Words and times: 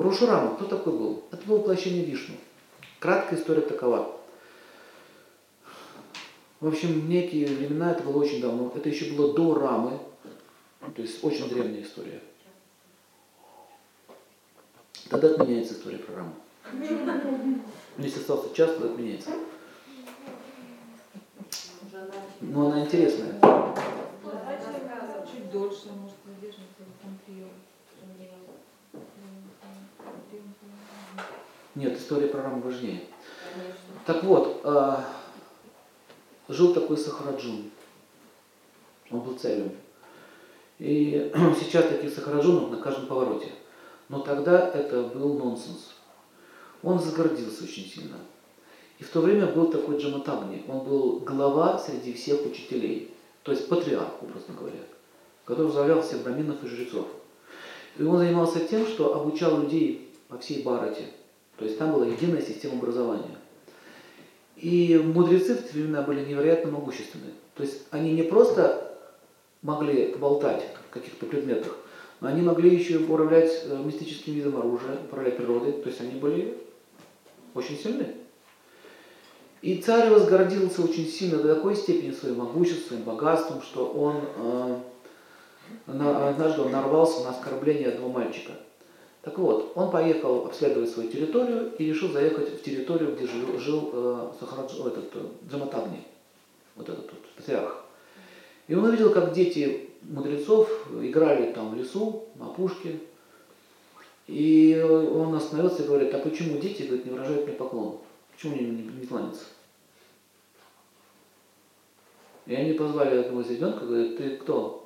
Парашурама, 0.00 0.54
кто 0.54 0.64
такой 0.64 0.94
был? 0.94 1.24
Это 1.30 1.46
было 1.46 1.58
воплощение 1.58 2.02
Вишну. 2.02 2.34
Краткая 3.00 3.38
история 3.38 3.60
такова. 3.60 4.16
В 6.58 6.68
общем, 6.68 7.02
в 7.02 7.06
некие 7.06 7.46
времена, 7.46 7.92
это 7.92 8.02
было 8.04 8.16
очень 8.24 8.40
давно, 8.40 8.72
это 8.74 8.88
еще 8.88 9.12
было 9.12 9.34
до 9.34 9.54
Рамы, 9.56 9.98
то 10.96 11.02
есть 11.02 11.22
очень 11.22 11.50
древняя 11.50 11.82
история. 11.82 12.22
Тогда 15.10 15.32
отменяется 15.32 15.74
история 15.74 15.98
про 15.98 16.14
Раму. 16.16 16.34
Если 17.98 18.20
остался 18.20 18.54
час, 18.54 18.70
то 18.76 18.86
отменяется. 18.86 19.32
Но 22.40 22.68
она 22.68 22.86
интересная. 22.86 23.38
Чуть 25.30 25.52
дольше, 25.52 25.92
может, 25.92 26.16
задержится 26.24 26.84
там 27.02 27.18
прием. 27.26 27.50
Нет, 31.74 31.98
история 31.98 32.26
про 32.26 32.42
Раму 32.42 32.60
важнее. 32.60 33.02
Так 34.04 34.22
вот, 34.24 34.60
э, 34.64 34.96
жил 36.48 36.74
такой 36.74 36.96
Сахараджун. 36.96 37.70
Он 39.10 39.20
был 39.20 39.36
царем. 39.36 39.72
И 40.78 41.32
сейчас 41.60 41.86
таких 41.86 42.12
Сахараджунов 42.12 42.70
на 42.70 42.78
каждом 42.78 43.06
повороте. 43.06 43.52
Но 44.08 44.20
тогда 44.20 44.68
это 44.68 45.04
был 45.04 45.38
нонсенс. 45.38 45.94
Он 46.82 46.98
загордился 46.98 47.64
очень 47.64 47.86
сильно. 47.86 48.16
И 48.98 49.04
в 49.04 49.08
то 49.10 49.20
время 49.20 49.46
был 49.46 49.70
такой 49.70 49.98
Джаматагни. 49.98 50.64
Он 50.68 50.80
был 50.80 51.20
глава 51.20 51.78
среди 51.78 52.12
всех 52.12 52.44
учителей. 52.44 53.14
То 53.42 53.52
есть 53.52 53.68
патриарх, 53.68 54.22
образно 54.22 54.54
говоря. 54.54 54.80
Который 55.44 55.66
возглавлял 55.66 56.02
всех 56.02 56.22
браминов 56.22 56.62
и 56.64 56.66
жрецов. 56.66 57.06
И 57.98 58.02
он 58.02 58.18
занимался 58.18 58.60
тем, 58.60 58.86
что 58.86 59.14
обучал 59.14 59.60
людей 59.60 60.10
по 60.28 60.38
всей 60.38 60.62
Барате. 60.62 61.04
То 61.56 61.64
есть 61.64 61.78
там 61.78 61.92
была 61.92 62.06
единая 62.06 62.40
система 62.40 62.78
образования. 62.78 63.36
И 64.56 65.00
мудрецы 65.02 65.54
в 65.54 65.62
те 65.66 65.72
времена 65.72 66.02
были 66.02 66.24
невероятно 66.24 66.70
могущественны. 66.70 67.32
То 67.54 67.62
есть 67.62 67.82
они 67.90 68.12
не 68.12 68.22
просто 68.22 68.96
могли 69.62 70.14
болтать 70.14 70.64
в 70.88 70.92
каких-то 70.92 71.26
предметах, 71.26 71.76
но 72.20 72.28
они 72.28 72.42
могли 72.42 72.74
еще 72.74 72.98
управлять 72.98 73.50
э, 73.64 73.82
мистическим 73.82 74.34
видом 74.34 74.58
оружия, 74.58 74.98
управлять 75.04 75.36
природой. 75.36 75.72
То 75.72 75.88
есть 75.88 76.00
они 76.00 76.18
были 76.18 76.58
очень 77.54 77.76
сильны. 77.76 78.14
И 79.62 79.76
царь 79.76 80.10
возгордился 80.10 80.82
очень 80.82 81.06
сильно 81.06 81.38
до 81.38 81.54
такой 81.54 81.76
степени 81.76 82.12
своим 82.12 82.38
могуществом, 82.38 83.02
богатством, 83.02 83.60
что 83.60 83.86
он 83.86 84.16
э, 84.36 84.78
однажды 85.86 86.62
он 86.62 86.72
нарвался 86.72 87.24
на 87.24 87.30
оскорбление 87.30 87.88
одного 87.88 88.10
мальчика. 88.12 88.52
Так 89.22 89.38
вот, 89.38 89.72
он 89.74 89.90
поехал 89.90 90.46
обследовать 90.46 90.90
свою 90.90 91.10
территорию 91.10 91.72
и 91.76 91.84
решил 91.84 92.10
заехать 92.10 92.60
в 92.60 92.62
территорию, 92.62 93.14
где 93.14 93.26
жил, 93.26 93.58
жил 93.58 93.90
э, 93.92 94.32
Сахарадж, 94.40 94.80
этот, 94.80 95.14
э, 95.14 95.26
Джаматагни, 95.50 96.04
вот 96.74 96.88
этот 96.88 97.04
вот, 97.04 97.20
патриарх. 97.36 97.84
И 98.66 98.74
он 98.74 98.84
увидел, 98.84 99.12
как 99.12 99.34
дети 99.34 99.90
мудрецов 100.02 100.70
играли 101.02 101.52
там 101.52 101.74
в 101.74 101.76
лесу, 101.76 102.24
на 102.36 102.46
опушке. 102.46 103.00
И 104.26 104.80
он 104.80 105.34
остановился 105.34 105.82
и 105.82 105.86
говорит, 105.86 106.14
а 106.14 106.18
почему 106.18 106.58
дети 106.58 106.84
говорит, 106.84 107.04
не 107.04 107.12
выражают 107.12 107.46
мне 107.46 107.56
поклон? 107.56 107.98
Почему 108.32 108.54
они 108.54 108.70
не, 108.70 108.82
не 108.84 109.06
кланяются? 109.06 109.44
И 112.46 112.54
они 112.54 112.72
позвали 112.72 113.18
одного 113.18 113.42
из 113.42 113.50
ребенка, 113.50 113.84
говорят, 113.84 114.16
ты 114.16 114.36
кто? 114.36 114.79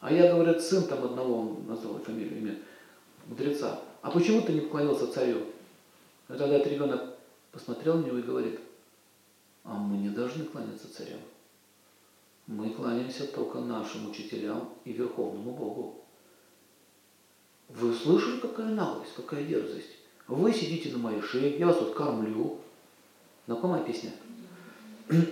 А 0.00 0.12
я, 0.12 0.32
говорят, 0.32 0.62
сын 0.62 0.84
там 0.84 1.04
одного, 1.04 1.58
назвал 1.66 1.98
фамилию, 1.98 2.38
имя, 2.38 2.58
мудреца. 3.26 3.80
А 4.02 4.10
почему 4.10 4.42
ты 4.42 4.52
не 4.52 4.60
поклонился 4.60 5.10
царю? 5.12 5.38
И 6.28 6.32
тогда 6.32 6.56
этот 6.56 6.72
ребенок 6.72 7.02
посмотрел 7.50 7.98
на 7.98 8.06
него 8.06 8.18
и 8.18 8.22
говорит, 8.22 8.60
а 9.64 9.74
мы 9.74 9.96
не 9.96 10.10
должны 10.10 10.44
кланяться 10.44 10.92
царям. 10.94 11.20
Мы 12.46 12.70
кланяемся 12.70 13.26
только 13.26 13.58
нашим 13.58 14.10
учителям 14.10 14.68
и 14.84 14.92
Верховному 14.92 15.52
Богу. 15.52 16.04
Вы 17.68 17.92
слышали, 17.92 18.38
какая 18.38 18.68
наглость, 18.68 19.14
какая 19.16 19.44
дерзость? 19.44 19.96
Вы 20.28 20.52
сидите 20.52 20.90
на 20.90 20.98
моей 20.98 21.20
шее, 21.22 21.58
я 21.58 21.66
вас 21.66 21.80
вот 21.80 21.94
кормлю. 21.94 22.58
Знакомая 23.46 23.82
песня? 23.82 24.12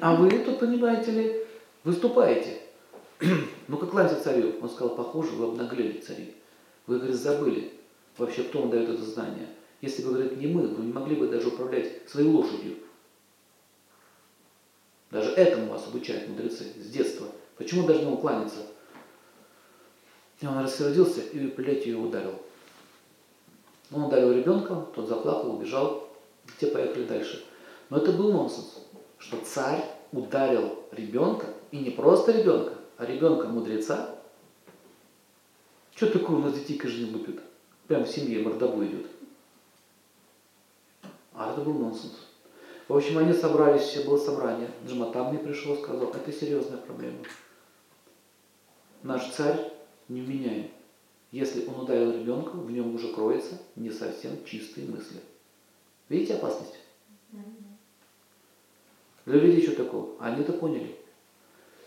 А 0.01 0.17
вы 0.17 0.31
тут, 0.31 0.59
понимаете 0.59 1.11
ли, 1.13 1.47
выступаете. 1.85 2.61
Ну, 3.69 3.79
как 3.79 3.91
кланяться 3.91 4.23
царю? 4.23 4.55
Он 4.61 4.69
сказал, 4.69 4.95
похоже, 4.95 5.31
вы 5.33 5.47
обнаглели 5.47 6.01
цари. 6.01 6.35
Вы, 6.87 6.99
говорит, 6.99 7.17
забыли 7.17 7.73
вообще, 8.19 8.43
кто 8.45 8.61
вам 8.61 8.71
дает 8.71 8.91
это 8.91 9.03
знание. 9.03 9.49
Если 9.81 10.03
бы, 10.03 10.11
говорит, 10.11 10.37
не 10.37 10.47
мы, 10.47 10.69
вы 10.69 10.85
не 10.85 10.93
могли 10.93 11.17
бы 11.17 11.29
даже 11.29 11.49
управлять 11.49 12.09
своей 12.09 12.29
лошадью. 12.29 12.77
Даже 15.11 15.31
этому 15.31 15.71
вас 15.71 15.87
обучают 15.87 16.29
мудрецы 16.29 16.65
с 16.77 16.91
детства. 16.91 17.29
Почему 17.57 17.87
должны 17.87 18.07
ему 18.07 18.19
кланяться? 18.19 18.67
И 20.41 20.47
он 20.47 20.59
рассердился 20.59 21.21
и 21.21 21.47
плетью 21.49 21.93
его 21.93 22.09
ударил. 22.09 22.35
Он 23.93 24.05
ударил 24.05 24.33
ребенка, 24.33 24.87
тот 24.95 25.09
заплакал, 25.09 25.55
убежал. 25.55 26.09
Те 26.59 26.67
поехали 26.67 27.05
дальше. 27.05 27.45
Но 27.91 27.99
это 27.99 28.13
был 28.13 28.33
нонсенс, 28.33 28.81
что 29.19 29.39
царь 29.39 29.85
ударил 30.13 30.85
ребенка, 30.93 31.47
и 31.71 31.79
не 31.79 31.91
просто 31.91 32.33
ребенка, 32.33 32.74
а 32.97 33.07
ребенка 33.07 33.49
мудреца. 33.49 34.19
Что 35.95 36.11
такое 36.11 36.37
у 36.37 36.41
нас 36.41 36.55
детей 36.55 36.77
каждый 36.77 37.05
день 37.05 37.13
лупит? 37.15 37.41
Прям 37.87 38.05
в 38.05 38.09
семье 38.09 38.43
мордобой 38.43 38.89
идет. 38.89 39.07
А 41.33 41.53
это 41.53 41.61
был 41.61 41.75
нонсенс. 41.75 42.15
В 42.89 42.97
общем, 42.97 43.19
они 43.19 43.33
собрались, 43.33 43.83
все 43.83 44.05
было 44.05 44.19
собрание. 44.19 44.71
Джаматам 44.87 45.31
мне 45.31 45.39
пришел, 45.39 45.77
сказал, 45.77 46.11
это 46.11 46.33
серьезная 46.33 46.79
проблема. 46.79 47.19
Наш 49.03 49.31
царь 49.31 49.73
не 50.09 50.21
вменяем. 50.21 50.71
Если 51.31 51.67
он 51.67 51.81
ударил 51.81 52.13
ребенка, 52.13 52.51
в 52.57 52.71
нем 52.71 52.95
уже 52.95 53.13
кроется 53.13 53.59
не 53.75 53.91
совсем 53.91 54.45
чистые 54.45 54.87
мысли. 54.87 55.21
Видите 56.09 56.35
опасность? 56.35 56.75
Для 59.27 59.41
людей 59.41 59.63
что 59.63 59.77
такого? 59.85 60.11
Они 60.21 60.43
это 60.43 60.53
поняли. 60.53 60.97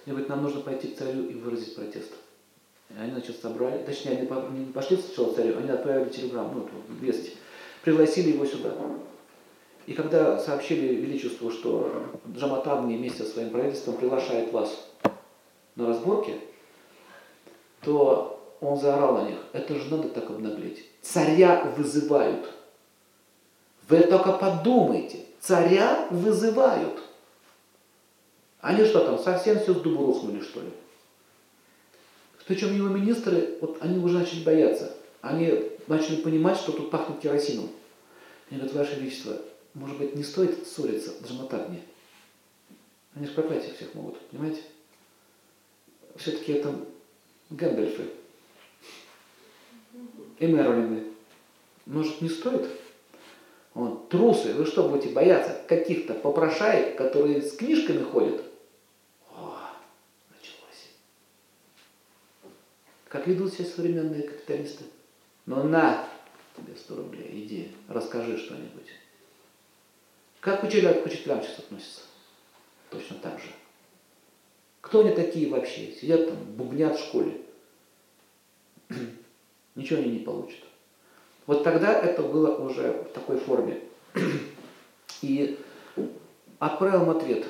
И 0.08 0.10
говорит, 0.10 0.30
нам 0.30 0.42
нужно 0.42 0.62
пойти 0.62 0.88
к 0.88 0.98
царю 0.98 1.26
и 1.26 1.34
выразить 1.34 1.76
протест. 1.76 2.14
И 2.90 2.94
они, 2.98 3.12
значит, 3.12 3.42
собрали, 3.42 3.84
точнее, 3.84 4.12
они 4.12 4.60
не 4.66 4.72
пошли 4.72 4.96
сначала 4.96 5.34
к 5.34 5.36
царю, 5.36 5.58
они 5.58 5.70
отправили 5.70 6.08
телеграмму, 6.08 6.54
ну, 6.54 6.62
эту 6.62 7.02
весть, 7.02 7.34
пригласили 7.84 8.32
его 8.32 8.46
сюда. 8.46 8.74
И 9.86 9.92
когда 9.92 10.40
сообщили 10.40 10.96
Величеству, 10.96 11.52
что 11.52 11.92
Джаматабни 12.34 12.96
вместе 12.96 13.24
со 13.24 13.32
своим 13.32 13.50
правительством 13.50 13.98
приглашает 13.98 14.54
вас 14.54 14.90
на 15.76 15.88
разборки, 15.88 16.36
то 17.82 18.56
он 18.62 18.80
заорал 18.80 19.18
на 19.18 19.30
них, 19.30 19.40
это 19.52 19.76
же 19.76 19.94
надо 19.94 20.08
так 20.08 20.30
обнаглеть. 20.30 20.86
Царя 21.02 21.74
вызывают. 21.76 22.50
Вы 23.90 24.00
только 24.04 24.32
подумайте, 24.32 25.26
царя 25.42 26.08
вызывают. 26.12 26.98
Они 28.62 28.86
что 28.86 29.06
там, 29.06 29.20
совсем 29.20 29.60
все 29.60 29.74
с 29.74 29.82
дубу 29.82 30.06
рухнули, 30.06 30.42
что 30.42 30.62
ли? 30.62 30.70
Причем 32.48 32.76
его 32.76 32.88
министры, 32.88 33.58
вот 33.60 33.78
они 33.82 34.04
уже 34.04 34.20
начали 34.20 34.44
бояться. 34.44 34.96
Они 35.22 35.70
начали 35.88 36.22
понимать, 36.22 36.58
что 36.58 36.72
тут 36.72 36.90
пахнет 36.90 37.20
керосином. 37.20 37.70
Они 38.50 38.60
говорят, 38.60 38.76
Ваше 38.76 39.00
Величество, 39.00 39.42
может 39.74 39.98
быть, 39.98 40.16
не 40.16 40.24
стоит 40.24 40.66
ссориться 40.66 41.14
Джаматагни? 41.28 41.84
Они 43.16 43.26
же 43.26 43.34
проклятие 43.34 43.74
всех 43.74 43.94
могут, 43.94 44.20
понимаете? 44.30 44.62
Все-таки 46.16 46.54
это 46.54 46.74
Гэндальфы 47.50 48.06
и 50.40 50.46
Мерлины. 50.46 51.04
Может, 51.86 52.22
не 52.22 52.30
стоит? 52.30 52.68
Вот, 53.74 54.10
трусы, 54.10 54.54
вы 54.54 54.66
что, 54.66 54.90
будете 54.90 55.10
бояться 55.10 55.62
каких-то 55.68 56.14
попрошаек, 56.16 56.98
которые 56.98 57.42
с 57.42 57.56
книжками 57.56 58.04
ходят? 58.04 58.44
О, 59.30 59.60
началось. 60.30 60.90
Как 63.10 63.26
ведут 63.28 63.54
себя 63.54 63.66
современные 63.66 64.24
капиталисты? 64.24 64.84
Ну 65.46 65.64
на 65.64 66.08
тебе 66.56 66.76
100 66.76 66.96
рублей, 66.96 67.30
иди, 67.34 67.72
расскажи 67.88 68.38
что-нибудь. 68.38 68.88
Как 70.42 70.64
учителя 70.64 70.94
к 70.94 71.06
учителям 71.06 71.42
сейчас 71.42 71.60
относятся? 71.60 72.02
Точно 72.90 73.18
так 73.18 73.40
же. 73.40 73.48
Кто 74.82 75.02
они 75.02 75.12
такие 75.12 75.50
вообще? 75.50 75.94
Сидят 75.94 76.28
там, 76.28 76.38
бубнят 76.56 76.98
в 76.98 77.04
школе. 77.04 77.42
Ничего 79.76 80.00
они 80.02 80.12
не 80.12 80.20
получат. 80.20 80.64
Вот 81.46 81.64
тогда 81.64 81.94
это 81.94 82.24
было 82.24 82.56
уже 82.58 82.92
в 82.92 83.14
такой 83.14 83.38
форме. 83.38 83.82
И 85.22 85.58
отправил 86.60 87.04
им 87.04 87.10
ответ, 87.12 87.46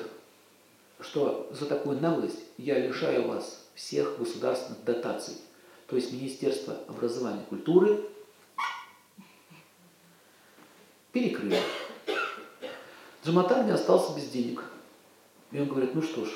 что 1.00 1.48
за 1.52 1.66
такую 1.66 2.00
наглость 2.00 2.44
я 2.56 2.78
лишаю 2.78 3.28
вас 3.28 3.68
всех 3.74 4.18
государственных 4.18 4.84
дотаций. 4.84 5.34
То 5.88 5.96
есть 5.96 6.12
Министерство 6.12 6.76
образования 6.86 7.42
и 7.42 7.48
культуры 7.48 8.04
перекрыли. 11.12 11.58
Джаматагни 13.24 13.70
остался 13.70 14.14
без 14.14 14.28
денег. 14.28 14.62
И 15.50 15.58
он 15.58 15.68
говорит, 15.68 15.94
ну 15.94 16.02
что 16.02 16.26
ж, 16.26 16.30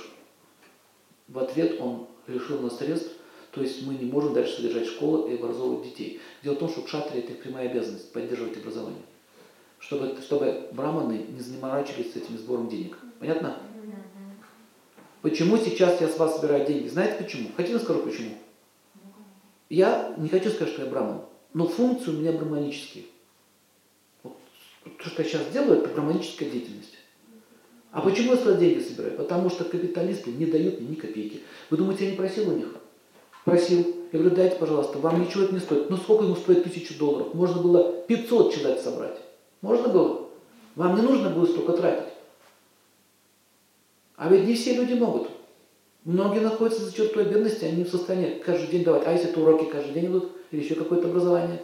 в 1.29 1.39
ответ 1.39 1.81
он 1.81 2.07
лишил 2.27 2.61
нас 2.61 2.79
средств, 2.79 3.13
то 3.51 3.61
есть 3.61 3.87
мы 3.87 3.95
не 3.95 4.11
можем 4.11 4.33
дальше 4.33 4.57
содержать 4.57 4.87
школы 4.87 5.31
и 5.31 5.37
образовывать 5.37 5.85
детей. 5.85 6.21
Дело 6.43 6.55
в 6.55 6.59
том, 6.59 6.71
что 6.71 6.81
кшатри 6.81 7.21
это 7.21 7.33
их 7.33 7.43
прямая 7.43 7.69
обязанность 7.69 8.11
поддерживать 8.11 8.57
образование. 8.57 9.03
Чтобы, 9.79 10.17
чтобы 10.23 10.69
браманы 10.73 11.27
не 11.29 11.41
заморачивались 11.41 12.15
с 12.15 12.17
этим 12.17 12.39
сбором 12.39 12.69
денег. 12.71 12.97
Понятно? 13.19 13.59
Почему 15.21 15.59
сейчас 15.59 16.01
я 16.01 16.09
с 16.09 16.19
вас 16.19 16.37
собираю 16.37 16.67
деньги? 16.67 16.89
Знаете 16.89 17.23
почему? 17.23 17.51
Хотите 17.55 17.79
скажу 17.79 18.01
почему? 18.01 18.39
Я 19.73 20.15
не 20.19 20.29
хочу 20.29 20.51
сказать, 20.51 20.75
что 20.75 20.83
я 20.83 20.91
браман, 20.91 21.23
но 21.55 21.67
функции 21.67 22.11
у 22.11 22.19
меня 22.19 22.33
браманические. 22.33 23.05
Вот 24.23 24.37
то, 24.85 25.09
что 25.09 25.23
я 25.23 25.29
сейчас 25.29 25.47
делаю, 25.51 25.79
это 25.79 25.89
браманическая 25.89 26.51
деятельность. 26.51 26.99
А 27.91 28.03
почему 28.03 28.33
я 28.33 28.37
сюда 28.37 28.57
деньги 28.57 28.83
собираю? 28.83 29.17
Потому 29.17 29.49
что 29.49 29.65
капиталисты 29.65 30.31
не 30.31 30.45
дают 30.45 30.79
мне 30.79 30.91
ни 30.91 30.95
копейки. 30.95 31.41
Вы 31.71 31.79
думаете, 31.79 32.05
я 32.05 32.11
не 32.11 32.19
просил 32.19 32.51
у 32.51 32.55
них? 32.55 32.69
Просил. 33.47 33.97
Я 34.13 34.19
говорю, 34.19 34.37
дайте, 34.37 34.57
пожалуйста, 34.57 34.99
вам 34.99 35.23
ничего 35.23 35.45
это 35.45 35.55
не 35.55 35.61
стоит. 35.61 35.89
Ну 35.89 35.97
сколько 35.97 36.25
ему 36.25 36.37
стоит 36.37 36.65
тысячу 36.65 36.99
долларов? 36.99 37.33
Можно 37.33 37.63
было 37.63 38.03
500 38.03 38.55
человек 38.55 38.79
собрать. 38.79 39.19
Можно 39.63 39.89
было? 39.89 40.29
Вам 40.77 40.97
не 40.97 41.01
нужно 41.01 41.31
было 41.31 41.47
столько 41.47 41.73
тратить. 41.73 42.13
А 44.17 44.29
ведь 44.29 44.47
не 44.47 44.53
все 44.53 44.75
люди 44.75 44.93
могут. 44.93 45.31
Многие 46.05 46.41
находятся 46.41 46.85
за 46.85 46.93
чертой 46.93 47.25
бедности, 47.25 47.65
они 47.65 47.85
в 47.85 47.89
состоянии 47.89 48.41
каждый 48.45 48.69
день 48.69 48.83
давать. 48.83 49.07
А 49.07 49.13
если 49.13 49.31
это 49.31 49.41
уроки 49.41 49.71
каждый 49.71 49.93
день 49.93 50.07
идут, 50.07 50.33
или 50.51 50.63
еще 50.63 50.75
какое-то 50.75 51.09
образование? 51.09 51.63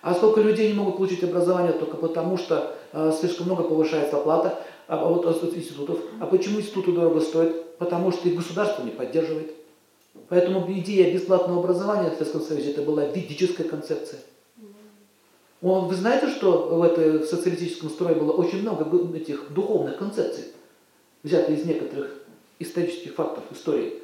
А 0.00 0.14
сколько 0.14 0.40
людей 0.40 0.68
не 0.68 0.74
могут 0.74 0.96
получить 0.96 1.22
образование 1.22 1.72
только 1.72 1.96
потому, 1.98 2.38
что 2.38 2.76
э, 2.92 3.12
слишком 3.18 3.46
много 3.46 3.64
повышается 3.64 4.16
оплата 4.16 4.62
а, 4.88 5.00
а 5.00 5.08
вот 5.08 5.26
от 5.26 5.54
институтов. 5.54 5.98
А 6.18 6.26
почему 6.26 6.60
институты 6.60 6.92
дорого 6.92 7.20
стоят? 7.20 7.76
Потому 7.76 8.10
что 8.10 8.28
их 8.28 8.36
государство 8.36 8.82
не 8.82 8.90
поддерживает. 8.90 9.52
Поэтому 10.28 10.64
идея 10.72 11.12
бесплатного 11.12 11.60
образования 11.60 12.10
в 12.10 12.14
Советском 12.14 12.40
Союзе 12.40 12.70
это 12.70 12.82
была 12.82 13.04
ведическая 13.04 13.64
концепция. 13.64 14.20
Вы 15.60 15.94
знаете, 15.94 16.28
что 16.28 16.68
в, 16.68 16.82
этой, 16.82 17.24
социалистическом 17.24 17.90
строе 17.90 18.14
было 18.14 18.32
очень 18.32 18.62
много 18.62 18.86
этих 19.16 19.52
духовных 19.52 19.98
концепций, 19.98 20.44
взятых 21.22 21.58
из 21.58 21.64
некоторых 21.64 22.25
исторических 22.58 23.14
фактов 23.14 23.44
истории. 23.50 24.02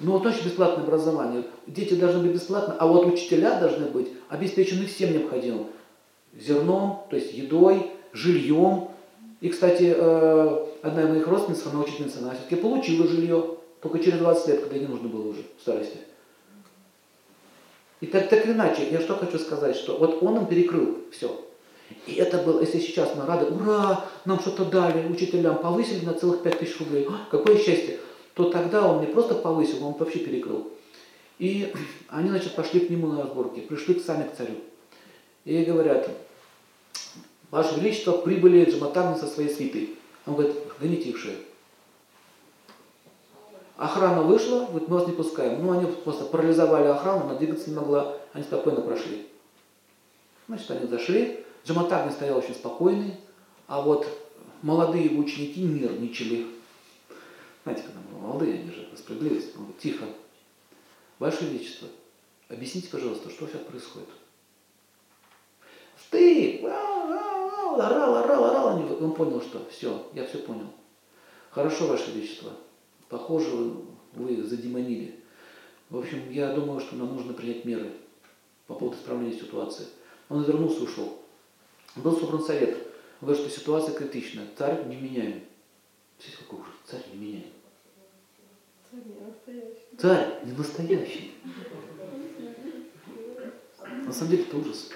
Ну 0.00 0.12
вот 0.12 0.22
точно 0.22 0.44
бесплатное 0.44 0.84
образование. 0.84 1.44
Дети 1.66 1.94
должны 1.94 2.22
быть 2.22 2.32
бесплатно, 2.32 2.76
а 2.78 2.86
вот 2.86 3.06
учителя 3.06 3.58
должны 3.58 3.86
быть 3.86 4.08
обеспечены 4.28 4.86
всем 4.86 5.12
необходимым. 5.12 5.66
Зерном, 6.38 7.02
то 7.10 7.16
есть 7.16 7.32
едой, 7.32 7.90
жильем. 8.12 8.88
И, 9.40 9.48
кстати, 9.48 9.92
э, 9.96 10.66
одна 10.82 11.02
из 11.02 11.08
моих 11.08 11.26
родственниц, 11.26 11.64
она 11.66 11.80
учительница, 11.80 12.18
она 12.18 12.34
все-таки 12.34 12.56
получила 12.56 13.08
жилье, 13.08 13.56
только 13.80 13.98
через 13.98 14.18
20 14.18 14.48
лет, 14.48 14.60
когда 14.60 14.78
не 14.78 14.86
нужно 14.86 15.08
было 15.08 15.28
уже 15.28 15.42
в 15.56 15.60
старости. 15.60 15.98
И 18.00 18.06
так, 18.06 18.28
так 18.28 18.46
иначе, 18.46 18.88
я 18.90 19.00
что 19.00 19.16
хочу 19.16 19.38
сказать, 19.38 19.74
что 19.74 19.96
вот 19.98 20.22
он 20.22 20.36
им 20.36 20.46
перекрыл 20.46 20.98
все. 21.10 21.44
И 22.06 22.14
это 22.14 22.38
было, 22.38 22.60
если 22.60 22.80
сейчас 22.80 23.14
мы 23.16 23.24
рады, 23.24 23.46
ура, 23.46 24.04
нам 24.24 24.40
что-то 24.40 24.64
дали, 24.64 25.06
учителям 25.08 25.58
повысили 25.58 26.04
на 26.04 26.14
целых 26.14 26.42
5 26.42 26.58
тысяч 26.58 26.78
рублей, 26.80 27.06
а, 27.08 27.26
какое 27.30 27.58
счастье, 27.58 27.98
то 28.34 28.50
тогда 28.50 28.86
он 28.86 29.00
не 29.00 29.06
просто 29.06 29.34
повысил, 29.34 29.84
он 29.84 29.94
вообще 29.94 30.18
перекрыл. 30.20 30.70
И 31.38 31.72
они, 32.08 32.28
значит, 32.28 32.54
пошли 32.54 32.80
к 32.80 32.90
нему 32.90 33.08
на 33.08 33.22
разборки, 33.22 33.60
пришли 33.60 33.94
к 33.94 34.04
сами 34.04 34.28
к 34.28 34.36
царю. 34.36 34.54
И 35.44 35.64
говорят, 35.64 36.08
Ваше 37.50 37.80
Величество, 37.80 38.12
прибыли 38.12 38.68
Джаматагни 38.70 39.18
со 39.18 39.26
своей 39.26 39.48
свитой. 39.48 39.96
Он 40.26 40.34
говорит, 40.34 40.56
гоните 40.78 41.08
их 41.08 41.18
шею. 41.18 41.38
Охрана 43.78 44.22
вышла, 44.22 44.66
говорит, 44.66 44.88
мы 44.88 44.98
вас 44.98 45.06
не 45.06 45.14
пускаем. 45.14 45.64
Ну, 45.64 45.72
они 45.72 45.86
просто 45.86 46.24
парализовали 46.24 46.88
охрану, 46.88 47.24
она 47.24 47.34
двигаться 47.34 47.70
не 47.70 47.76
могла, 47.76 48.16
они 48.32 48.44
спокойно 48.44 48.82
прошли. 48.82 49.26
Значит, 50.48 50.70
они 50.72 50.86
зашли, 50.88 51.44
Джаматагни 51.68 52.10
стоял 52.10 52.38
очень 52.38 52.54
спокойный, 52.54 53.14
а 53.66 53.82
вот 53.82 54.08
молодые 54.62 55.04
его 55.04 55.20
ученики 55.20 55.60
нервничали. 55.60 56.46
Знаете, 57.62 57.82
когда 57.82 58.00
мы 58.10 58.20
молодые, 58.20 58.60
они 58.60 58.70
же 58.70 58.88
справедливость. 58.96 59.54
Он 59.54 59.64
говорит, 59.64 59.78
тихо, 59.78 60.06
Ваше 61.18 61.44
Величество, 61.44 61.88
объясните, 62.48 62.88
пожалуйста, 62.88 63.28
что 63.28 63.46
сейчас 63.46 63.60
происходит? 63.60 64.08
Ты! 66.10 66.64
Орал, 66.64 68.16
орал, 68.16 68.44
орал. 68.44 69.04
Он 69.04 69.12
понял, 69.12 69.42
что 69.42 69.68
все, 69.70 70.06
я 70.14 70.24
все 70.24 70.38
понял. 70.38 70.68
Хорошо, 71.50 71.86
Ваше 71.86 72.12
Величество. 72.12 72.52
Похоже, 73.10 73.74
вы 74.14 74.42
задемонили. 74.42 75.20
В 75.90 75.98
общем, 75.98 76.30
я 76.30 76.54
думаю, 76.54 76.80
что 76.80 76.96
нам 76.96 77.14
нужно 77.14 77.34
принять 77.34 77.66
меры 77.66 77.92
по 78.66 78.74
поводу 78.74 78.96
исправления 78.96 79.38
ситуации. 79.38 79.86
Он 80.30 80.44
вернулся 80.44 80.80
и 80.80 80.84
ушел. 80.84 81.18
Был 82.02 82.18
собран 82.18 82.42
совет. 82.42 82.78
Говорит, 83.20 83.42
что 83.42 83.50
ситуация 83.50 83.94
критичная. 83.94 84.46
Царь 84.56 84.86
не 84.86 84.96
меняем. 84.96 85.44
Здесь 86.20 86.36
какой 86.36 86.60
ужас. 86.60 86.74
Царь 86.86 87.02
не 87.12 87.18
меняем. 87.18 87.52
Царь 88.90 89.00
не 89.04 89.26
настоящий. 89.26 89.96
Царь 89.98 90.44
не 90.44 90.52
настоящий. 90.52 91.34
На 94.06 94.12
самом 94.12 94.30
деле 94.30 94.42
это 94.44 94.56
ужас. 94.56 94.90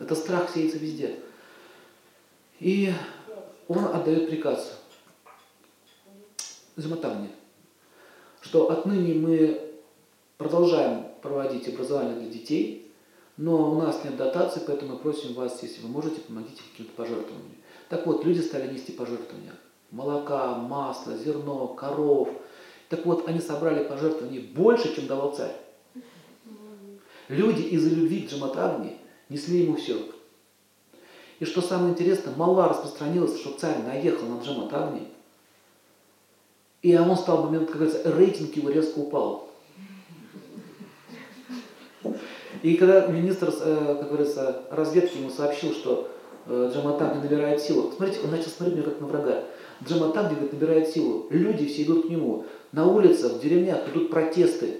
Это 0.00 0.14
страх 0.14 0.50
сеется 0.52 0.78
везде. 0.78 1.18
И 2.58 2.92
он 3.68 3.84
отдает 3.84 4.30
приказ 4.30 4.80
Заматавне, 6.76 7.30
что 8.42 8.70
отныне 8.70 9.14
мы 9.14 9.72
продолжаем 10.36 11.06
проводить 11.22 11.68
образование 11.68 12.20
для 12.20 12.30
детей, 12.30 12.85
но 13.36 13.70
у 13.72 13.80
нас 13.80 14.02
нет 14.04 14.16
дотации, 14.16 14.62
поэтому 14.66 14.94
мы 14.94 14.98
просим 14.98 15.34
вас, 15.34 15.62
если 15.62 15.82
вы 15.82 15.88
можете, 15.88 16.20
помогите 16.20 16.62
каким-то 16.70 16.92
пожертвованием. 16.92 17.56
Так 17.88 18.06
вот, 18.06 18.24
люди 18.24 18.40
стали 18.40 18.72
нести 18.72 18.92
пожертвования. 18.92 19.54
Молока, 19.90 20.56
масло, 20.56 21.16
зерно, 21.16 21.68
коров. 21.68 22.28
Так 22.88 23.04
вот, 23.04 23.28
они 23.28 23.40
собрали 23.40 23.84
пожертвований 23.84 24.40
больше, 24.40 24.94
чем 24.94 25.06
давал 25.06 25.34
царь. 25.34 25.54
Люди 27.28 27.62
из-за 27.62 27.90
любви 27.90 28.22
к 28.22 28.30
Джаматагни 28.30 28.96
несли 29.28 29.62
ему 29.62 29.76
все. 29.76 29.96
И 31.38 31.44
что 31.44 31.60
самое 31.60 31.92
интересное, 31.92 32.34
мало 32.34 32.68
распространилось, 32.68 33.38
что 33.38 33.58
царь 33.58 33.82
наехал 33.82 34.26
на 34.26 34.42
Джаматагни, 34.42 35.08
и 36.82 36.96
он 36.96 37.16
стал 37.16 37.44
момент, 37.44 37.68
как 37.68 37.80
говорится, 37.80 38.12
рейтинг 38.12 38.54
его 38.56 38.70
резко 38.70 38.98
упал. 38.98 39.45
И 42.66 42.74
когда 42.74 43.06
министр, 43.06 43.54
э, 43.60 43.96
как 44.00 44.08
говорится, 44.08 44.62
разведки 44.72 45.18
ему 45.18 45.30
сообщил, 45.30 45.72
что 45.72 46.08
э, 46.46 46.72
Джаматагни 46.74 47.22
набирает 47.22 47.62
силу, 47.62 47.92
смотрите, 47.96 48.22
он 48.24 48.32
начал 48.32 48.48
смотреть 48.48 48.78
меня 48.78 48.86
как 48.88 49.00
на 49.00 49.06
врага. 49.06 49.44
Джаматагни 49.84 50.30
говорит, 50.30 50.52
набирает 50.52 50.88
силу. 50.88 51.28
Люди 51.30 51.68
все 51.68 51.84
идут 51.84 52.06
к 52.06 52.10
нему. 52.10 52.44
На 52.72 52.88
улицах, 52.88 53.34
в 53.34 53.40
деревнях 53.40 53.88
идут 53.88 54.10
протесты. 54.10 54.78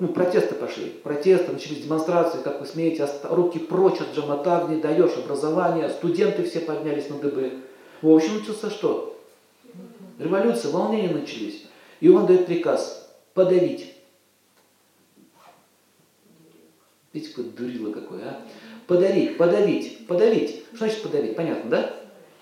Ну, 0.00 0.08
протесты 0.08 0.56
пошли. 0.56 0.86
Протесты, 1.04 1.52
начались 1.52 1.84
демонстрации, 1.84 2.40
как 2.42 2.58
вы 2.58 2.66
смеете, 2.66 3.08
руки 3.30 3.60
прочь 3.60 4.00
от 4.00 4.16
Джаматагни, 4.16 4.80
даешь 4.80 5.16
образование, 5.16 5.88
студенты 5.90 6.42
все 6.42 6.58
поднялись 6.58 7.08
на 7.08 7.20
дыбы. 7.20 7.52
В 8.02 8.10
общем, 8.10 8.40
начался 8.40 8.68
что? 8.68 9.16
Революция, 10.18 10.72
волнения 10.72 11.14
начались. 11.14 11.66
И 12.00 12.08
он 12.08 12.26
дает 12.26 12.46
приказ 12.46 13.08
подавить. 13.32 13.94
Видите, 17.18 17.34
какое 17.34 17.50
дурило 17.50 17.92
какое, 17.92 18.20
а? 18.20 18.40
Подарить, 18.86 19.36
подавить, 19.36 20.06
подавить. 20.06 20.62
Что 20.74 20.86
значит 20.86 21.02
подавить? 21.02 21.34
Понятно, 21.34 21.68
да? 21.68 21.94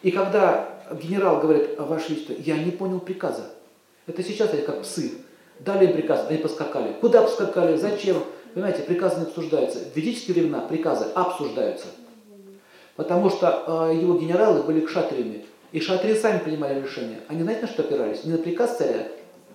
И 0.03 0.11
когда 0.11 0.83
генерал 1.03 1.41
говорит, 1.41 1.71
а 1.79 1.85
ваше 1.85 2.11
величество, 2.11 2.35
я 2.39 2.59
не 2.59 2.71
понял 2.71 3.01
приказа. 3.01 3.53
Это 4.07 4.23
сейчас 4.23 4.53
они 4.53 4.63
как 4.63 4.83
псы. 4.83 5.13
Дали 5.61 5.87
им 5.87 5.95
приказ, 5.95 6.27
они 6.29 6.39
поскакали. 6.39 6.93
Куда 7.01 7.23
поскакали? 7.23 7.77
Зачем? 7.77 8.19
Понимаете, 8.53 8.83
приказы 8.83 9.21
не 9.21 9.23
обсуждаются. 9.23 9.79
В 9.79 9.97
ведические 9.97 10.35
времена 10.35 10.61
приказы 10.61 11.07
обсуждаются. 11.15 11.87
Потому 12.97 13.31
что 13.31 13.91
э, 13.91 13.97
его 13.97 14.19
генералы 14.19 14.63
были 14.63 14.81
кшатриями. 14.81 15.47
И 15.73 15.81
шатрии 15.81 16.15
сами 16.15 16.39
принимали 16.39 16.83
решения. 16.83 17.21
Они 17.29 17.43
знаете, 17.43 17.63
на 17.63 17.69
что 17.69 17.83
опирались? 17.83 18.25
Не 18.25 18.33
на 18.33 18.39
приказ 18.39 18.77
царя, 18.77 19.09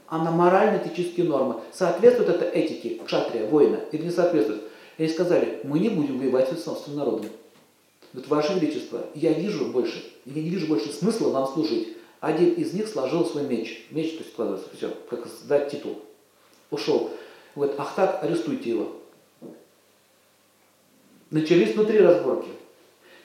а 0.08 0.18
на 0.18 0.32
морально-этические 0.32 1.28
нормы. 1.28 1.56
Соответствует 1.72 2.30
это 2.30 2.46
этике 2.46 3.00
кшатрия, 3.06 3.46
воина, 3.46 3.80
или 3.92 4.04
не 4.04 4.12
соответствует? 4.12 4.64
И 4.98 5.08
сказали, 5.08 5.60
мы 5.64 5.80
не 5.80 5.90
будем 5.90 6.20
воевать 6.20 6.50
с 6.50 6.64
собственным 6.64 7.00
народом. 7.00 7.30
Вот, 8.14 8.28
Ваше 8.28 8.54
Величество, 8.54 9.06
я 9.16 9.34
вижу 9.34 9.68
больше, 9.68 10.04
я 10.26 10.42
не 10.42 10.50
вижу 10.50 10.68
больше 10.68 10.92
смысла 10.92 11.30
вам 11.30 11.48
служить. 11.48 11.96
Один 12.20 12.54
из 12.54 12.74
них 12.74 12.88
сложил 12.88 13.26
свой 13.26 13.44
меч. 13.44 13.88
Меч, 13.90 14.12
то 14.12 14.18
есть 14.20 14.32
складывается, 14.34 14.70
все, 14.76 14.94
как 15.10 15.28
дать 15.48 15.72
титул. 15.72 16.00
Ушел. 16.70 17.10
Говорит, 17.56 17.76
ах 17.80 17.94
так, 17.96 18.24
арестуйте 18.24 18.70
его. 18.70 18.92
Начались 21.32 21.74
внутри 21.74 22.00
разборки. 22.00 22.50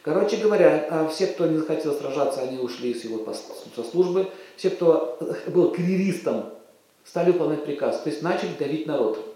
Короче 0.02 0.36
говоря, 0.36 0.86
а 0.90 1.08
все, 1.08 1.26
кто 1.26 1.46
не 1.46 1.58
захотел 1.58 1.92
сражаться, 1.92 2.40
они 2.40 2.58
ушли 2.58 2.94
с 2.94 3.02
его 3.04 3.26
со 3.74 3.82
службы. 3.82 4.28
Все, 4.56 4.70
кто 4.70 5.18
был 5.48 5.72
карьеристом, 5.72 6.50
стали 7.04 7.32
выполнять 7.32 7.64
приказ. 7.64 8.00
То 8.02 8.10
есть 8.10 8.22
начали 8.22 8.50
давить 8.58 8.86
народ. 8.86 9.35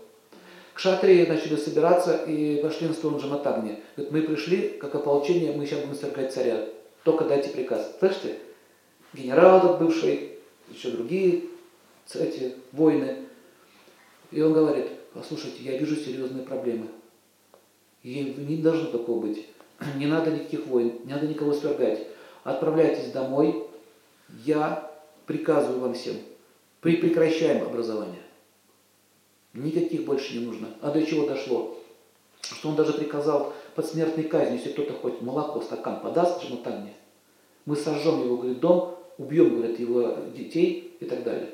Кшатрии 0.80 1.26
начали 1.26 1.56
собираться 1.56 2.24
и 2.24 2.62
пошли 2.62 2.88
на 2.88 2.94
сторону 2.94 3.20
Джаматагни. 3.20 3.80
Говорят, 3.98 4.12
мы 4.14 4.22
пришли, 4.22 4.78
как 4.80 4.94
ополчение, 4.94 5.52
мы 5.52 5.66
сейчас 5.66 5.80
будем 5.80 5.94
свергать 5.94 6.32
царя. 6.32 6.64
Только 7.04 7.26
дайте 7.26 7.50
приказ. 7.50 7.96
Слышите? 7.98 8.38
Генерал 9.12 9.58
этот 9.58 9.78
бывший, 9.78 10.38
еще 10.70 10.92
другие 10.92 11.42
эти 12.14 12.54
воины. 12.72 13.26
И 14.30 14.40
он 14.40 14.54
говорит, 14.54 14.86
послушайте, 15.12 15.62
я 15.64 15.76
вижу 15.76 15.96
серьезные 15.96 16.46
проблемы. 16.46 16.86
И 18.02 18.34
не 18.38 18.56
должно 18.56 18.90
такого 18.90 19.20
быть. 19.26 19.48
Не 19.98 20.06
надо 20.06 20.30
никаких 20.30 20.64
войн, 20.64 20.94
не 21.04 21.12
надо 21.12 21.26
никого 21.26 21.52
свергать. 21.52 22.06
Отправляйтесь 22.42 23.12
домой, 23.12 23.66
я 24.46 24.90
приказываю 25.26 25.80
вам 25.80 25.92
всем. 25.92 26.16
Прекращаем 26.80 27.66
образование. 27.66 28.19
Никаких 29.52 30.04
больше 30.04 30.38
не 30.38 30.44
нужно. 30.44 30.68
А 30.80 30.90
до 30.90 31.04
чего 31.04 31.26
дошло? 31.26 31.76
Что 32.40 32.68
он 32.68 32.76
даже 32.76 32.92
приказал 32.92 33.52
под 33.74 33.86
смертной 33.86 34.24
казнью, 34.24 34.58
если 34.58 34.72
кто-то 34.72 34.94
хоть 34.94 35.20
молоко, 35.20 35.60
стакан 35.60 36.00
подаст 36.00 36.42
Джаматанне, 36.42 36.94
мы 37.66 37.76
сожжем 37.76 38.24
его, 38.24 38.36
говорит, 38.36 38.60
дом, 38.60 38.98
убьем, 39.18 39.56
говорит, 39.56 39.78
его 39.78 40.16
детей 40.34 40.96
и 41.00 41.04
так 41.04 41.22
далее. 41.24 41.50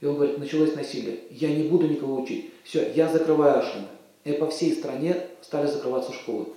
И 0.00 0.06
он 0.06 0.16
говорит, 0.16 0.38
началось 0.38 0.74
насилие. 0.74 1.20
Я 1.30 1.54
не 1.54 1.68
буду 1.68 1.86
никого 1.86 2.20
учить. 2.20 2.50
Все, 2.64 2.92
я 2.92 3.08
закрываю 3.08 3.58
ашрамы. 3.58 3.86
И 4.24 4.32
по 4.32 4.48
всей 4.48 4.74
стране 4.74 5.28
стали 5.42 5.66
закрываться 5.66 6.12
школы. 6.12 6.48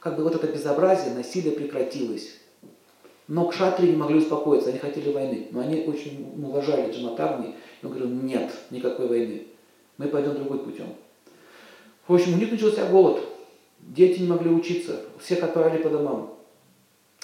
Как 0.00 0.16
бы 0.16 0.22
вот 0.22 0.34
это 0.34 0.46
безобразие, 0.46 1.14
насилие 1.14 1.52
прекратилось. 1.52 2.34
Но 3.28 3.46
кшатри 3.46 3.90
не 3.90 3.96
могли 3.96 4.18
успокоиться, 4.18 4.70
они 4.70 4.78
хотели 4.78 5.12
войны. 5.12 5.48
Но 5.50 5.60
они 5.60 5.82
очень 5.82 6.32
уважали 6.42 6.90
Джаматагни. 6.90 7.54
И 7.82 7.86
он 7.86 7.92
говорил, 7.92 8.10
нет, 8.10 8.50
никакой 8.70 9.06
войны. 9.06 9.46
Мы 9.98 10.08
пойдем 10.08 10.34
другой 10.34 10.60
путем. 10.60 10.86
В 12.06 12.14
общем, 12.14 12.34
у 12.34 12.36
них 12.38 12.50
начался 12.50 12.86
голод. 12.86 13.20
Дети 13.80 14.20
не 14.20 14.28
могли 14.28 14.50
учиться. 14.50 15.02
Всех 15.20 15.42
отправили 15.42 15.82
по 15.82 15.90
домам. 15.90 16.34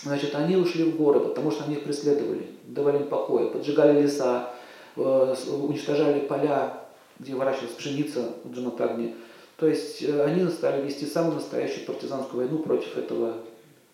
Значит, 0.02 0.34
они 0.34 0.56
ушли 0.56 0.84
в 0.84 0.96
горы, 0.96 1.20
потому 1.20 1.50
что 1.50 1.64
они 1.64 1.76
их 1.76 1.84
преследовали, 1.84 2.46
давали 2.64 2.98
им 2.98 3.08
покоя, 3.08 3.46
поджигали 3.46 4.02
леса, 4.02 4.50
э, 4.96 5.34
уничтожали 5.50 6.20
поля, 6.20 6.84
где 7.18 7.34
выращивалась 7.34 7.74
пшеница 7.74 8.32
в 8.42 8.52
Джаматагне. 8.52 9.14
То 9.56 9.66
есть 9.66 10.02
э, 10.02 10.22
они 10.24 10.46
стали 10.50 10.82
вести 10.84 11.06
самую 11.06 11.36
настоящую 11.36 11.86
партизанскую 11.86 12.44
войну 12.44 12.62
против 12.62 12.98
этого 12.98 13.36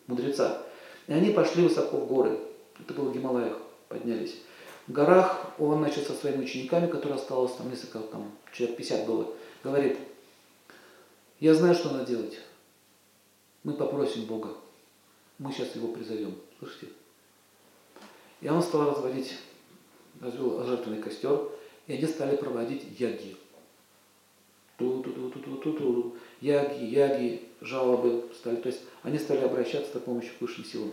мудреца. 0.09 0.62
И 1.11 1.12
они 1.12 1.31
пошли 1.31 1.64
высоко 1.64 1.97
в 1.97 2.07
горы. 2.07 2.38
Это 2.79 2.95
было 2.95 3.11
в 3.11 3.12
Гималаях, 3.12 3.59
поднялись. 3.88 4.37
В 4.87 4.93
горах 4.93 5.45
он, 5.59 5.79
значит, 5.79 6.07
со 6.07 6.14
своими 6.14 6.45
учениками, 6.45 6.87
которые 6.87 7.17
осталось 7.17 7.52
там 7.55 7.69
несколько, 7.69 7.99
там, 7.99 8.31
человек 8.52 8.76
50 8.76 9.07
было, 9.07 9.26
говорит, 9.64 9.99
я 11.40 11.52
знаю, 11.55 11.75
что 11.75 11.90
надо 11.90 12.07
делать. 12.07 12.38
Мы 13.64 13.73
попросим 13.73 14.26
Бога. 14.26 14.55
Мы 15.38 15.52
сейчас 15.52 15.75
его 15.75 15.88
призовем. 15.88 16.37
Слышите? 16.61 16.87
И 18.40 18.49
он 18.49 18.62
стал 18.62 18.88
разводить, 18.90 19.37
развел 20.21 20.64
жертвенный 20.64 21.02
костер, 21.02 21.40
и 21.88 21.95
они 21.95 22.07
стали 22.07 22.37
проводить 22.37 23.00
яги. 23.00 23.37
Ту-ту-ту-ту-ту-ту-ту. 24.81 26.17
Яги, 26.41 26.85
яги, 26.85 27.43
жалобы 27.61 28.25
стали. 28.35 28.57
То 28.57 28.69
есть 28.69 28.81
они 29.03 29.19
стали 29.19 29.41
обращаться 29.41 29.93
за 29.93 30.01
помощью 30.01 30.33
к 30.39 30.41
высшим 30.41 30.65
силам. 30.65 30.91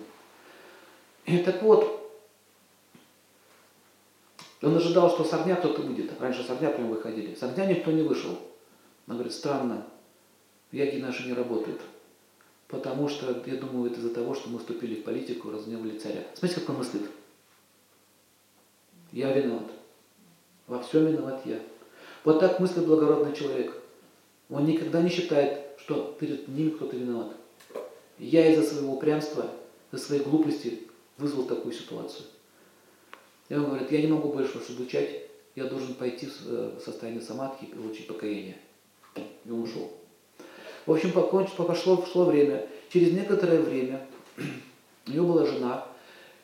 И 1.26 1.38
так 1.40 1.62
вот, 1.62 2.12
он 4.62 4.76
ожидал, 4.76 5.10
что 5.10 5.24
с 5.24 5.30
кто-то 5.30 5.82
выйдет. 5.82 6.12
Раньше 6.20 6.44
с 6.44 6.48
прям 6.48 6.90
выходили. 6.90 7.34
С 7.34 7.42
никто 7.42 7.92
не 7.92 8.02
вышел. 8.02 8.38
Он 9.08 9.16
говорит, 9.16 9.34
странно, 9.34 9.86
яги 10.74 10.98
наши 10.98 11.26
не 11.26 11.34
работают. 11.34 11.80
Потому 12.68 13.08
что, 13.08 13.42
я 13.46 13.56
думаю, 13.56 13.90
это 13.90 14.02
из-за 14.02 14.14
того, 14.14 14.36
что 14.36 14.50
мы 14.50 14.60
вступили 14.60 14.96
в 14.96 15.06
политику, 15.06 15.50
разгневали 15.50 15.98
царя. 15.98 16.26
Смотрите, 16.34 16.60
как 16.60 16.72
он 16.72 16.78
мыслит. 16.80 17.04
Я 19.14 19.32
виноват. 19.32 19.72
Во 20.68 20.84
всем 20.84 21.06
виноват 21.06 21.42
я. 21.46 21.62
Вот 22.28 22.42
так 22.42 22.60
мыслит 22.60 22.86
благородный 22.86 23.34
человек. 23.34 23.74
Он 24.50 24.66
никогда 24.66 25.02
не 25.02 25.10
считает, 25.10 25.66
что 25.78 26.14
перед 26.20 26.46
ним 26.50 26.72
кто-то 26.72 26.98
виноват. 26.98 27.38
Я 28.20 28.52
из-за 28.52 28.64
своего 28.64 28.96
упрямства, 28.96 29.50
из-за 29.94 30.04
своей 30.04 30.24
глупости 30.24 30.90
вызвал 31.18 31.46
такую 31.46 31.74
ситуацию. 31.74 32.26
И 33.48 33.54
он 33.54 33.68
говорит, 33.68 33.90
я 33.94 34.02
не 34.02 34.08
могу 34.08 34.34
больше 34.34 34.58
вас 34.58 34.70
обучать, 34.70 35.22
я 35.56 35.70
должен 35.70 35.94
пойти 35.94 36.26
в 36.26 36.34
э, 36.48 36.72
состояние 36.84 37.22
самадхи 37.22 37.64
и 37.64 37.74
получить 37.74 38.08
покаяние. 38.08 38.58
И 39.16 39.50
он 39.50 39.62
ушел. 39.62 39.90
В 40.86 40.92
общем, 40.92 41.14
пошло, 41.14 41.96
пошло 41.96 42.26
время. 42.26 42.68
Через 42.90 43.14
некоторое 43.14 43.62
время 43.62 44.06
у 45.08 45.12
нее 45.12 45.22
была 45.22 45.46
жена, 45.46 45.88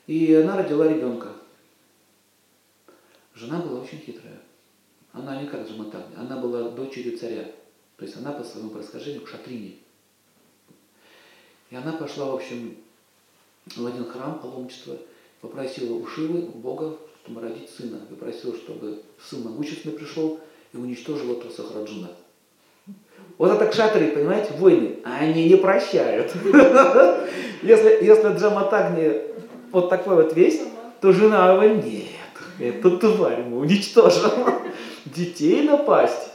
и 0.08 0.34
она 0.34 0.56
родила 0.56 0.88
ребенка. 0.88 1.34
Жена 3.36 3.60
была 3.60 3.82
очень 3.82 4.00
хитрая. 4.00 4.43
Она 5.14 5.40
не 5.40 5.48
как 5.48 5.68
Джаматагни, 5.68 6.16
она 6.18 6.38
была 6.38 6.70
дочерью 6.70 7.18
царя. 7.18 7.46
То 7.98 8.06
есть 8.06 8.18
она 8.18 8.32
по 8.32 8.44
своему 8.44 8.72
происхождению 8.72 9.22
к 9.22 9.30
шатрине. 9.30 9.76
И 11.70 11.76
она 11.76 11.94
пошла, 11.94 12.26
в 12.26 12.36
общем, 12.36 12.76
в 13.76 13.86
один 13.86 14.06
храм 14.06 14.40
паломничества, 14.40 14.98
попросила 15.40 15.94
у 15.96 16.06
Шивы, 16.06 16.48
у 16.48 16.58
Бога, 16.58 16.98
чтобы 17.24 17.42
родить 17.42 17.70
сына. 17.70 18.00
И 18.10 18.16
просила, 18.16 18.56
чтобы 18.56 19.02
сын 19.24 19.44
могущественный 19.44 19.96
пришел 19.96 20.40
и 20.74 20.78
уничтожил 20.78 21.34
этого 21.34 21.52
Сахараджуна. 21.52 22.10
Вот 23.38 23.52
это 23.52 23.68
кшатри, 23.68 24.12
понимаете, 24.12 24.54
войны, 24.58 25.00
они 25.04 25.48
не 25.48 25.56
прощают. 25.56 26.32
Если, 27.64 28.04
если 28.04 28.38
Джаматагни 28.38 29.22
вот 29.72 29.90
такой 29.90 30.16
вот 30.16 30.36
весь, 30.36 30.62
то 31.00 31.14
жена 31.14 31.54
его 31.54 31.74
нет. 31.82 32.13
Это 32.60 32.98
тварь 32.98 33.44
мы 33.44 33.60
уничтожим. 33.60 34.32
Детей 35.06 35.68
напасть. 35.68 36.30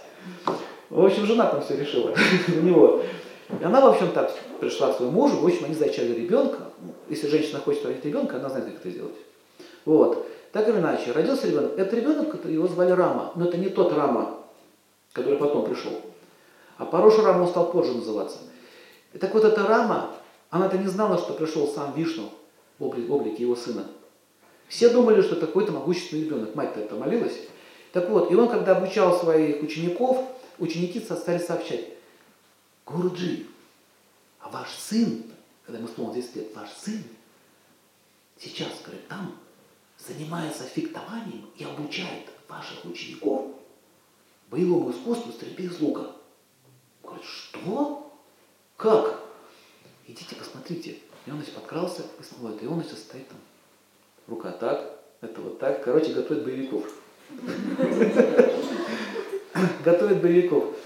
В 0.91 1.05
общем, 1.05 1.27
жена 1.27 1.47
там 1.47 1.63
все 1.63 1.77
решила 1.77 2.15
у 2.49 2.61
него. 2.61 3.03
И 3.61 3.65
она, 3.65 3.81
в 3.81 3.87
общем, 3.87 4.11
так 4.13 4.33
пришла 4.61 4.93
к 4.93 4.97
своему 4.97 5.13
мужу, 5.13 5.39
в 5.39 5.47
общем, 5.47 5.67
они 5.67 5.75
зачали 5.75 6.13
ребенка. 6.13 6.59
Если 7.09 7.29
женщина 7.29 7.61
хочет 7.61 7.85
родить 7.85 8.05
ребенка, 8.05 8.37
она 8.37 8.49
знает, 8.49 8.67
как 8.67 8.77
это 8.77 8.91
сделать. 8.91 9.17
Вот. 9.85 10.27
Так 10.53 10.69
или 10.69 10.77
иначе, 10.77 11.13
родился 11.13 11.47
ребенок. 11.47 11.79
Это 11.79 11.97
ребенок, 11.97 12.45
его 12.45 12.67
звали 12.69 12.91
Рама, 12.91 13.33
но 13.35 13.47
это 13.47 13.57
не 13.57 13.69
тот 13.69 13.93
Рама, 13.93 14.39
который 15.13 15.39
потом 15.39 15.65
пришел. 15.65 15.93
А 16.79 16.85
Парошу 16.85 17.23
Рама 17.23 17.47
стал 17.47 17.71
позже 17.71 17.93
называться. 17.93 18.39
И 19.13 19.19
так 19.19 19.35
вот 19.35 19.45
эта 19.45 19.67
Рама, 19.67 20.11
она-то 20.51 20.79
не 20.79 20.87
знала, 20.87 21.19
что 21.19 21.33
пришел 21.33 21.67
сам 21.67 21.93
Вишну 21.95 22.31
в 22.79 22.85
облике 22.85 23.43
его 23.43 23.57
сына. 23.57 23.85
Все 24.69 24.91
думали, 24.91 25.23
что 25.23 25.37
это 25.37 25.47
какой-то 25.47 25.73
могущественный 25.73 26.25
ребенок. 26.25 26.55
Мать-то 26.55 26.81
это 26.81 26.95
молилась. 26.95 27.39
Так 27.93 28.09
вот, 28.11 28.31
и 28.31 28.35
он, 28.35 28.49
когда 28.49 28.77
обучал 28.77 29.19
своих 29.19 29.63
учеников, 29.63 30.29
ученики 30.59 31.01
стали 31.01 31.39
сообщать, 31.39 31.85
Гуруджи, 32.85 33.47
а 34.41 34.51
ваш 34.51 34.71
сын, 34.71 35.25
когда 35.65 35.79
ему 35.79 35.89
исполнилось 35.89 36.27
10 36.27 36.37
лет, 36.37 36.57
ваш 36.57 36.71
сын 36.71 37.03
сейчас, 38.39 38.69
говорит, 38.85 39.09
там 39.09 39.39
занимается 39.99 40.65
фехтованием 40.65 41.51
и 41.57 41.65
обучает 41.65 42.27
ваших 42.49 42.85
учеников 42.85 43.47
боевому 44.51 44.91
искусству 44.91 45.33
стрельбе 45.33 45.65
из 45.65 45.81
лука. 45.81 46.13
Говорит, 47.03 47.25
что? 47.25 48.13
Как? 48.77 49.23
Идите, 50.07 50.35
посмотрите. 50.37 50.99
И 51.27 51.31
он, 51.31 51.37
значит, 51.37 51.55
подкрался, 51.55 52.03
и 52.03 52.67
он, 52.67 52.81
значит, 52.81 52.99
стоит 52.99 53.29
там. 53.29 53.39
Рука 54.29 54.53
так, 54.53 55.01
это 55.23 55.41
вот 55.41 55.59
так. 55.59 55.83
Короче, 55.83 56.13
готовит 56.13 56.45
боевиков. 56.45 56.85
Готовит 59.85 60.21
боевиков. 60.21 60.77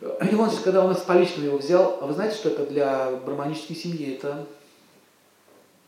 И 0.00 0.34
он, 0.34 0.50
когда 0.64 0.84
он 0.84 0.96
с 0.96 1.00
поличным 1.00 1.44
его 1.44 1.58
взял, 1.58 1.98
а 2.00 2.06
вы 2.06 2.14
знаете, 2.14 2.36
что 2.36 2.48
это 2.48 2.64
для 2.64 3.10
браманической 3.10 3.76
семьи 3.76 4.14
это 4.14 4.46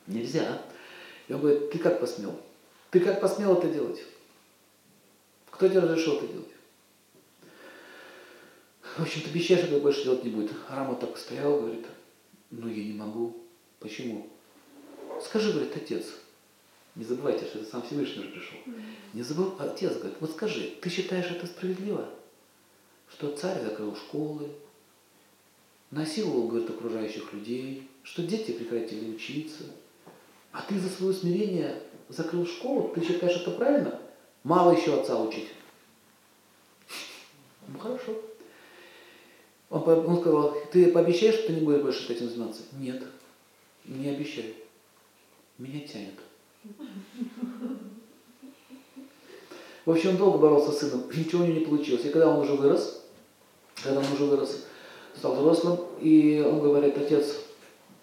нельзя. 0.06 0.60
И 1.28 1.32
он 1.32 1.40
говорит, 1.40 1.70
ты 1.70 1.78
как 1.78 1.98
посмел? 1.98 2.38
Ты 2.90 3.00
как 3.00 3.22
посмел 3.22 3.56
это 3.56 3.68
делать? 3.68 4.02
Кто 5.50 5.68
тебе 5.68 5.80
разрешил 5.80 6.18
это 6.18 6.26
делать? 6.26 6.48
В 8.98 9.02
общем, 9.02 9.22
ты 9.22 9.30
обещаешь, 9.30 9.64
что 9.64 9.80
больше 9.80 10.04
делать 10.04 10.24
не 10.24 10.30
будет. 10.30 10.52
Рама 10.68 10.96
так 10.96 11.16
стоял, 11.16 11.58
говорит, 11.58 11.86
ну 12.50 12.68
я 12.68 12.84
не 12.84 12.92
могу. 12.92 13.34
Почему? 13.78 14.28
Скажи, 15.24 15.52
говорит, 15.52 15.74
отец, 15.74 16.04
не 16.94 17.04
забывайте, 17.04 17.46
что 17.46 17.58
это 17.58 17.70
сам 17.70 17.82
Всевышний 17.82 18.22
уже 18.22 18.32
пришел. 18.32 18.58
Не 19.12 19.22
забыл, 19.22 19.54
отец 19.58 19.94
говорит, 19.94 20.16
вот 20.20 20.30
скажи, 20.32 20.74
ты 20.80 20.90
считаешь 20.90 21.30
это 21.30 21.46
справедливо? 21.46 22.08
что 23.12 23.36
царь 23.36 23.62
закрыл 23.62 23.94
школы, 23.94 24.48
насиловал, 25.90 26.48
говорит, 26.48 26.70
окружающих 26.70 27.32
людей, 27.32 27.88
что 28.02 28.22
дети 28.22 28.52
прекратили 28.52 29.14
учиться. 29.14 29.64
А 30.50 30.62
ты 30.62 30.78
за 30.78 30.88
свое 30.88 31.14
смирение 31.14 31.82
закрыл 32.08 32.46
школу, 32.46 32.92
ты 32.94 33.04
считаешь 33.04 33.40
это 33.40 33.52
правильно? 33.52 34.00
Мало 34.44 34.72
еще 34.72 34.98
отца 34.98 35.20
учить. 35.20 35.48
Ну 37.68 37.78
хорошо. 37.78 38.20
Он, 39.70 39.82
он 39.88 40.20
сказал, 40.20 40.56
ты 40.72 40.92
пообещаешь, 40.92 41.36
что 41.36 41.46
ты 41.46 41.52
не 41.54 41.60
будешь 41.62 41.82
больше 41.82 42.12
этим 42.12 42.28
заниматься? 42.28 42.62
Нет, 42.72 43.02
не 43.84 44.08
обещаю. 44.08 44.54
Меня 45.58 45.86
тянет. 45.86 46.18
В 49.84 49.90
общем, 49.90 50.10
он 50.10 50.16
долго 50.16 50.38
боролся 50.38 50.70
с 50.70 50.78
сыном, 50.78 51.04
ничего 51.12 51.42
у 51.42 51.46
него 51.46 51.58
не 51.58 51.66
получилось. 51.66 52.04
И 52.04 52.10
когда 52.10 52.28
он 52.28 52.40
уже 52.40 52.52
вырос, 52.52 53.02
когда 53.82 53.98
он 53.98 54.06
уже 54.12 54.24
вырос, 54.26 54.64
стал 55.16 55.34
взрослым, 55.34 55.80
и 56.00 56.44
он 56.46 56.60
говорит, 56.60 56.96
отец, 56.96 57.40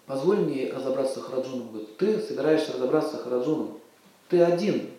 позволь 0.06 0.38
мне 0.38 0.70
разобраться 0.72 1.20
с 1.20 1.22
Хараджуном. 1.22 1.68
Говорит, 1.68 1.96
ты 1.96 2.20
собираешься 2.20 2.74
разобраться 2.74 3.16
с 3.16 3.22
Хараджуном. 3.22 3.78
Ты 4.28 4.42
один. 4.42 4.90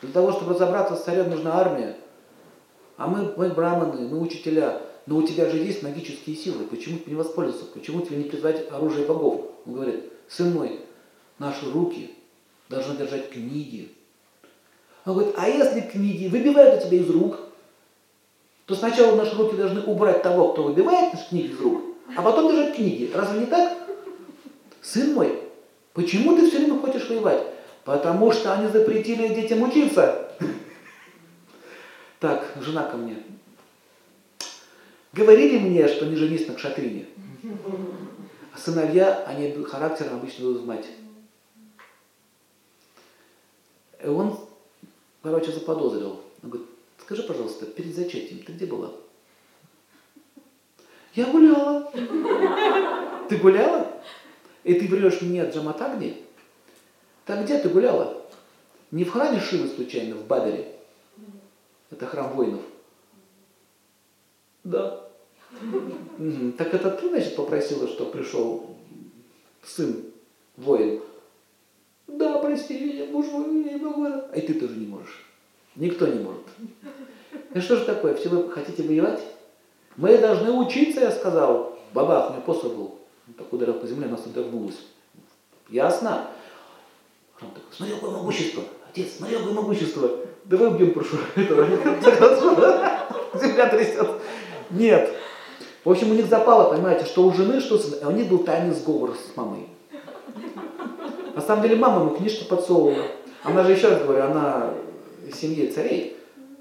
Для 0.00 0.12
того, 0.12 0.32
чтобы 0.32 0.54
разобраться 0.54 0.96
с 0.96 1.04
царем, 1.04 1.30
нужна 1.30 1.60
армия. 1.60 1.96
А 2.96 3.06
мы, 3.06 3.34
мы 3.36 3.50
браманы, 3.50 4.08
мы 4.08 4.20
учителя. 4.20 4.80
Но 5.06 5.16
у 5.18 5.22
тебя 5.22 5.48
же 5.50 5.58
есть 5.58 5.82
магические 5.82 6.36
силы. 6.36 6.64
Почему 6.64 6.98
ты 6.98 7.10
не 7.10 7.16
воспользоваться? 7.16 7.66
Почему 7.72 8.00
тебе 8.00 8.16
не 8.16 8.24
призвать 8.24 8.70
оружие 8.70 9.06
богов? 9.06 9.46
Он 9.66 9.74
говорит, 9.74 10.04
сын 10.28 10.52
мой, 10.52 10.80
наши 11.38 11.70
руки 11.70 12.17
должны 12.68 12.96
держать 12.96 13.30
книги. 13.30 13.92
Он 15.04 15.14
говорит, 15.14 15.34
а 15.38 15.48
если 15.48 15.80
книги 15.80 16.28
выбивают 16.28 16.82
у 16.82 16.86
тебя 16.86 16.98
из 16.98 17.08
рук, 17.08 17.38
то 18.66 18.74
сначала 18.74 19.16
наши 19.16 19.34
руки 19.34 19.56
должны 19.56 19.80
убрать 19.82 20.22
того, 20.22 20.52
кто 20.52 20.64
выбивает 20.64 21.14
наши 21.14 21.28
книги 21.30 21.52
из 21.52 21.60
рук, 21.60 21.82
а 22.14 22.22
потом 22.22 22.52
держать 22.52 22.76
книги. 22.76 23.10
Разве 23.14 23.40
не 23.40 23.46
так? 23.46 23.78
Сын 24.82 25.14
мой, 25.14 25.42
почему 25.94 26.36
ты 26.36 26.48
все 26.48 26.58
время 26.58 26.78
хочешь 26.78 27.08
воевать? 27.08 27.42
Потому 27.84 28.32
что 28.32 28.52
они 28.52 28.68
запретили 28.68 29.28
детям 29.34 29.62
учиться. 29.62 30.30
Так, 32.20 32.52
жена 32.60 32.82
ко 32.82 32.96
мне. 32.96 33.16
Говорили 35.12 35.58
мне, 35.58 35.88
что 35.88 36.04
не 36.04 36.16
женись 36.16 36.46
на 36.48 36.54
кшатрине. 36.54 37.06
А 38.52 38.58
сыновья, 38.58 39.24
они 39.26 39.52
характером 39.64 40.16
обычно 40.16 40.48
в 40.48 40.66
мать. 40.66 40.86
И 44.02 44.06
он, 44.06 44.38
короче, 45.22 45.52
заподозрил. 45.52 46.20
Он 46.42 46.50
говорит, 46.50 46.68
скажи, 46.98 47.22
пожалуйста, 47.22 47.66
перед 47.66 47.94
зачатием 47.94 48.42
ты 48.44 48.52
где 48.52 48.66
была? 48.66 48.92
Я 51.14 51.26
гуляла. 51.26 51.90
Ты 53.28 53.36
гуляла? 53.38 53.92
И 54.64 54.74
ты 54.74 54.86
врешь 54.86 55.20
мне 55.22 55.48
Джаматагни? 55.50 56.22
Так 57.24 57.44
где 57.44 57.58
ты 57.58 57.68
гуляла? 57.68 58.22
Не 58.90 59.04
в 59.04 59.10
храме 59.10 59.40
Шивы 59.40 59.68
случайно, 59.68 60.16
в 60.16 60.26
Бадере? 60.26 60.76
Это 61.90 62.06
храм 62.06 62.32
воинов. 62.32 62.62
Да. 64.64 65.08
Так 66.58 66.74
это 66.74 66.90
ты, 66.90 67.08
значит, 67.08 67.36
попросила, 67.36 67.88
что 67.88 68.06
пришел 68.06 68.76
сын 69.62 70.04
воин? 70.56 71.00
Да, 72.08 72.38
прости 72.38 72.78
меня, 72.78 73.04
муж 73.12 73.26
мой, 73.26 73.64
я 73.64 73.74
не 73.74 73.80
могу. 73.80 74.04
А 74.04 74.32
и 74.34 74.40
ты 74.40 74.54
тоже 74.54 74.74
не 74.74 74.86
можешь. 74.86 75.24
Никто 75.76 76.06
не 76.06 76.20
может. 76.20 76.42
Ну 77.54 77.60
что 77.60 77.76
же 77.76 77.84
такое, 77.84 78.14
все 78.14 78.28
вы 78.28 78.50
хотите 78.50 78.82
воевать? 78.82 79.22
Мы 79.96 80.16
должны 80.18 80.50
учиться, 80.50 81.00
я 81.00 81.10
сказал. 81.10 81.78
Бабах, 81.92 82.30
у 82.30 82.32
меня 82.32 82.42
посох 82.42 82.74
был. 82.74 82.98
Он 83.26 83.34
так 83.36 83.52
ударил 83.52 83.74
по 83.74 83.86
земле, 83.86 84.08
нас 84.08 84.24
отдохнулось. 84.24 84.78
Ясно? 85.68 86.28
Храм 87.34 87.50
такой, 87.50 87.72
смотри, 87.72 87.94
какое 87.94 88.10
могущество. 88.10 88.64
Отец, 88.90 89.08
смотри, 89.18 89.36
какое 89.36 89.52
могущество. 89.52 90.10
Давай 90.44 90.68
убьем 90.68 90.94
прошу. 90.94 91.18
Земля 93.34 93.68
трясет. 93.68 94.08
Нет. 94.70 95.14
В 95.84 95.90
общем, 95.90 96.10
у 96.10 96.14
них 96.14 96.26
запало, 96.26 96.70
понимаете, 96.70 97.04
что 97.04 97.24
у 97.24 97.32
жены, 97.32 97.60
что 97.60 97.76
у 97.76 97.78
сына. 97.78 97.96
И 98.00 98.04
у 98.04 98.10
них 98.10 98.28
был 98.28 98.38
тайный 98.38 98.74
сговор 98.74 99.14
с 99.14 99.36
мамой. 99.36 99.68
На 101.38 101.44
самом 101.44 101.62
деле 101.62 101.76
мама 101.76 102.00
ему 102.00 102.16
книжки 102.16 102.42
подсовывала. 102.48 103.04
Она 103.44 103.62
же, 103.62 103.70
еще 103.70 103.90
раз 103.90 104.02
говорю, 104.02 104.24
она 104.24 104.74
из 105.24 105.36
семьи 105.36 105.68
царей. 105.68 106.16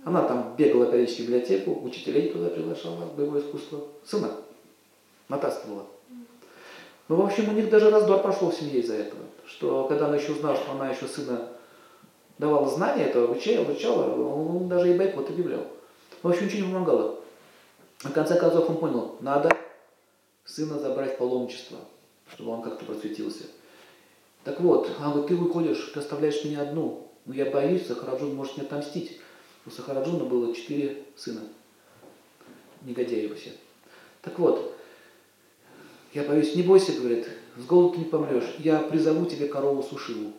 Она 0.06 0.22
там 0.22 0.54
бегала 0.56 0.86
периодически 0.86 1.24
в 1.24 1.26
библиотеку, 1.26 1.82
учителей 1.84 2.30
туда 2.32 2.50
приглашала, 2.50 3.08
боевое 3.18 3.42
искусство. 3.42 3.80
Сына 4.06 4.30
натаскивала. 5.30 5.88
Ну, 7.08 7.16
в 7.16 7.26
общем, 7.26 7.50
у 7.50 7.54
них 7.54 7.72
даже 7.72 7.90
раздор 7.90 8.22
пошел 8.22 8.52
в 8.52 8.54
семье 8.54 8.82
из-за 8.82 8.94
этого. 8.94 9.24
Что 9.48 9.88
когда 9.88 10.06
она 10.06 10.18
еще 10.18 10.34
узнала, 10.34 10.56
что 10.56 10.72
она 10.74 10.92
еще 10.92 11.08
сына 11.08 11.50
давала 12.38 12.70
знания, 12.70 13.06
это 13.06 13.24
обучала, 13.24 13.66
обучала, 13.66 14.14
он 14.14 14.68
даже 14.68 14.94
и 14.94 14.96
байкот 14.96 15.32
объявлял. 15.32 15.66
В 16.22 16.30
общем, 16.30 16.46
ничего 16.46 16.68
не 16.68 16.74
помогало. 16.74 17.16
В 17.98 18.12
конце 18.12 18.40
концов 18.40 18.70
он 18.70 18.78
понял, 18.78 19.16
надо 19.22 19.50
сына 20.46 20.78
забрать 20.78 21.16
в 21.16 21.18
паломничество, 21.18 21.80
чтобы 22.32 22.52
он 22.52 22.62
как-то 22.62 22.86
просветился. 22.86 23.46
Так 24.44 24.60
вот, 24.62 24.90
а 25.00 25.12
вот 25.12 25.28
ты 25.28 25.36
выходишь, 25.36 25.92
ты 25.94 26.00
оставляешь 26.00 26.44
меня 26.46 26.62
одну. 26.62 27.12
Но 27.26 27.34
я 27.34 27.52
боюсь, 27.52 27.86
Сахараджун 27.88 28.36
может 28.36 28.58
мне 28.58 28.66
отомстить. 28.66 29.20
У 29.66 29.70
Сахараджуна 29.70 30.24
было 30.24 30.56
четыре 30.56 31.04
сына. 31.16 31.42
Негодяи 32.84 33.28
все. 33.34 33.52
Так 34.22 34.40
вот, 34.40 34.74
я 36.14 36.24
боюсь, 36.24 36.56
не 36.56 36.64
бойся, 36.64 36.94
говорит, 36.94 37.28
с 37.58 37.66
голоду 37.66 38.00
не 38.00 38.06
помрешь. 38.06 38.56
Я 38.60 38.80
призову 38.80 39.26
тебе 39.26 39.48
корову 39.48 39.84
сушилу. 39.84 40.34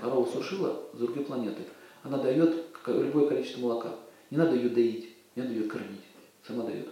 Корова 0.00 0.26
сушила 0.26 0.82
с 0.92 0.98
другой 0.98 1.24
планеты. 1.24 1.62
Она 2.02 2.18
дает 2.18 2.64
любое 2.86 3.26
количество 3.26 3.60
молока. 3.60 3.94
Не 4.30 4.36
надо 4.36 4.54
ее 4.54 4.68
доить, 4.68 5.14
не 5.34 5.42
надо 5.42 5.54
ее 5.54 5.64
кормить. 5.68 6.02
Сама 6.46 6.64
дает. 6.64 6.88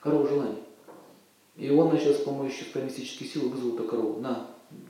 Корова 0.00 0.26
желаний. 0.26 0.58
И 1.56 1.70
он 1.70 1.92
начал 1.92 2.12
с 2.12 2.18
помощью 2.18 2.66
мистической 2.82 3.26
силы 3.26 3.48
вызвал 3.48 3.74
эту 3.74 3.84
корову. 3.84 4.20
На, 4.20 4.48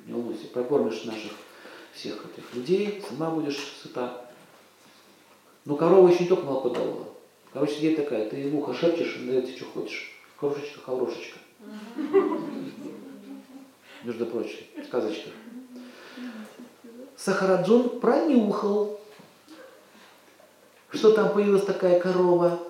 не 0.09 0.15
волнуйся, 0.15 0.47
прокормишь 0.47 1.05
наших 1.05 1.33
всех 1.93 2.25
этих 2.25 2.55
людей, 2.55 3.05
сама 3.07 3.31
будешь 3.31 3.59
сыта. 3.83 4.25
Но 5.65 5.77
корова 5.77 6.09
еще 6.09 6.25
не 6.25 6.29
только 6.29 6.45
молоко 6.45 6.71
давала. 6.71 7.09
Короче, 7.53 7.79
идея 7.79 7.97
такая, 7.97 8.29
ты 8.29 8.37
ей 8.37 8.51
в 8.51 8.57
ухо 8.57 8.73
шепчешь, 8.73 9.17
и 9.17 9.27
дает 9.27 9.47
тебе, 9.47 9.57
что 9.57 9.67
хочешь. 9.67 10.13
Хорошечка, 10.37 10.81
хорошечка. 10.81 11.39
Между 14.03 14.27
прочим, 14.27 14.65
сказочка. 14.87 15.31
Сахараджун 17.17 18.01
пронюхал, 18.01 19.01
что 20.91 21.13
там 21.13 21.33
появилась 21.33 21.65
такая 21.65 22.01
корова, 22.01 22.61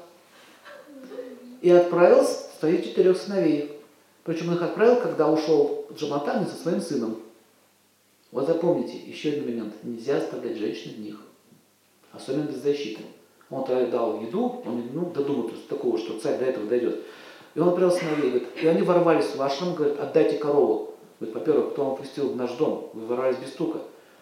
и 1.61 1.71
отправил 1.71 2.25
своих 2.59 2.85
четырех 2.85 3.17
сыновей. 3.17 3.81
Причем 4.25 4.49
он 4.49 4.55
их 4.57 4.63
отправил, 4.63 4.97
когда 5.01 5.29
ушел 5.29 5.87
Джаматани 5.95 6.47
со 6.47 6.57
своим 6.57 6.81
сыном. 6.81 7.23
Вот 8.31 8.47
запомните, 8.47 8.97
еще 8.99 9.31
один 9.31 9.45
момент. 9.45 9.75
Нельзя 9.83 10.19
оставлять 10.19 10.57
женщин 10.57 10.93
в 10.93 11.01
них. 11.01 11.21
Особенно 12.13 12.45
без 12.45 12.57
защиты. 12.57 13.03
Он 13.51 13.65
тогда 13.65 13.87
дал 13.87 14.21
еду, 14.21 14.63
он 14.67 14.91
ну, 14.93 15.07
додумал 15.07 15.49
до 15.49 15.57
такого, 15.69 15.99
что 15.99 16.19
царь 16.19 16.39
до 16.39 16.45
этого 16.45 16.67
дойдет. 16.67 17.01
И 17.55 17.61
он 17.61 17.69
отправил 17.69 17.91
сыновей, 17.91 18.31
говорит, 18.31 18.49
и 18.63 18.67
они 18.67 18.83
ворвались 18.83 19.35
в 19.35 19.41
ашрам, 19.41 19.75
говорит, 19.75 19.99
отдайте 19.99 20.37
корову. 20.37 20.95
Говорит, 21.19 21.35
во-первых, 21.35 21.73
кто 21.73 21.85
вам 21.85 21.97
пустил 21.97 22.29
в 22.29 22.37
наш 22.37 22.53
дом? 22.53 22.91
Вы 22.93 23.07
ворвались 23.07 23.39
без 23.39 23.51
стука. 23.51 23.81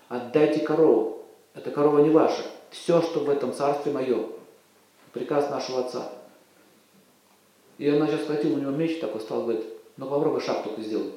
Отдайте 0.09 0.61
корову. 0.61 1.25
Эта 1.55 1.71
корова 1.71 1.99
не 1.99 2.11
ваша. 2.11 2.43
Все, 2.71 3.03
что 3.03 3.21
в 3.21 3.31
этом 3.31 3.53
царстве 3.53 3.93
мое. 3.93 4.27
Приказ 5.13 5.51
нашего 5.51 5.81
отца. 5.81 6.13
И 7.79 7.91
он 7.91 7.99
начал 7.99 8.19
схватил 8.19 8.55
у 8.55 8.59
него 8.59 8.71
меч 8.71 9.01
такой, 9.01 9.21
стал, 9.21 9.43
говорит, 9.43 9.65
ну 9.97 10.07
попробуй 10.07 10.41
шаг 10.41 10.63
только 10.63 10.83
сделай. 10.83 11.13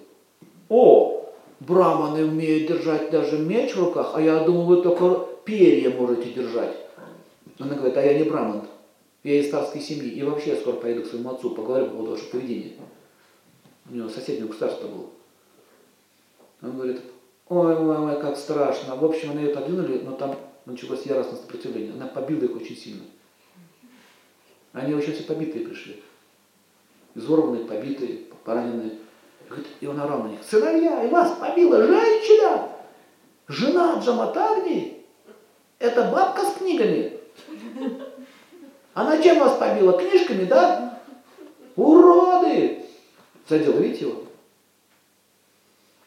О, 0.68 1.19
браманы 1.60 2.26
умеют 2.26 2.68
держать 2.68 3.12
даже 3.12 3.38
меч 3.38 3.76
в 3.76 3.80
руках, 3.80 4.12
а 4.16 4.22
я 4.22 4.44
думал, 4.44 4.66
вы 4.66 4.82
только 4.82 5.28
перья 5.46 5.90
можете 5.90 6.32
держать. 6.32 6.76
Она 7.60 7.76
говорит, 7.76 7.98
а 7.98 8.02
я 8.02 8.18
не 8.18 8.30
браман, 8.30 8.68
я 9.24 9.40
из 9.40 9.52
царской 9.52 9.82
семьи, 9.82 10.10
и 10.10 10.24
вообще 10.24 10.52
я 10.52 10.56
скоро 10.56 10.76
поеду 10.76 11.04
к 11.04 11.08
своему 11.08 11.32
отцу, 11.32 11.52
поговорю 11.52 11.88
по 11.88 11.92
поводу 11.92 12.12
вашего 12.12 12.30
поведения. 12.30 12.76
У 13.90 13.96
него 13.96 14.10
соседнее 14.10 14.48
государство 14.48 14.88
было. 14.88 15.08
Он 16.62 16.74
говорит, 16.74 17.02
ой, 17.48 17.76
ой, 17.76 17.98
ой, 17.98 18.22
как 18.22 18.38
страшно. 18.38 18.96
В 18.96 19.04
общем, 19.04 19.32
они 19.32 19.44
ее 19.44 19.52
отодвинули, 19.52 20.02
но 20.04 20.12
там 20.12 20.38
началось 20.66 21.06
яростное 21.06 21.38
сопротивление. 21.38 21.94
Она 21.94 22.08
побила 22.08 22.46
их 22.46 22.56
очень 22.56 22.78
сильно. 22.78 23.04
Они 24.72 24.94
вообще 24.94 25.14
все 25.14 25.24
побитые 25.24 25.66
пришли. 25.66 26.02
Изорванные, 27.16 27.66
побитые, 27.66 28.20
пораненные. 28.46 29.00
И 29.82 29.88
он 29.88 30.00
орал 30.00 30.24
на 30.24 30.28
них. 30.30 30.40
Сыновья, 30.50 31.04
и 31.04 31.10
вас 31.10 31.38
побила 31.40 31.86
женщина! 31.86 32.70
Жена 33.48 34.00
Джаматагни? 34.04 35.06
Это 35.80 36.12
бабка 36.12 36.46
с 36.46 36.54
книгами. 36.56 37.14
Она 38.94 39.22
чем 39.22 39.40
вас 39.40 39.58
побила? 39.58 39.98
Книжками, 39.98 40.46
да? 40.46 41.00
Уроды! 41.76 42.86
Задел, 43.48 43.80
видите 43.80 44.06
его? 44.06 44.24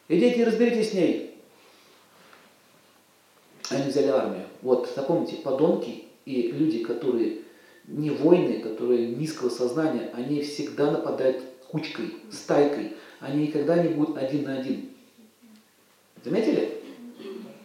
Идите 0.07 0.41
и 0.41 0.43
разберитесь 0.43 0.91
с 0.91 0.93
ней. 0.93 1.41
Они 3.69 3.89
взяли 3.89 4.07
армию. 4.07 4.45
Вот, 4.61 4.89
запомните, 4.95 5.37
подонки 5.37 6.05
и 6.25 6.51
люди, 6.51 6.83
которые 6.83 7.39
не 7.87 8.09
воины, 8.11 8.59
которые 8.59 9.07
низкого 9.07 9.49
сознания, 9.49 10.11
они 10.13 10.41
всегда 10.41 10.91
нападают 10.91 11.43
кучкой, 11.69 12.15
стайкой. 12.31 12.93
Они 13.23 13.47
никогда 13.47 13.81
не 13.81 13.89
будут 13.89 14.17
один 14.17 14.43
на 14.43 14.57
один. 14.57 14.89
Заметили? 16.23 16.81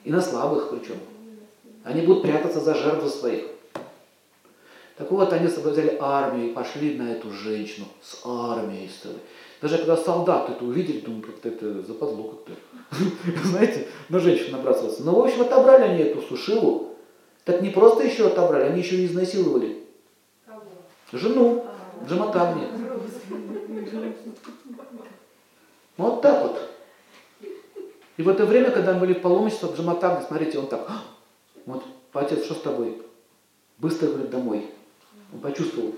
И 0.05 0.11
на 0.11 0.21
слабых 0.21 0.71
причем. 0.71 0.97
Они 1.83 2.03
будут 2.03 2.23
прятаться 2.23 2.61
за 2.61 2.75
жертву 2.75 3.09
своих. 3.09 3.45
Так 4.97 5.11
вот, 5.11 5.33
они 5.33 5.47
взяли 5.47 5.97
армию 6.01 6.51
и 6.51 6.53
пошли 6.53 6.97
на 6.97 7.13
эту 7.13 7.33
женщину 7.33 7.87
с 8.03 8.21
армией 8.25 8.89
целой. 9.03 9.19
Даже 9.61 9.79
когда 9.79 9.97
солдаты 9.97 10.53
это 10.53 10.65
увидели, 10.65 11.01
думают, 11.01 11.27
как-то 11.27 11.49
это 11.49 11.83
западло 11.83 12.35
как-то. 12.47 12.53
Знаете, 13.49 13.89
на 14.09 14.21
женщину 14.21 14.59
набрасываться. 14.59 15.03
Но, 15.03 15.15
в 15.15 15.25
общем, 15.25 15.43
отобрали 15.43 15.83
они 15.83 16.03
эту 16.03 16.23
сушилу. 16.23 16.95
Так 17.45 17.63
не 17.63 17.71
просто 17.71 18.05
еще 18.05 18.29
отобрали, 18.29 18.71
они 18.71 18.81
еще 18.81 18.97
и 18.97 19.07
изнасиловали. 19.07 19.85
Кого? 20.47 20.63
Жену, 21.13 21.65
А. 21.67 21.79
Джаматагни. 25.99 26.05
Вот 26.07 26.23
так 26.23 26.43
вот. 26.43 26.59
И 28.17 28.23
в 28.23 28.29
это 28.29 28.47
время, 28.47 28.71
когда 28.71 28.95
были 28.95 29.15
в 29.15 29.21
паломничестве, 29.21 29.71
Джаматагни, 29.77 30.27
смотрите, 30.27 30.59
он 30.59 30.69
так, 30.69 30.85
«А, 30.89 31.03
вот, 31.67 31.85
отец, 32.13 32.45
что 32.45 32.55
с 32.55 32.61
тобой? 32.61 33.03
Быстро, 33.79 34.09
говорит, 34.09 34.31
домой. 34.31 34.71
Он 35.33 35.41
почувствовал. 35.41 35.95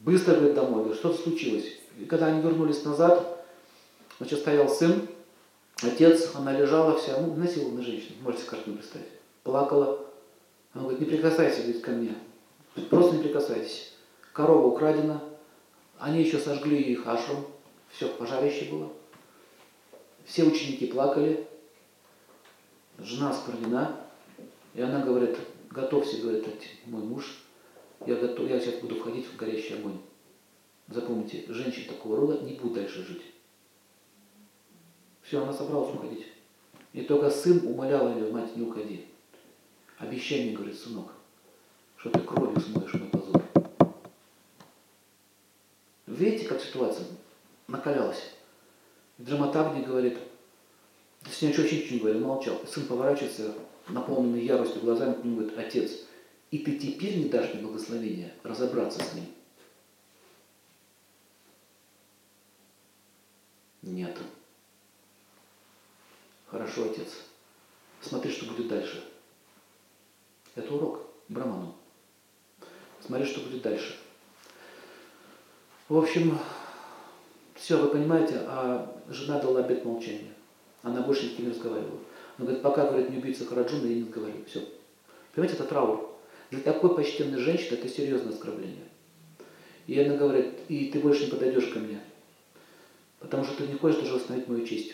Быстро, 0.00 0.36
говорит, 0.36 0.54
домой. 0.54 0.82
Говорит, 0.82 0.98
что-то 0.98 1.22
случилось. 1.22 1.66
И 1.98 2.04
когда 2.04 2.26
они 2.26 2.40
вернулись 2.40 2.84
назад, 2.84 3.44
значит, 4.18 4.38
стоял 4.40 4.68
сын, 4.68 5.08
отец, 5.82 6.30
она 6.34 6.52
лежала 6.52 6.96
вся, 6.96 7.18
ну, 7.20 7.34
насилованная 7.34 7.82
женщина, 7.82 8.14
можете 8.22 8.44
картину 8.44 8.76
представить. 8.76 9.08
Плакала. 9.42 10.06
Она 10.72 10.84
говорит, 10.84 11.00
не 11.00 11.06
прикасайся, 11.06 11.62
говорит, 11.62 11.82
ко 11.82 11.90
мне. 11.90 12.14
Просто 12.90 13.16
не 13.16 13.22
прикасайтесь. 13.22 13.92
Корова 14.32 14.68
украдена. 14.68 15.20
Они 15.98 16.22
еще 16.22 16.38
сожгли 16.38 16.80
их 16.80 17.06
ашрам. 17.06 17.44
Все, 17.90 18.08
пожарище 18.08 18.70
было. 18.70 18.90
Все 20.30 20.44
ученики 20.44 20.86
плакали. 20.86 21.48
Жена 22.98 23.30
осквернена. 23.30 24.00
И 24.74 24.80
она 24.80 25.04
говорит, 25.04 25.36
готовься, 25.70 26.18
говорит, 26.18 26.46
мой 26.86 27.02
муж, 27.02 27.42
я, 28.06 28.14
готов, 28.14 28.48
я 28.48 28.60
сейчас 28.60 28.76
буду 28.76 28.94
входить 28.94 29.26
в 29.26 29.34
горящий 29.36 29.74
огонь. 29.74 29.98
Запомните, 30.86 31.44
женщин 31.48 31.88
такого 31.88 32.16
рода 32.16 32.44
не 32.44 32.52
будут 32.52 32.74
дальше 32.74 33.04
жить. 33.04 33.22
Все, 35.22 35.42
она 35.42 35.52
собралась 35.52 35.92
уходить. 35.92 36.26
И 36.92 37.02
только 37.02 37.28
сын 37.28 37.66
умолял 37.66 38.14
ее, 38.14 38.30
мать, 38.30 38.54
не 38.56 38.62
уходи. 38.62 39.06
Обещай 39.98 40.44
мне, 40.44 40.56
говорит, 40.56 40.78
сынок, 40.78 41.12
что 41.96 42.10
ты 42.10 42.20
кровью 42.20 42.60
смоешь 42.60 42.94
мой 42.94 43.08
позор. 43.08 43.42
Видите, 46.06 46.46
как 46.46 46.60
ситуация 46.62 47.06
накалялась? 47.66 48.22
Драматагни 49.20 49.84
говорит, 49.84 50.18
с 51.30 51.42
ним 51.42 51.50
очень 51.50 51.62
ничего 51.62 51.94
не 51.94 51.98
говорил, 52.00 52.26
молчал. 52.26 52.58
Сын 52.66 52.86
поворачивается, 52.86 53.54
наполненный 53.88 54.42
яростью 54.42 54.80
глазами, 54.80 55.12
к 55.12 55.24
нему 55.24 55.40
говорит, 55.40 55.58
отец, 55.58 55.92
и 56.50 56.58
ты 56.58 56.78
теперь 56.78 57.18
не 57.18 57.28
дашь 57.28 57.52
мне 57.52 57.62
благословения 57.62 58.32
разобраться 58.42 59.04
с 59.04 59.12
ним? 59.12 59.26
Нет. 63.82 64.16
Хорошо, 66.46 66.90
отец. 66.90 67.08
Смотри, 68.00 68.32
что 68.32 68.46
будет 68.46 68.68
дальше. 68.68 69.04
Это 70.54 70.74
урок 70.74 71.06
Браману. 71.28 71.76
Смотри, 73.04 73.26
что 73.26 73.40
будет 73.40 73.60
дальше. 73.60 73.98
В 75.90 75.98
общем, 75.98 76.38
все, 77.60 77.76
вы 77.76 77.88
понимаете, 77.88 78.40
а 78.46 78.90
жена 79.08 79.38
дала 79.38 79.60
обет 79.60 79.84
молчания. 79.84 80.32
Она 80.82 81.02
больше 81.02 81.26
ни 81.26 81.28
с 81.28 81.36
кем 81.36 81.44
не 81.44 81.52
разговаривала. 81.52 81.98
Она 82.38 82.46
говорит, 82.46 82.62
пока, 82.62 82.86
говорит, 82.86 83.10
не 83.10 83.18
убийца 83.18 83.44
Хараджуна, 83.44 83.86
я 83.86 83.96
не 83.96 84.02
разговариваю. 84.04 84.46
Все. 84.46 84.64
Понимаете, 85.34 85.56
это 85.56 85.68
траур. 85.68 86.10
Для 86.50 86.60
такой 86.60 86.94
почтенной 86.96 87.38
женщины 87.38 87.74
это 87.74 87.86
серьезное 87.86 88.32
оскорбление. 88.32 88.88
И 89.86 90.00
она 90.00 90.16
говорит, 90.16 90.54
и 90.68 90.86
ты 90.86 91.00
больше 91.00 91.26
не 91.26 91.30
подойдешь 91.30 91.66
ко 91.66 91.80
мне, 91.80 92.00
потому 93.18 93.44
что 93.44 93.56
ты 93.56 93.66
не 93.66 93.74
хочешь 93.74 94.00
даже 94.00 94.14
восстановить 94.14 94.48
мою 94.48 94.66
честь. 94.66 94.92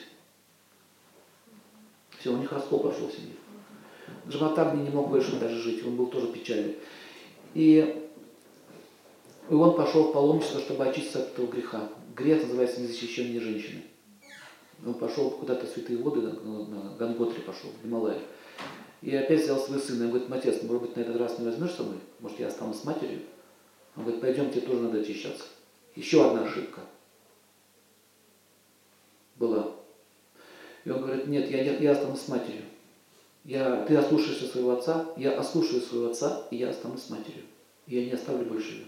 Все, 2.18 2.32
у 2.32 2.36
них 2.36 2.50
раскол 2.50 2.80
пошел 2.80 3.06
в 3.06 3.12
семье. 3.12 3.34
Джаматагни 4.28 4.82
не 4.82 4.90
мог 4.90 5.08
больше 5.08 5.38
даже 5.38 5.60
жить, 5.60 5.86
он 5.86 5.94
был 5.94 6.06
тоже 6.08 6.32
печален. 6.32 6.74
И, 7.54 8.10
и 9.48 9.54
он 9.54 9.76
пошел 9.76 10.08
в 10.08 10.12
паломничество, 10.12 10.60
чтобы 10.60 10.84
очиститься 10.84 11.20
от 11.20 11.28
этого 11.28 11.46
греха. 11.46 11.88
Грех 12.16 12.42
называется 12.44 12.80
незащищение 12.80 13.40
женщины. 13.40 13.82
Он 14.84 14.94
пошел 14.94 15.30
куда-то 15.32 15.66
в 15.66 15.68
святые 15.68 15.98
воды, 15.98 16.22
на, 16.22 16.94
Ганготре 16.98 17.42
пошел, 17.42 17.70
в 17.70 17.84
Гималай. 17.84 18.18
И 19.02 19.14
опять 19.14 19.42
взял 19.42 19.58
своего 19.58 19.82
сына. 19.82 20.04
И 20.04 20.08
говорит, 20.08 20.32
отец, 20.32 20.62
может 20.62 20.82
быть, 20.82 20.96
на 20.96 21.00
этот 21.00 21.16
раз 21.16 21.38
не 21.38 21.44
возьмешь 21.44 21.72
со 21.72 21.82
мной? 21.82 21.98
Может, 22.20 22.40
я 22.40 22.46
останусь 22.46 22.78
с 22.78 22.84
матерью? 22.84 23.20
Он 23.96 24.04
говорит, 24.04 24.22
пойдем, 24.22 24.50
тебе 24.50 24.62
тоже 24.62 24.80
надо 24.80 25.00
очищаться. 25.00 25.44
Еще 25.94 26.26
одна 26.26 26.44
ошибка 26.44 26.80
была. 29.36 29.72
И 30.86 30.90
он 30.90 31.02
говорит, 31.02 31.26
нет, 31.26 31.50
я, 31.50 31.76
я 31.76 31.92
останусь 31.92 32.20
с 32.20 32.28
матерью. 32.28 32.62
Я, 33.44 33.84
ты 33.84 33.94
ослушаешься 33.94 34.46
своего 34.46 34.72
отца, 34.72 35.06
я 35.18 35.38
ослушаю 35.38 35.82
своего 35.82 36.08
отца, 36.08 36.46
и 36.50 36.56
я 36.56 36.70
останусь 36.70 37.02
с 37.02 37.10
матерью. 37.10 37.44
И 37.86 37.96
я 37.96 38.06
не 38.06 38.12
оставлю 38.12 38.46
больше 38.46 38.72
ее. 38.72 38.86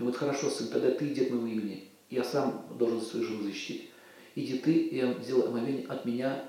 И 0.00 0.02
вот 0.02 0.16
хорошо, 0.16 0.50
сын, 0.50 0.66
тогда 0.68 0.90
ты 0.90 1.06
иди 1.06 1.26
от 1.26 1.30
моего 1.30 1.46
имени. 1.46 1.93
Я 2.10 2.24
сам 2.24 2.66
должен 2.78 3.00
свою 3.00 3.26
жену 3.26 3.42
защитить. 3.42 3.90
Иди 4.34 4.58
ты, 4.58 4.72
и 4.72 4.96
я 4.96 5.12
сделаю 5.14 5.48
омовение 5.48 5.86
от 5.86 6.04
меня 6.04 6.44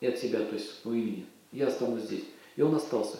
и 0.00 0.06
от 0.06 0.18
себя, 0.18 0.40
то 0.40 0.54
есть 0.54 0.82
по 0.82 0.90
имени. 0.90 1.26
Я 1.50 1.68
останусь 1.68 2.04
здесь. 2.04 2.24
И 2.56 2.62
он 2.62 2.74
остался. 2.74 3.18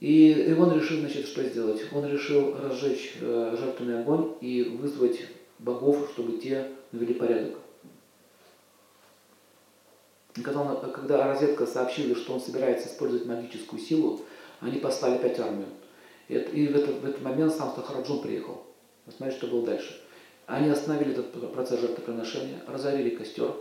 И, 0.00 0.32
и 0.32 0.52
он 0.52 0.74
решил, 0.74 1.00
значит, 1.00 1.26
что 1.26 1.42
сделать? 1.42 1.82
Он 1.92 2.06
решил 2.06 2.54
разжечь 2.56 3.14
э, 3.20 3.56
жертвенный 3.58 4.02
огонь 4.02 4.34
и 4.40 4.62
вызвать 4.62 5.20
богов, 5.58 6.10
чтобы 6.12 6.38
те 6.38 6.70
навели 6.92 7.14
порядок. 7.14 7.58
И 10.36 10.42
когда, 10.42 10.60
он, 10.60 10.92
когда 10.92 11.26
розетка 11.32 11.66
сообщила, 11.66 12.14
что 12.14 12.34
он 12.34 12.40
собирается 12.40 12.88
использовать 12.88 13.26
магическую 13.26 13.80
силу, 13.80 14.20
они 14.60 14.78
послали 14.78 15.14
опять 15.14 15.38
армию. 15.38 15.68
И, 16.28 16.34
и 16.34 16.68
в, 16.68 16.76
этот, 16.76 17.00
в 17.00 17.04
этот 17.06 17.22
момент 17.22 17.54
сам 17.54 17.74
Сахараджун 17.74 18.20
приехал. 18.20 18.64
Посмотрите, 19.06 19.38
что 19.38 19.46
было 19.46 19.64
дальше. 19.64 20.02
Они 20.46 20.70
остановили 20.70 21.12
этот 21.12 21.52
процесс 21.52 21.80
жертвоприношения, 21.80 22.62
разорили 22.68 23.10
костер. 23.10 23.52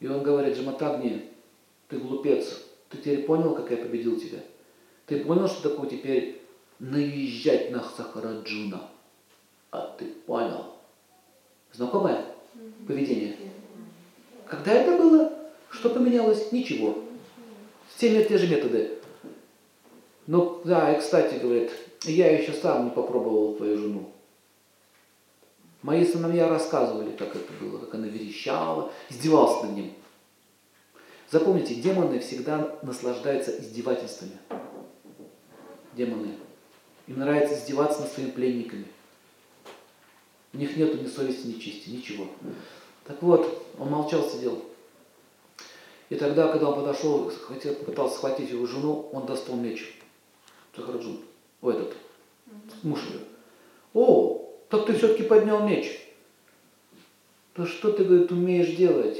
И 0.00 0.06
он 0.06 0.22
говорит, 0.22 0.56
Джаматагни, 0.56 1.30
ты 1.88 1.98
глупец, 1.98 2.62
ты 2.88 2.98
теперь 2.98 3.24
понял, 3.24 3.54
как 3.54 3.70
я 3.70 3.76
победил 3.76 4.18
тебя? 4.18 4.38
Ты 5.06 5.24
понял, 5.24 5.46
что 5.46 5.70
такое 5.70 5.88
теперь 5.90 6.40
наезжать 6.78 7.70
на 7.70 7.82
Сахараджуна? 7.82 8.88
А 9.70 9.94
ты 9.98 10.06
понял. 10.26 10.74
Знакомое 11.72 12.24
поведение? 12.86 13.36
Когда 14.46 14.72
это 14.72 14.96
было? 14.96 15.32
Что 15.70 15.90
поменялось? 15.90 16.50
Ничего. 16.50 16.98
Все 17.94 18.24
те 18.24 18.38
же 18.38 18.48
методы. 18.48 18.98
Ну, 20.26 20.60
да, 20.64 20.92
и 20.92 20.98
кстати, 20.98 21.38
говорит, 21.38 21.70
я 22.04 22.36
еще 22.36 22.52
сам 22.52 22.86
не 22.86 22.90
попробовал 22.90 23.54
твою 23.54 23.76
жену. 23.76 24.10
Мои 25.86 26.04
сыновья 26.04 26.48
рассказывали, 26.48 27.12
как 27.12 27.36
это 27.36 27.52
было, 27.60 27.78
как 27.78 27.94
она 27.94 28.08
верещала, 28.08 28.90
издевался 29.08 29.66
над 29.66 29.76
ним. 29.76 29.92
Запомните, 31.30 31.76
демоны 31.76 32.18
всегда 32.18 32.76
наслаждаются 32.82 33.56
издевательствами. 33.56 34.36
Демоны. 35.92 36.34
Им 37.06 37.20
нравится 37.20 37.54
издеваться 37.54 38.00
над 38.00 38.10
своими 38.10 38.32
пленниками. 38.32 38.86
У 40.52 40.56
них 40.56 40.76
нету 40.76 40.98
ни 40.98 41.06
совести, 41.06 41.46
ни 41.46 41.60
чести, 41.60 41.90
ничего. 41.90 42.26
Так 43.04 43.22
вот, 43.22 43.64
он 43.78 43.88
молчал, 43.88 44.28
сидел. 44.28 44.64
И 46.08 46.16
тогда, 46.16 46.48
когда 46.48 46.70
он 46.70 46.80
подошел, 46.80 47.30
хотел, 47.30 47.76
пытался 47.76 48.16
схватить 48.16 48.50
его 48.50 48.66
жену, 48.66 49.08
он 49.12 49.24
достал 49.24 49.54
меч. 49.54 49.96
Сахарджун. 50.74 51.20
О, 51.62 51.70
этот. 51.70 51.94
Муж 52.82 52.98
ее. 53.04 53.20
О, 53.94 54.45
так 54.68 54.86
ты 54.86 54.94
все-таки 54.94 55.22
поднял 55.22 55.66
меч. 55.66 56.00
Да 57.56 57.66
что 57.66 57.92
ты, 57.92 58.04
говорит, 58.04 58.30
умеешь 58.32 58.76
делать? 58.76 59.18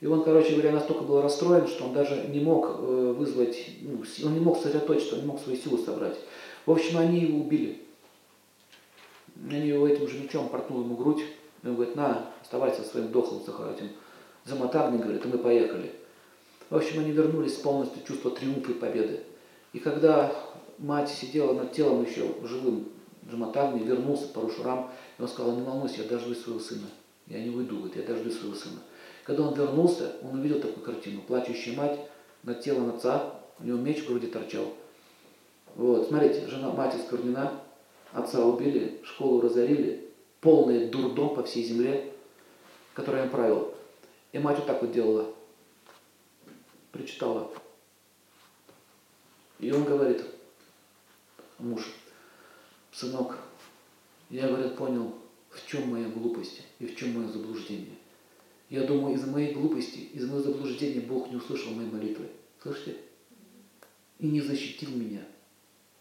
И 0.00 0.06
он, 0.06 0.22
короче 0.24 0.52
говоря, 0.52 0.72
настолько 0.72 1.04
был 1.04 1.22
расстроен, 1.22 1.66
что 1.66 1.84
он 1.84 1.94
даже 1.94 2.28
не 2.28 2.40
мог 2.40 2.66
э, 2.78 3.14
вызвать, 3.16 3.70
ну, 3.80 4.02
он 4.24 4.34
не 4.34 4.40
мог 4.40 4.58
сосредоточиться, 4.58 5.14
он 5.14 5.22
не 5.22 5.26
мог 5.26 5.40
свою 5.40 5.58
силу 5.58 5.78
собрать. 5.78 6.16
В 6.66 6.70
общем, 6.70 6.98
они 6.98 7.20
его 7.20 7.40
убили. 7.40 7.80
Они 9.50 9.68
его 9.68 9.88
этим 9.88 10.06
же 10.06 10.18
мечом 10.18 10.48
портнули 10.48 10.84
ему 10.84 10.96
грудь, 10.96 11.22
И 11.62 11.66
он 11.66 11.76
говорит, 11.76 11.96
на, 11.96 12.30
оставайся 12.42 12.82
своим 12.82 13.08
дохлым 13.08 13.42
этим 13.42 13.90
замотарным, 14.44 15.00
говорит, 15.00 15.24
и 15.24 15.28
мы 15.28 15.38
поехали. 15.38 15.92
В 16.68 16.76
общем, 16.76 17.00
они 17.00 17.12
вернулись 17.12 17.54
с 17.54 17.60
полностью 17.60 18.02
чувство 18.06 18.30
триумфа 18.30 18.72
и 18.72 18.74
победы. 18.74 19.20
И 19.72 19.78
когда 19.78 20.32
мать 20.78 21.08
сидела 21.08 21.52
над 21.54 21.72
телом 21.72 22.04
еще 22.04 22.28
живым 22.42 22.88
Джаматагни, 23.28 23.82
вернулся 23.84 24.28
Парушурам, 24.28 24.90
и 25.18 25.22
он 25.22 25.28
сказал, 25.28 25.56
не 25.56 25.62
волнуйся, 25.62 26.02
я 26.02 26.08
дождусь 26.08 26.42
своего 26.42 26.60
сына. 26.60 26.86
Я 27.26 27.42
не 27.42 27.50
уйду, 27.50 27.76
говорит, 27.76 27.96
я 27.96 28.02
дождусь 28.02 28.38
своего 28.38 28.54
сына. 28.54 28.78
Когда 29.24 29.42
он 29.42 29.54
вернулся, 29.54 30.16
он 30.22 30.38
увидел 30.38 30.60
такую 30.60 30.84
картину. 30.84 31.20
Плачущая 31.22 31.76
мать 31.76 31.98
над 32.44 32.60
телом 32.60 32.94
отца, 32.94 33.34
у 33.58 33.64
него 33.64 33.78
меч 33.78 34.04
в 34.04 34.06
груди 34.06 34.28
торчал. 34.28 34.72
Вот, 35.74 36.08
смотрите, 36.08 36.46
жена, 36.46 36.70
мать 36.70 36.94
осквернена, 36.94 37.60
отца 38.12 38.44
убили, 38.44 39.00
школу 39.04 39.40
разорили, 39.40 40.08
полный 40.40 40.88
дурдом 40.88 41.34
по 41.34 41.42
всей 41.42 41.64
земле, 41.64 42.12
который 42.94 43.22
он 43.22 43.30
правил. 43.30 43.74
И 44.32 44.38
мать 44.38 44.58
вот 44.58 44.66
так 44.66 44.80
вот 44.80 44.92
делала. 44.92 45.34
Причитала. 46.92 47.50
И 49.58 49.72
он 49.72 49.84
говорит, 49.84 50.22
муж, 51.58 51.82
сынок, 52.96 53.38
я, 54.30 54.48
говорит, 54.48 54.76
понял, 54.76 55.14
в 55.50 55.66
чем 55.68 55.90
моя 55.90 56.08
глупость 56.08 56.62
и 56.78 56.86
в 56.86 56.96
чем 56.96 57.14
мое 57.14 57.28
заблуждение. 57.28 57.96
Я 58.70 58.84
думаю, 58.84 59.14
из-за 59.14 59.28
моей 59.28 59.54
глупости, 59.54 59.98
из-за 60.12 60.26
моего 60.26 60.42
заблуждения 60.42 61.00
Бог 61.00 61.30
не 61.30 61.36
услышал 61.36 61.72
моей 61.72 61.90
молитвы. 61.90 62.26
Слышите? 62.62 62.96
И 64.18 64.26
не 64.26 64.40
защитил 64.40 64.90
меня, 64.90 65.24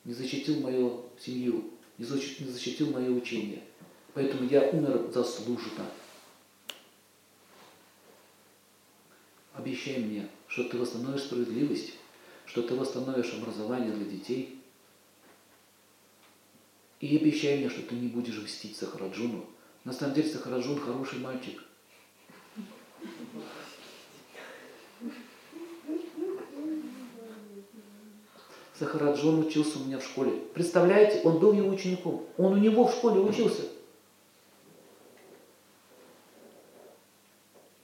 не 0.05 0.13
защитил 0.13 0.62
мою 0.62 1.05
семью, 1.19 1.71
не 1.97 2.05
защитил, 2.05 2.47
не 2.47 2.53
защитил 2.53 2.91
мое 2.91 3.12
учение. 3.12 3.62
Поэтому 4.13 4.49
я 4.49 4.69
умер 4.69 5.12
заслуженно. 5.13 5.86
Обещай 9.53 9.99
мне, 9.99 10.27
что 10.47 10.63
ты 10.63 10.77
восстановишь 10.77 11.23
справедливость, 11.23 11.93
что 12.45 12.62
ты 12.62 12.73
восстановишь 12.75 13.34
образование 13.34 13.91
для 13.91 14.05
детей. 14.05 14.55
И 16.99 17.17
обещай 17.17 17.58
мне, 17.58 17.69
что 17.69 17.81
ты 17.81 17.95
не 17.95 18.08
будешь 18.08 18.38
мстить 18.38 18.77
Сахараджуну. 18.77 19.45
На 19.84 19.93
самом 19.93 20.13
деле 20.13 20.29
Сахараджун 20.29 20.79
хороший 20.79 21.19
мальчик. 21.19 21.62
Сахараджон 28.79 29.39
учился 29.45 29.79
у 29.79 29.86
меня 29.86 29.99
в 29.99 30.03
школе. 30.03 30.31
Представляете, 30.53 31.21
он 31.23 31.39
был 31.39 31.53
его 31.53 31.69
учеником. 31.69 32.25
Он 32.38 32.53
у 32.53 32.58
него 32.58 32.88
в 32.88 32.91
школе 32.91 33.19
учился. 33.19 33.63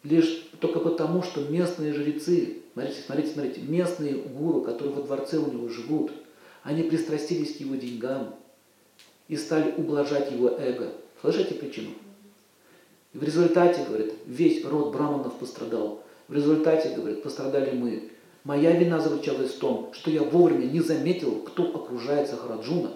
Лишь 0.04 0.48
только 0.60 0.80
потому, 0.80 1.22
что 1.22 1.42
местные 1.42 1.94
жрецы, 1.94 2.64
смотрите, 2.74 3.02
смотрите, 3.06 3.34
смотрите, 3.34 3.62
местные 3.62 4.16
гуру, 4.16 4.62
которые 4.62 4.96
во 4.96 5.04
дворце 5.04 5.38
у 5.38 5.52
него 5.52 5.70
живут, 5.70 6.12
они 6.64 6.84
пристрастились 6.84 7.56
к 7.56 7.60
его 7.60 7.76
деньгам 7.76 8.36
и 9.32 9.38
стали 9.38 9.74
ублажать 9.78 10.30
его 10.30 10.50
эго. 10.50 10.90
Слышите 11.22 11.56
причину? 11.56 11.92
И 13.14 13.18
в 13.18 13.24
результате, 13.24 13.86
говорит, 13.86 14.14
весь 14.26 14.66
род 14.66 14.92
браманов 14.92 15.40
пострадал. 15.40 16.04
В 16.28 16.34
результате, 16.34 16.90
говорит, 16.90 17.24
пострадали 17.24 17.72
мы. 17.72 18.10
Моя 18.44 18.72
вина 18.72 19.00
заключалась 19.00 19.52
в 19.52 19.60
том, 19.60 19.90
что 19.94 20.12
я 20.12 20.22
вовремя 20.22 20.66
не 20.66 20.82
заметил, 20.82 21.44
кто 21.44 21.64
окружает 21.64 22.30
Сахараджуна, 22.30 22.92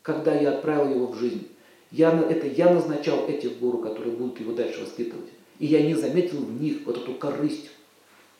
когда 0.00 0.34
я 0.34 0.54
отправил 0.54 0.94
его 0.94 1.06
в 1.08 1.18
жизнь. 1.18 1.46
Я, 1.90 2.18
это 2.18 2.46
я 2.46 2.72
назначал 2.72 3.28
этих 3.28 3.58
гуру, 3.58 3.78
которые 3.78 4.16
будут 4.16 4.40
его 4.40 4.54
дальше 4.54 4.80
воспитывать. 4.80 5.28
И 5.58 5.66
я 5.66 5.82
не 5.82 5.94
заметил 5.94 6.38
в 6.38 6.62
них 6.62 6.86
вот 6.86 6.96
эту 6.96 7.12
корысть. 7.12 7.68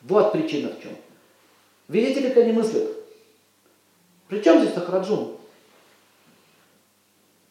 Вот 0.03 0.33
причина 0.33 0.71
в 0.71 0.83
чем. 0.83 0.93
Видите, 1.89 2.27
как 2.27 2.39
они 2.39 2.53
мыслят? 2.53 2.89
При 4.29 4.43
чем 4.43 4.63
здесь 4.63 4.73
Сахараджун? 4.73 5.38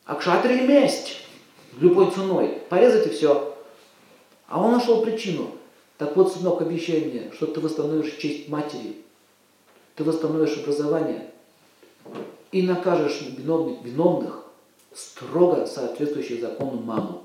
Акшатрия 0.08 0.66
месть 0.66 1.18
любой 1.80 2.10
ценой. 2.12 2.62
Порезать 2.70 3.08
и 3.08 3.10
все. 3.10 3.56
А 4.48 4.64
он 4.64 4.72
нашел 4.72 5.04
причину. 5.04 5.52
Так 5.98 6.16
вот, 6.16 6.32
сынок, 6.32 6.62
обещай 6.62 7.02
мне, 7.02 7.32
что 7.34 7.48
ты 7.48 7.60
восстановишь 7.60 8.16
честь 8.16 8.48
матери, 8.48 9.02
ты 9.96 10.04
восстановишь 10.04 10.58
образование 10.60 11.32
и 12.52 12.62
накажешь 12.62 13.22
виновных, 13.22 13.84
виновных 13.84 14.46
строго 14.94 15.66
соответствующих 15.66 16.40
закону 16.40 16.82
маму. 16.82 17.24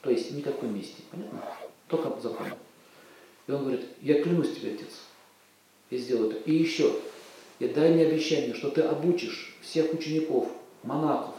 То 0.00 0.10
есть 0.10 0.32
никакой 0.32 0.70
мести, 0.70 1.02
понятно? 1.10 1.40
Только 1.86 2.10
по 2.10 2.20
закону. 2.20 2.56
И 3.46 3.52
он 3.52 3.60
говорит, 3.60 3.86
я 4.00 4.22
клянусь 4.22 4.56
тебе, 4.56 4.72
отец, 4.72 4.88
я 5.90 5.98
сделаю 5.98 6.30
это. 6.30 6.40
И 6.50 6.54
еще, 6.54 6.92
я 7.60 7.68
дай 7.68 7.92
мне 7.92 8.06
обещание, 8.06 8.54
что 8.54 8.70
ты 8.70 8.80
обучишь 8.80 9.56
всех 9.60 9.92
учеников, 9.92 10.48
монахов, 10.82 11.34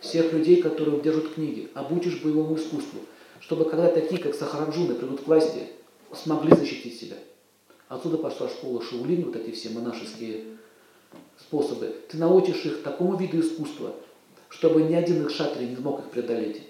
всех 0.00 0.32
людей, 0.32 0.62
которые 0.62 1.00
держат 1.00 1.34
книги, 1.34 1.70
обучишь 1.74 2.22
боевому 2.22 2.56
искусству, 2.56 3.00
чтобы 3.40 3.68
когда 3.68 3.88
такие, 3.88 4.20
как 4.20 4.34
Сахараджуны, 4.34 4.94
придут 4.94 5.22
к 5.22 5.26
власти, 5.26 5.68
смогли 6.12 6.54
защитить 6.54 6.98
себя. 6.98 7.16
Отсюда 7.88 8.18
пошла 8.18 8.48
школа 8.48 8.82
Шаулин, 8.82 9.24
вот 9.24 9.36
эти 9.36 9.50
все 9.52 9.70
монашеские 9.70 10.44
способы. 11.38 11.94
Ты 12.08 12.18
научишь 12.18 12.64
их 12.64 12.82
такому 12.82 13.16
виду 13.16 13.40
искусства, 13.40 13.94
чтобы 14.48 14.82
ни 14.82 14.94
один 14.94 15.22
их 15.22 15.30
шатри 15.30 15.66
не 15.66 15.76
смог 15.76 16.00
их 16.00 16.10
преодолеть. 16.10 16.62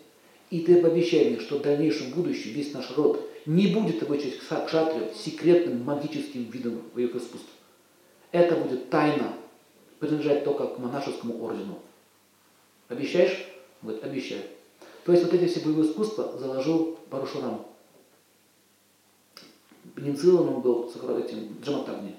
И 0.51 0.61
ты 0.61 0.81
пообещай 0.81 1.31
мне, 1.31 1.41
что 1.41 1.59
в 1.59 1.63
дальнейшем 1.63 2.13
будущем 2.13 2.53
весь 2.53 2.73
наш 2.73 2.97
род 2.97 3.29
не 3.47 3.69
будет 3.69 4.03
обучать 4.03 4.39
к 4.39 4.69
шатрию 4.69 5.09
секретным 5.15 5.85
магическим 5.85 6.45
видом 6.51 6.83
боевых 6.95 7.17
искусств. 7.17 7.49
Это 8.31 8.57
будет 8.57 8.91
тайна, 8.91 9.35
принадлежать 9.99 10.45
только 10.45 10.67
к 10.67 10.79
монашескому 10.79 11.43
ордену. 11.43 11.79
Обещаешь? 12.89 13.47
Говорит, 13.83 14.03
обещаю. 14.03 14.43
То 15.05 15.13
есть 15.13 15.25
вот 15.25 15.35
эти 15.35 15.47
все 15.47 15.61
боевые 15.61 15.91
искусства 15.91 16.37
заложил 16.39 16.99
Парушурам. 17.11 17.67
Пенициллин 19.95 20.49
он 20.49 20.61
был 20.61 20.89
этим 20.89 21.61
Джаматагни. 21.63 22.17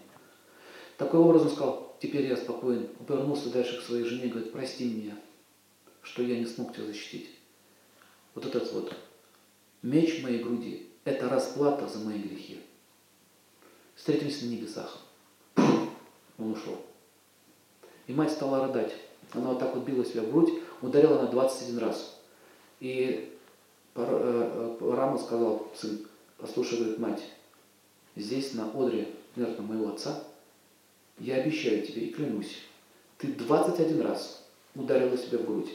Такой 0.98 1.20
образом 1.20 1.50
сказал, 1.50 1.96
теперь 2.02 2.26
я 2.28 2.36
спокоен. 2.36 2.88
Повернулся 3.08 3.50
дальше 3.50 3.80
к 3.80 3.84
своей 3.84 4.04
жене 4.04 4.26
и 4.26 4.30
говорит, 4.30 4.52
прости 4.52 4.86
меня, 4.86 5.16
что 6.02 6.24
я 6.24 6.40
не 6.40 6.46
смог 6.46 6.74
тебя 6.76 6.86
защитить. 6.86 7.30
Вот 8.36 8.46
этот 8.46 8.72
вот 8.74 8.94
меч 9.82 10.20
в 10.20 10.24
моей 10.24 10.44
груди– 10.44 10.88
это 11.04 11.30
расплата 11.30 11.88
за 11.88 12.00
мои 12.00 12.20
грехи. 12.20 12.60
Встретимся 13.96 14.46
на 14.46 14.50
небесах. 14.50 15.00
Он 16.38 16.52
ушел. 16.52 16.82
И 18.08 18.14
мать 18.14 18.32
стала 18.32 18.66
рыдать. 18.66 18.94
Она 19.34 19.50
вот 19.50 19.60
так 19.60 19.76
вот 19.76 19.86
била 19.86 20.06
себя 20.06 20.24
в 20.24 20.32
грудь, 20.32 20.54
ударила 20.82 21.22
на 21.22 21.28
21 21.28 21.78
раз. 21.80 22.20
И 22.80 23.30
э, 23.96 24.78
э, 24.82 24.94
Рама 24.96 25.18
сказал, 25.18 25.68
сын, 25.76 26.00
послушай, 26.38 26.80
говорит, 26.80 27.00
мать, 27.00 27.22
здесь 28.16 28.54
на 28.54 28.70
одре 28.72 29.08
смерти 29.34 29.62
моего 29.62 29.90
отца, 29.90 30.24
я 31.20 31.36
обещаю 31.36 31.86
тебе 31.86 32.04
и 32.04 32.14
клянусь, 32.14 32.58
ты 33.18 33.28
21 33.28 34.02
раз 34.02 34.44
ударила 34.76 35.18
себя 35.18 35.40
в 35.40 35.46
грудь. 35.46 35.70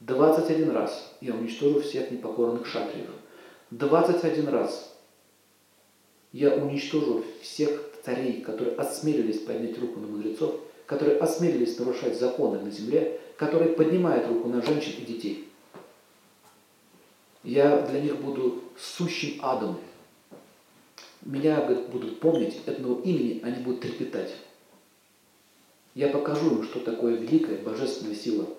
21 0.00 0.70
раз 0.70 1.14
я 1.20 1.34
уничтожу 1.34 1.80
всех 1.80 2.10
непокорных 2.10 2.66
шатриев. 2.66 3.10
21 3.70 4.48
раз 4.48 4.94
я 6.32 6.54
уничтожу 6.54 7.24
всех 7.42 7.82
царей, 8.04 8.40
которые 8.40 8.76
осмелились 8.76 9.40
поднять 9.40 9.78
руку 9.78 10.00
на 10.00 10.06
мудрецов, 10.06 10.60
которые 10.90 11.18
осмелились 11.18 11.78
нарушать 11.78 12.18
законы 12.18 12.58
на 12.58 12.68
земле, 12.72 13.20
которые 13.36 13.74
поднимают 13.74 14.26
руку 14.26 14.48
на 14.48 14.60
женщин 14.60 14.94
и 14.98 15.06
детей. 15.06 15.48
Я 17.44 17.82
для 17.82 18.00
них 18.00 18.16
буду 18.16 18.64
сущим 18.76 19.38
адом. 19.40 19.78
Меня 21.22 21.60
говорит, 21.60 21.90
будут 21.90 22.18
помнить, 22.18 22.58
этого 22.66 23.00
имени 23.02 23.40
они 23.44 23.62
будут 23.62 23.82
трепетать. 23.82 24.34
Я 25.94 26.08
покажу 26.08 26.56
им, 26.56 26.64
что 26.64 26.80
такое 26.80 27.14
великая 27.14 27.58
божественная 27.58 28.16
сила– 28.16 28.48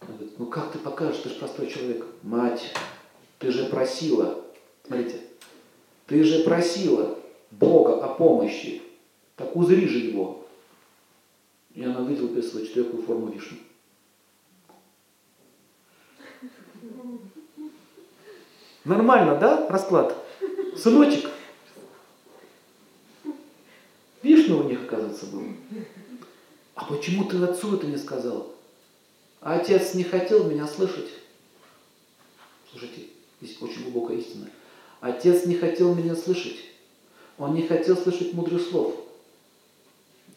он 0.00 0.14
говорит, 0.16 0.38
ну 0.38 0.46
как 0.46 0.72
ты 0.72 0.78
покажешь, 0.78 1.22
ты 1.22 1.30
же 1.30 1.36
простой 1.36 1.68
человек. 1.68 2.04
Мать, 2.22 2.72
ты 3.38 3.50
же 3.50 3.64
просила, 3.66 4.42
смотрите, 4.86 5.20
ты 6.06 6.22
же 6.22 6.44
просила 6.44 7.18
Бога 7.50 8.04
о 8.04 8.14
помощи. 8.14 8.82
Так 9.36 9.56
узри 9.56 9.86
же 9.88 9.98
его. 9.98 10.45
И 11.76 11.84
она 11.84 12.00
собой 12.42 12.66
четверку 12.66 13.02
форму 13.02 13.30
вишни. 13.30 13.58
Нормально, 18.84 19.36
да, 19.36 19.68
расклад? 19.68 20.16
Сыночек. 20.74 21.30
Вишня 24.22 24.56
у 24.56 24.62
них, 24.62 24.84
оказывается, 24.84 25.26
был. 25.26 25.44
А 26.74 26.86
почему 26.86 27.24
ты 27.24 27.36
отцу 27.44 27.76
это 27.76 27.86
не 27.86 27.98
сказал? 27.98 28.54
А 29.40 29.56
отец 29.56 29.94
не 29.94 30.04
хотел 30.04 30.44
меня 30.44 30.66
слышать. 30.66 31.10
Слушайте, 32.70 33.08
здесь 33.40 33.60
очень 33.60 33.82
глубокая 33.82 34.16
истина. 34.16 34.48
Отец 35.00 35.44
не 35.44 35.56
хотел 35.56 35.94
меня 35.94 36.16
слышать. 36.16 36.56
Он 37.38 37.54
не 37.54 37.66
хотел 37.66 37.96
слышать 37.96 38.32
мудрых 38.32 38.62
слов. 38.62 39.05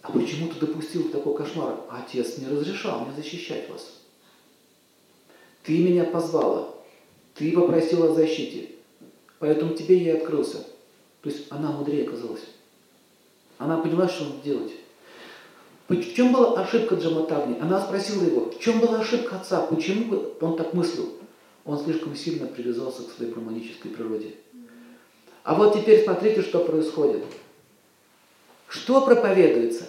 А 0.02 0.12
почему 0.12 0.48
ты 0.48 0.66
допустил 0.66 1.10
такой 1.10 1.36
кошмар? 1.36 1.82
Отец 1.90 2.38
не 2.38 2.48
разрешал 2.48 3.02
мне 3.02 3.16
защищать 3.16 3.70
вас. 3.70 4.00
Ты 5.64 5.78
меня 5.80 6.06
позвала. 6.06 6.74
Ты 7.36 7.52
попросила 7.52 8.12
о 8.12 8.14
защите. 8.14 8.70
Поэтому 9.40 9.74
тебе 9.74 9.98
я 9.98 10.14
и 10.14 10.18
открылся. 10.18 10.66
То 11.22 11.30
есть 11.30 11.48
она 11.50 11.72
мудрее 11.72 12.08
оказалась. 12.08 12.44
Она 13.58 13.78
поняла, 13.78 14.08
что 14.08 14.26
надо 14.26 14.42
делать. 14.44 14.72
В 15.90 16.14
чем 16.14 16.32
была 16.32 16.62
ошибка 16.62 16.96
Джаматагни? 16.96 17.60
Она 17.60 17.82
спросила 17.82 18.24
его, 18.24 18.52
в 18.52 18.60
чем 18.60 18.80
была 18.80 19.00
ошибка 19.00 19.38
отца? 19.38 19.62
Почему 19.62 20.34
он 20.40 20.56
так 20.56 20.74
мыслил? 20.74 21.14
Он 21.66 21.80
слишком 21.84 22.16
сильно 22.16 22.48
привязался 22.48 23.04
к 23.04 23.12
своей 23.12 23.32
браманической 23.32 23.92
природе. 23.92 24.36
А 25.44 25.56
вот 25.56 25.74
теперь 25.74 26.04
смотрите, 26.04 26.42
что 26.42 26.60
происходит. 26.60 27.24
Что 28.69 29.01
проповедуется? 29.01 29.86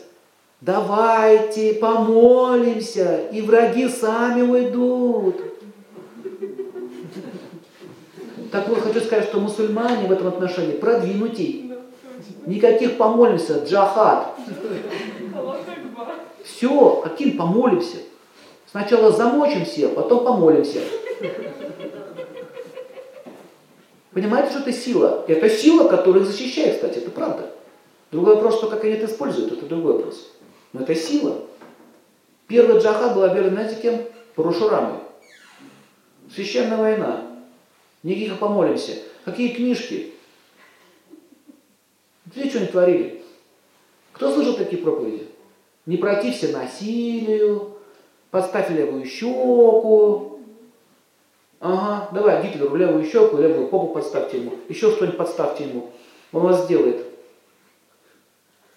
Давайте 0.63 1.75
помолимся, 1.75 3.27
и 3.31 3.43
враги 3.43 3.89
сами 3.89 4.43
уйдут. 4.43 5.37
Так 8.51 8.69
вот, 8.69 8.81
хочу 8.81 9.01
сказать, 9.01 9.27
что 9.27 9.39
мусульмане 9.39 10.09
в 10.09 10.13
этом 10.13 10.29
отношении 10.29 10.77
продвинутей. 10.77 11.73
Никаких 12.47 12.97
помолимся, 12.97 13.65
джахад. 13.65 14.35
Все, 16.43 17.01
каким 17.05 17.37
помолимся? 17.37 17.99
Сначала 18.71 19.13
замочимся, 19.13 19.89
потом 19.89 20.25
помолимся. 20.25 20.81
Понимаете, 24.13 24.51
что 24.51 24.61
это 24.61 24.73
сила? 24.73 25.25
Это 25.29 25.49
сила, 25.49 25.87
которая 25.87 26.25
защищает, 26.25 26.77
кстати, 26.77 26.99
это 26.99 27.11
правда. 27.11 27.51
Другой 28.11 28.35
вопрос, 28.35 28.57
что 28.57 28.69
как 28.69 28.85
они 28.85 28.95
это 28.95 29.07
используют, 29.07 29.53
это 29.53 29.67
другой 29.67 29.95
вопрос. 29.95 30.33
Но 30.73 30.83
это 30.83 30.95
сила. 30.95 31.45
Первый 32.49 32.81
джахад 32.81 33.15
был 33.15 33.25
объявлен, 33.25 33.53
знаете, 33.53 33.81
кем? 33.81 34.03
Парушурамой. 34.35 34.99
Священная 36.35 36.77
война. 36.77 37.27
Никаких 38.03 38.39
помолимся. 38.39 38.97
Какие 39.25 39.55
книжки? 39.55 40.15
Где 42.27 42.49
что 42.49 42.59
они 42.59 42.67
творили? 42.69 43.23
Кто 44.13 44.33
слышал 44.33 44.55
такие 44.55 44.83
проповеди? 44.83 45.29
Не 45.87 45.97
протився 45.97 46.49
насилию, 46.49 47.77
подставь 48.31 48.71
левую 48.71 49.05
щеку. 49.07 50.41
Ага, 51.61 52.09
давай 52.13 52.43
Гитлеру 52.43 52.75
левую 52.75 53.05
щеку, 53.05 53.37
левую 53.37 53.69
попу 53.69 53.89
подставьте 53.89 54.39
ему. 54.39 54.53
Еще 54.69 54.91
что-нибудь 54.91 55.19
подставьте 55.19 55.65
ему. 55.65 55.91
Он 56.33 56.43
вас 56.43 56.65
сделает. 56.65 57.10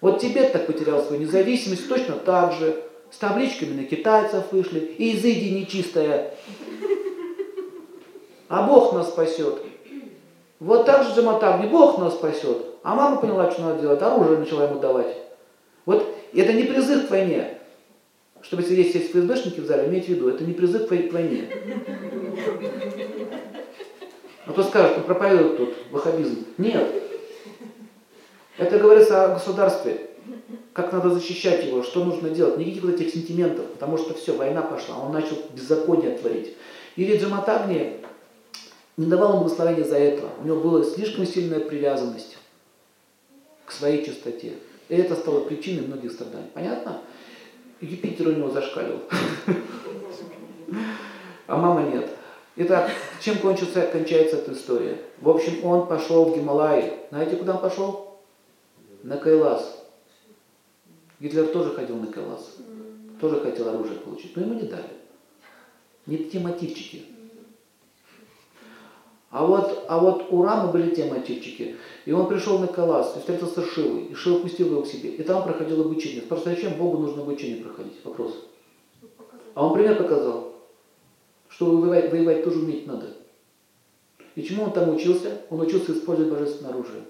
Вот 0.04 0.20
Тибет 0.20 0.52
так 0.52 0.66
потерял 0.66 1.02
свою 1.02 1.22
независимость, 1.22 1.88
точно 1.88 2.16
так 2.16 2.52
же. 2.52 2.76
С 3.10 3.16
табличками 3.16 3.72
на 3.72 3.84
китайцев 3.84 4.44
вышли. 4.50 4.80
И 4.98 5.16
изыди 5.16 5.48
нечистая. 5.48 6.34
А 8.50 8.66
Бог 8.66 8.92
нас 8.92 9.08
спасет. 9.08 9.62
Вот 10.60 10.84
так 10.84 11.06
же 11.06 11.14
Джаматагни, 11.14 11.68
Бог 11.68 11.96
нас 11.96 12.12
спасет. 12.12 12.58
А 12.82 12.94
мама 12.94 13.16
поняла, 13.16 13.50
что 13.50 13.62
надо 13.62 13.80
делать, 13.80 14.02
оружие 14.02 14.40
начала 14.40 14.64
ему 14.64 14.78
давать. 14.78 15.16
Вот 15.86 16.06
это 16.34 16.52
не 16.52 16.64
призыв 16.64 17.08
к 17.08 17.10
войне. 17.10 17.56
Чтобы 18.42 18.62
сидеть 18.62 18.90
здесь 18.90 19.08
ФСБшники 19.08 19.60
в 19.60 19.64
зале, 19.64 19.88
имейте 19.88 20.08
в 20.08 20.16
виду, 20.16 20.28
это 20.28 20.44
не 20.44 20.52
призыв 20.52 20.86
к 20.86 20.90
войне. 20.90 21.48
А 24.44 24.52
то 24.52 24.62
скажут, 24.64 24.92
что 24.92 25.00
проповедуют 25.00 25.56
тут 25.56 25.74
ваххабизм. 25.90 26.44
Нет. 26.58 27.03
Это 28.56 28.78
говорится 28.78 29.24
о 29.24 29.34
государстве. 29.34 30.10
Как 30.72 30.92
надо 30.92 31.10
защищать 31.10 31.64
его, 31.64 31.82
что 31.82 32.04
нужно 32.04 32.30
делать. 32.30 32.56
Никаких 32.56 32.82
вот 32.82 32.94
этих 32.94 33.12
сентиментов, 33.12 33.66
потому 33.66 33.98
что 33.98 34.14
все, 34.14 34.36
война 34.36 34.62
пошла. 34.62 34.98
Он 34.98 35.12
начал 35.12 35.36
беззаконие 35.52 36.16
творить. 36.18 36.54
Или 36.96 37.16
Джаматагни 37.16 38.00
не 38.96 39.06
давал 39.06 39.30
ему 39.30 39.40
благословения 39.40 39.84
за 39.84 39.98
это. 39.98 40.28
У 40.40 40.46
него 40.46 40.60
была 40.60 40.84
слишком 40.84 41.26
сильная 41.26 41.60
привязанность 41.60 42.38
к 43.64 43.72
своей 43.72 44.04
чистоте. 44.04 44.54
И 44.88 44.94
это 44.96 45.14
стало 45.14 45.40
причиной 45.40 45.86
многих 45.86 46.12
страданий. 46.12 46.50
Понятно? 46.52 47.00
Юпитер 47.80 48.28
у 48.28 48.32
него 48.32 48.50
зашкалил. 48.50 49.00
А 51.46 51.56
мама 51.56 51.82
нет. 51.82 52.08
Итак, 52.56 52.90
чем 53.20 53.38
кончится, 53.38 53.82
кончается 53.82 54.36
эта 54.36 54.52
история? 54.52 54.98
В 55.20 55.28
общем, 55.28 55.64
он 55.64 55.86
пошел 55.86 56.26
в 56.26 56.36
Гималаи. 56.36 56.92
Знаете, 57.10 57.36
куда 57.36 57.54
он 57.54 57.60
пошел? 57.60 58.13
На 59.04 59.18
Кайлас. 59.18 59.84
Гитлер 61.20 61.48
тоже 61.48 61.74
ходил 61.74 61.96
на 61.96 62.06
Кайлас. 62.06 62.56
Тоже 63.20 63.38
хотел 63.40 63.68
оружие 63.68 63.98
получить, 64.00 64.34
но 64.34 64.42
ему 64.42 64.54
не 64.54 64.66
дали. 64.66 64.88
Не 66.06 66.16
те 66.24 66.40
мотивчики. 66.40 67.02
А 69.30 69.44
вот, 69.44 69.84
а 69.88 69.98
вот 69.98 70.28
у 70.30 70.42
Рамы 70.42 70.72
были 70.72 70.94
те 70.94 71.04
мотивчики. 71.04 71.76
И 72.06 72.12
он 72.12 72.28
пришел 72.28 72.58
на 72.58 72.66
Калас 72.66 73.14
и 73.16 73.18
встретился 73.18 73.60
с 73.60 73.66
Шивой. 73.66 74.04
И 74.04 74.14
Шива 74.14 74.38
пустил 74.38 74.68
его 74.68 74.82
к 74.82 74.86
себе. 74.86 75.10
И 75.10 75.22
там 75.22 75.44
проходил 75.44 75.82
обучение. 75.82 76.22
Просто 76.22 76.50
зачем 76.50 76.78
Богу 76.78 76.98
нужно 76.98 77.22
обучение 77.22 77.62
проходить? 77.62 78.02
Вопрос. 78.04 78.46
А 79.54 79.66
он 79.66 79.74
пример 79.74 79.96
показал, 79.98 80.54
что 81.48 81.66
воевать, 81.66 82.10
воевать 82.10 82.42
тоже 82.42 82.60
уметь 82.60 82.86
надо. 82.86 83.08
И 84.34 84.42
чему 84.42 84.64
он 84.64 84.72
там 84.72 84.94
учился? 84.94 85.42
Он 85.50 85.60
учился 85.60 85.92
использовать 85.92 86.32
божественное 86.32 86.72
оружие. 86.72 87.02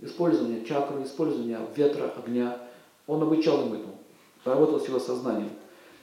Использование 0.00 0.64
чакры, 0.64 1.02
использование 1.02 1.58
ветра, 1.74 2.12
огня. 2.16 2.60
Он 3.06 3.22
обучал 3.22 3.64
ему 3.64 3.74
этому. 3.74 3.98
Поработал 4.44 4.80
с 4.80 4.86
его 4.86 4.98
сознанием. 4.98 5.50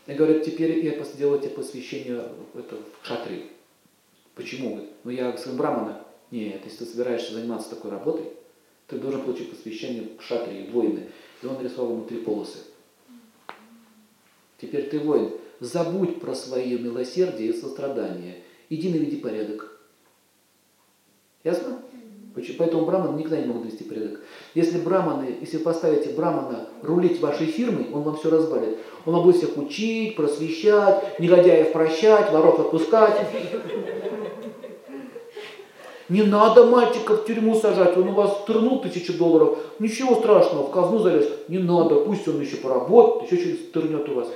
И 0.05 0.13
говорит, 0.13 0.43
теперь 0.43 0.85
я 0.85 1.03
сделайте 1.03 1.49
посвящение 1.49 2.29
это, 2.53 2.77
в 3.01 3.07
шатре. 3.07 3.47
Почему? 4.35 4.87
Ну 5.03 5.11
я 5.11 5.35
сын 5.37 5.55
Брамана. 5.55 6.01
Нет, 6.29 6.61
если 6.65 6.83
ты 6.83 6.85
собираешься 6.85 7.33
заниматься 7.33 7.69
такой 7.69 7.91
работой, 7.91 8.31
ты 8.87 8.99
должен 8.99 9.21
получить 9.21 9.49
посвящение 9.49 10.09
к 10.17 10.21
шатре, 10.21 10.69
воины. 10.71 11.09
И 11.41 11.45
он 11.45 11.61
рисовал 11.63 11.91
ему 11.91 12.05
три 12.05 12.19
полосы. 12.19 12.59
Теперь 14.57 14.89
ты 14.89 14.99
воин. 14.99 15.31
Забудь 15.59 16.19
про 16.19 16.35
свое 16.35 16.77
милосердие 16.77 17.49
и 17.49 17.57
сострадание. 17.57 18.43
Иди 18.69 18.89
наведи 18.89 19.17
порядок. 19.17 19.79
Ясно? 21.43 21.81
Поэтому 22.57 22.85
браманы 22.85 23.17
никогда 23.17 23.37
не 23.37 23.45
могут 23.45 23.65
навести 23.65 23.85
порядок. 23.85 24.19
Если 24.55 24.77
браманы, 24.77 25.37
если 25.39 25.57
поставите 25.57 26.09
брамана 26.09 26.67
рулить 26.81 27.21
вашей 27.21 27.47
фирмой, 27.47 27.87
он 27.93 28.01
вам 28.03 28.17
все 28.17 28.29
разбавит. 28.29 28.77
Он 29.05 29.13
вам 29.13 29.23
будет 29.23 29.37
всех 29.37 29.57
учить, 29.57 30.15
просвещать, 30.15 31.19
негодяев 31.19 31.71
прощать, 31.71 32.31
воров 32.31 32.59
отпускать. 32.59 33.19
Не 36.09 36.21
надо 36.23 36.65
мальчика 36.65 37.15
в 37.15 37.25
тюрьму 37.25 37.55
сажать, 37.55 37.97
он 37.97 38.09
у 38.09 38.13
вас 38.13 38.43
тырнул 38.45 38.79
тысячу 38.81 39.13
долларов. 39.13 39.57
Ничего 39.79 40.15
страшного, 40.15 40.67
в 40.67 40.71
казну 40.71 40.99
залез. 40.99 41.27
Не 41.47 41.57
надо, 41.57 41.95
пусть 42.01 42.27
он 42.27 42.39
еще 42.41 42.57
поработает, 42.57 43.31
еще 43.31 43.41
через 43.41 43.71
тырнет 43.71 44.07
у 44.09 44.15
вас. 44.15 44.27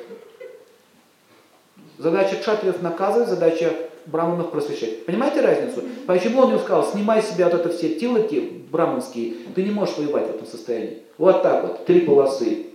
Задача 2.00 2.38
кшатриев 2.38 2.82
наказывать, 2.82 3.30
задача 3.30 3.74
браманов 4.06 4.52
просвещать. 4.52 5.06
Понимаете 5.06 5.42
разницу? 5.42 5.84
Почему 6.08 6.42
он 6.42 6.50
ему 6.50 6.60
сказал, 6.60 6.86
снимай 6.86 7.22
себе 7.22 7.46
вот 7.46 7.54
это 7.54 7.70
все 7.70 7.96
тилоки 7.96 8.64
браманские, 8.72 9.36
ты 9.56 9.64
не 9.64 9.72
можешь 9.72 9.98
воевать 9.98 10.28
в 10.28 10.36
этом 10.36 10.48
состоянии. 10.48 11.04
Вот 11.18 11.42
так 11.44 11.64
вот, 11.64 11.86
три 11.86 12.02
полосы. 12.02 12.68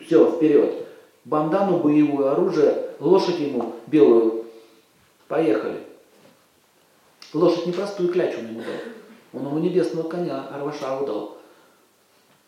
Все, 0.00 0.30
вперед. 0.30 0.86
Бандану, 1.24 1.78
боевое 1.78 2.32
оружие, 2.32 2.90
лошадь 2.98 3.38
ему 3.38 3.74
белую. 3.86 4.46
Поехали. 5.28 5.78
Лошадь 7.32 7.66
непростую 7.66 8.10
кляч 8.12 8.34
он 8.36 8.46
ему 8.46 8.60
дал. 8.60 9.40
Он 9.40 9.48
ему 9.48 9.58
небесного 9.58 10.08
коня, 10.08 10.48
Арвашаву 10.48 11.06
дал. 11.06 11.38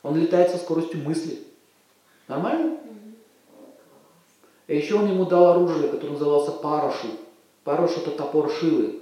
Он 0.02 0.16
летает 0.16 0.50
со 0.50 0.58
скоростью 0.58 1.00
мысли. 1.04 1.38
Нормально? 2.26 2.78
И 4.66 4.76
еще 4.76 4.96
он 4.96 5.06
ему 5.06 5.26
дал 5.26 5.48
оружие, 5.48 5.88
которое 5.88 6.12
назывался 6.12 6.52
Парашу. 6.52 7.08
Парашу 7.64 8.00
это 8.00 8.10
топор 8.10 8.50
Шивы. 8.50 9.00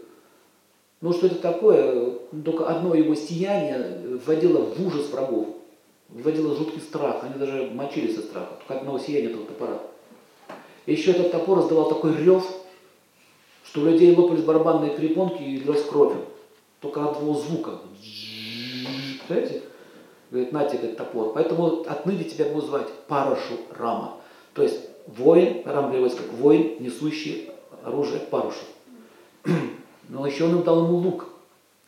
Ну 1.01 1.13
что 1.13 1.27
это 1.27 1.37
такое? 1.37 2.13
Только 2.45 2.67
одно 2.67 2.95
его 2.95 3.15
сияние 3.15 4.19
вводило 4.25 4.65
в 4.65 4.87
ужас 4.87 5.09
врагов. 5.11 5.49
Вводило 6.11 6.55
жуткий 6.55 6.81
страх. 6.81 7.25
Они 7.25 7.35
даже 7.39 7.71
мочились 7.73 8.19
от 8.19 8.25
страха. 8.25 8.53
Только 8.59 8.81
одного 8.81 8.99
сияния 8.99 9.31
этого 9.31 9.47
топора. 9.47 9.79
И 10.85 10.93
еще 10.93 11.13
этот 11.13 11.33
топор 11.33 11.61
издавал 11.61 11.89
такой 11.89 12.17
рев, 12.17 12.45
что 13.65 13.81
у 13.81 13.85
людей 13.85 14.15
лопались 14.15 14.43
барабанные 14.43 14.95
перепонки 14.97 15.43
и 15.43 15.61
лилась 15.61 15.85
кровь. 15.85 16.15
Только 16.81 17.03
от 17.03 17.17
одного 17.17 17.35
звука. 17.35 17.79
Знаете? 19.27 19.63
Говорит, 20.31 20.53
на 20.53 20.65
тебе 20.65 20.89
топор. 20.89 21.33
Поэтому 21.33 21.85
отныне 21.87 22.25
тебя 22.25 22.47
будут 22.47 22.67
звать 22.67 22.89
Парашу 23.09 23.55
Рама. 23.79 24.17
То 24.53 24.63
есть 24.63 24.81
воин, 25.07 25.63
Рам 25.65 25.91
переводится 25.91 26.23
как 26.23 26.33
воин, 26.35 26.77
несущий 26.81 27.51
оружие 27.85 28.21
Парашу. 28.21 28.65
Но 30.09 30.27
еще 30.27 30.45
он 30.45 30.57
им 30.57 30.63
дал 30.63 30.85
ему 30.85 30.97
лук, 30.97 31.27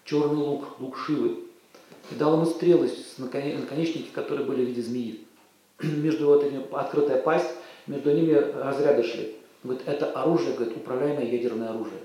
черный 0.04 0.36
лук, 0.36 0.80
лук 0.80 0.96
Шивы. 0.96 1.38
И 2.10 2.14
дал 2.14 2.34
ему 2.34 2.46
стрелы 2.46 2.88
с 2.88 3.18
наконечники, 3.18 4.10
которые 4.12 4.46
были 4.46 4.64
в 4.64 4.68
виде 4.68 4.82
змеи. 4.82 5.24
Между 5.82 6.26
вот 6.26 6.42
этими 6.42 6.64
открытая 6.74 7.20
пасть, 7.20 7.50
между 7.86 8.12
ними 8.12 8.32
разряды 8.32 9.02
шли. 9.02 9.36
Говорит, 9.64 9.82
это 9.86 10.10
оружие, 10.12 10.54
говорит, 10.54 10.76
управляемое 10.76 11.26
ядерное 11.26 11.70
оружие. 11.70 12.00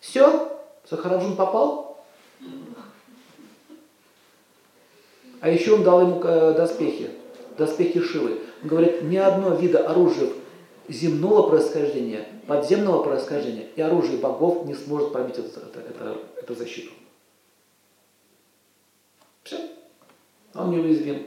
Все, 0.00 0.52
Сахараджун 0.88 1.36
попал. 1.36 2.04
А 5.40 5.48
еще 5.48 5.74
он 5.74 5.82
дал 5.82 6.00
ему 6.02 6.22
э, 6.22 6.54
доспехи, 6.54 7.10
доспехи 7.56 8.00
Шивы. 8.00 8.40
Он 8.62 8.68
говорит, 8.68 9.02
ни 9.02 9.16
одно 9.16 9.54
вида 9.54 9.86
оружия 9.88 10.28
земного 10.88 11.48
происхождения, 11.48 12.26
подземного 12.46 13.02
происхождения 13.02 13.68
и 13.74 13.80
оружие 13.80 14.18
богов 14.18 14.66
не 14.66 14.74
сможет 14.74 15.12
пробить 15.12 15.38
это, 15.38 15.60
это, 15.78 16.18
эту 16.40 16.54
защиту. 16.54 16.92
Все. 19.42 19.58
Он 20.54 20.70
неуязвим. 20.70 21.26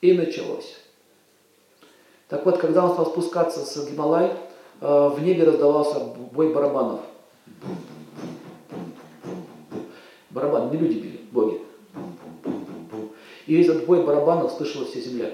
И 0.00 0.12
началось. 0.12 0.76
Так 2.28 2.44
вот, 2.44 2.58
когда 2.58 2.84
он 2.84 2.92
стал 2.92 3.06
спускаться 3.06 3.60
с 3.60 3.90
Гималай, 3.90 4.32
э, 4.80 5.08
в 5.08 5.22
небе 5.22 5.44
раздавался 5.44 6.00
бой 6.00 6.52
барабанов. 6.52 7.00
Барабаны, 10.30 10.72
не 10.72 10.78
люди 10.78 10.98
били, 10.98 11.20
боги. 11.30 11.62
И 13.46 13.54
весь 13.54 13.68
этот 13.68 13.86
бой 13.86 14.02
барабанов 14.02 14.52
слышала 14.52 14.84
вся 14.84 15.00
земля. 15.00 15.32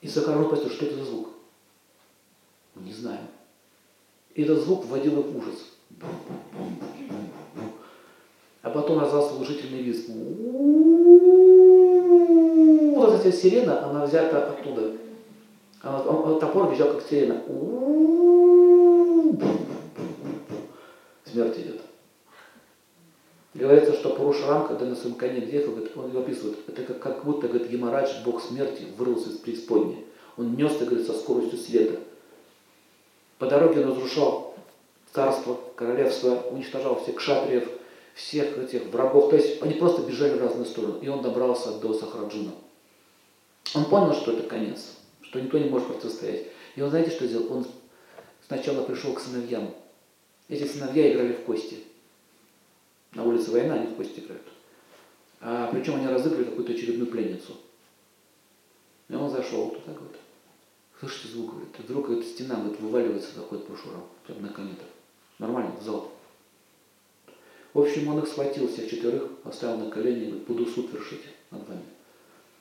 И 0.00 0.08
Сахарон 0.08 0.46
спросил, 0.46 0.70
что 0.70 0.86
это 0.86 0.96
за 0.96 1.04
звук? 1.04 1.28
Не 2.84 2.92
знаю. 2.92 3.20
И 4.34 4.42
этот 4.42 4.60
звук 4.60 4.84
вводил 4.86 5.20
их 5.20 5.26
в 5.26 5.36
ужас. 5.36 5.72
А 8.62 8.70
потом 8.70 9.00
раздался 9.00 9.34
служительный 9.34 9.82
визг. 9.82 10.08
Вот 12.96 13.14
эта 13.14 13.32
сирена, 13.32 13.88
она 13.88 14.04
взята 14.06 14.50
оттуда. 14.50 14.92
Она, 15.82 16.02
он, 16.02 16.38
топор 16.40 16.70
визжал 16.70 16.94
как 16.94 17.02
сирена. 17.02 17.42
Смерть 21.24 21.58
идет. 21.58 21.80
Говорится, 23.54 23.94
что 23.94 24.10
Пурушарам, 24.10 24.68
когда 24.68 24.86
на 24.86 24.94
своем 24.94 25.16
коне 25.16 25.40
ехал, 25.40 25.72
он 25.96 26.16
описывает, 26.16 26.58
это 26.68 26.82
как, 26.84 27.00
как 27.00 27.24
будто, 27.24 27.48
говорит, 27.48 27.68
Геморадж, 27.70 28.22
бог 28.24 28.40
смерти, 28.42 28.84
вырвался 28.96 29.30
из 29.30 29.38
преисподней. 29.38 30.06
Он 30.36 30.54
несся, 30.54 30.84
говорит, 30.84 31.06
со 31.06 31.14
скоростью 31.14 31.58
света. 31.58 31.98
По 33.38 33.46
дороге 33.46 33.80
он 33.80 33.90
разрушал 33.90 34.54
царство, 35.12 35.58
королевство, 35.76 36.42
уничтожал 36.50 37.00
всех 37.02 37.16
кшатриев, 37.16 37.68
всех 38.14 38.58
этих 38.58 38.86
врагов. 38.86 39.30
То 39.30 39.36
есть 39.36 39.62
они 39.62 39.74
просто 39.74 40.02
бежали 40.02 40.38
в 40.38 40.42
разные 40.42 40.66
стороны. 40.66 40.98
И 41.02 41.08
он 41.08 41.22
добрался 41.22 41.78
до 41.78 41.94
Сахараджуна. 41.94 42.52
Он 43.74 43.84
понял, 43.84 44.14
что 44.14 44.32
это 44.32 44.48
конец, 44.48 44.96
что 45.22 45.40
никто 45.40 45.58
не 45.58 45.68
может 45.68 45.88
противостоять. 45.88 46.46
И 46.74 46.82
он, 46.82 46.90
знаете, 46.90 47.10
что 47.10 47.26
сделал? 47.26 47.52
Он 47.52 47.66
сначала 48.46 48.84
пришел 48.84 49.12
к 49.12 49.20
сыновьям. 49.20 49.74
Эти 50.48 50.66
сыновья 50.66 51.12
играли 51.12 51.34
в 51.34 51.44
кости. 51.44 51.84
На 53.12 53.24
улице 53.24 53.50
война, 53.50 53.74
они 53.74 53.86
в 53.86 53.96
кости 53.96 54.20
играют. 54.20 54.42
А, 55.40 55.70
причем 55.72 55.96
они 55.96 56.06
разыграли 56.06 56.44
какую-то 56.44 56.72
очередную 56.72 57.10
пленницу. 57.10 57.56
И 59.08 59.14
он 59.14 59.30
зашел 59.30 59.70
туда, 59.70 59.92
говорит, 59.92 60.16
слышите 61.00 61.28
звук, 61.28 61.52
говорит, 61.52 61.78
вдруг 61.78 62.10
эта 62.10 62.22
стена 62.24 62.56
говорит, 62.56 62.80
вываливается 62.80 63.34
какой-то 63.34 63.66
прошуром, 63.66 64.04
прям 64.26 64.42
на 64.42 64.48
коне 64.48 64.74
Нормально, 65.38 65.72
зал. 65.80 66.10
В 67.72 67.80
общем, 67.80 68.08
он 68.08 68.18
их 68.20 68.28
схватил 68.28 68.66
всех 68.66 68.90
четверых, 68.90 69.30
оставил 69.44 69.76
на 69.78 69.90
колени 69.90 70.22
и 70.22 70.26
говорит, 70.26 70.46
буду 70.46 70.66
суд 70.66 70.92
вершить 70.92 71.22
над 71.50 71.68
вами. 71.68 71.84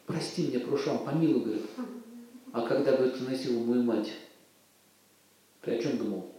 Прости 0.06 0.48
меня, 0.48 0.60
Прошам, 0.60 1.04
помилуй, 1.04 1.42
говорит. 1.42 1.66
А 2.52 2.62
когда, 2.68 2.96
говорит, 2.96 3.28
насиловал 3.28 3.66
мою 3.66 3.84
мать, 3.84 4.12
ты 5.62 5.72
о 5.72 5.82
чем 5.82 5.98
думал? 5.98 6.32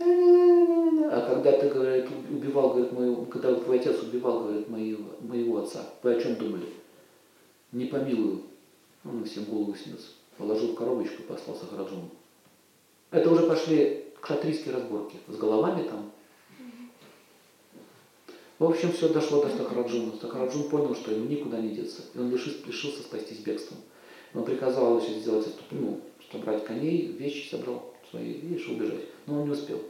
А 0.00 1.26
когда 1.28 1.52
ты, 1.52 1.68
говорит, 1.68 2.08
убивал, 2.30 2.70
говорит, 2.70 2.92
моего, 2.92 3.24
когда 3.26 3.54
твой 3.54 3.78
отец 3.78 4.02
убивал, 4.02 4.44
говорит, 4.44 4.68
моего, 4.68 5.14
моего 5.20 5.62
отца, 5.62 5.88
вы 6.02 6.14
о 6.14 6.20
чем 6.20 6.36
думали? 6.36 6.66
Не 7.70 7.86
помилую. 7.86 8.42
Он 9.04 9.24
всем 9.24 9.44
голову 9.44 9.74
снес. 9.74 10.14
Положил 10.42 10.72
в 10.72 10.74
коробочку 10.74 11.22
и 11.22 11.26
послал 11.26 11.56
Сахараджуну. 11.56 12.10
Это 13.12 13.30
уже 13.30 13.46
пошли 13.46 14.06
кшатрийские 14.20 14.74
разборки. 14.74 15.16
С 15.28 15.36
головами 15.36 15.88
там. 15.88 16.10
В 18.58 18.64
общем, 18.64 18.92
все 18.92 19.08
дошло 19.08 19.40
до 19.40 19.50
Сахараджуна. 19.50 20.14
Сахараджун 20.20 20.68
понял, 20.68 20.96
что 20.96 21.12
ему 21.12 21.26
никуда 21.26 21.60
не 21.60 21.70
деться. 21.70 22.02
И 22.12 22.18
он 22.18 22.32
лишился, 22.32 22.58
лишился 22.66 23.02
спастись 23.02 23.38
бегством. 23.38 23.78
Он 24.34 24.44
приказал 24.44 25.00
еще 25.00 25.14
сделать, 25.20 25.46
ну, 25.70 26.00
собрать 26.32 26.64
коней, 26.64 27.06
вещи 27.06 27.48
собрал 27.48 27.94
свои 28.10 28.32
и 28.32 28.54
решил 28.54 28.74
бежать. 28.74 29.04
Но 29.26 29.42
он 29.42 29.44
не 29.44 29.52
успел. 29.52 29.80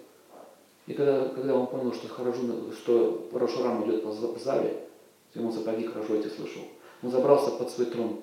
И 0.86 0.92
когда, 0.92 1.28
когда 1.28 1.54
он 1.54 1.66
понял, 1.68 1.94
что, 1.94 2.08
Харajun, 2.08 2.74
что 2.74 3.26
Парашурам 3.32 3.88
идет 3.88 4.02
по 4.02 4.12
зале, 4.12 4.84
ему 5.34 5.50
сапоги 5.50 5.86
хорошо 5.86 6.16
эти 6.16 6.28
слышал, 6.28 6.62
он 7.02 7.10
забрался 7.10 7.52
под 7.52 7.70
свой 7.70 7.86
трон. 7.86 8.20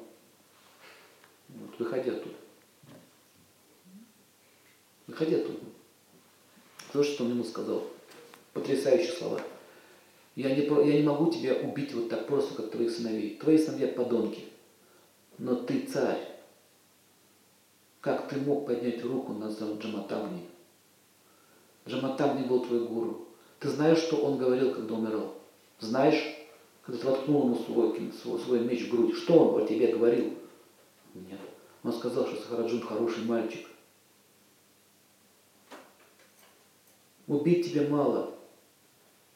Вот, 1.49 1.79
выходи 1.79 2.09
оттуда. 2.09 2.35
Выходи 5.07 5.35
оттуда. 5.35 5.59
Слушай, 6.91 7.13
что 7.13 7.23
он 7.25 7.31
ему 7.31 7.43
сказал. 7.43 7.83
Потрясающие 8.53 9.13
слова. 9.13 9.41
Я 10.35 10.55
не, 10.55 10.63
я 10.63 10.97
не 10.99 11.03
могу 11.03 11.31
тебя 11.31 11.55
убить 11.55 11.93
вот 11.93 12.09
так 12.09 12.27
просто, 12.27 12.55
как 12.55 12.71
твоих 12.71 12.91
сыновей. 12.91 13.37
Твои 13.37 13.57
сыновья 13.57 13.87
подонки. 13.89 14.45
Но 15.37 15.55
ты 15.55 15.81
царь. 15.81 16.29
Как 18.01 18.29
ты 18.29 18.37
мог 18.37 18.65
поднять 18.65 19.03
руку 19.03 19.33
на 19.33 19.49
Джаматагни? 19.49 20.47
Джаматагни 21.87 22.47
был 22.47 22.65
твой 22.65 22.87
гуру. 22.87 23.27
Ты 23.59 23.69
знаешь, 23.69 23.99
что 23.99 24.17
он 24.17 24.37
говорил, 24.37 24.73
когда 24.73 24.93
умирал? 24.93 25.33
Знаешь, 25.79 26.23
когда 26.83 27.01
ты 27.01 27.07
воткнул 27.07 27.43
ему 27.43 27.55
свой, 27.55 28.11
свой, 28.21 28.39
свой 28.39 28.59
меч 28.61 28.87
в 28.87 28.91
грудь, 28.91 29.15
что 29.15 29.33
он 29.33 29.63
о 29.63 29.67
тебе 29.67 29.87
говорил? 29.93 30.33
Нет. 31.13 31.39
Он 31.83 31.93
сказал, 31.93 32.27
что 32.27 32.41
Сахараджун 32.41 32.81
хороший 32.81 33.23
мальчик. 33.25 33.67
Убить 37.27 37.71
тебя 37.71 37.87
мало. 37.87 38.35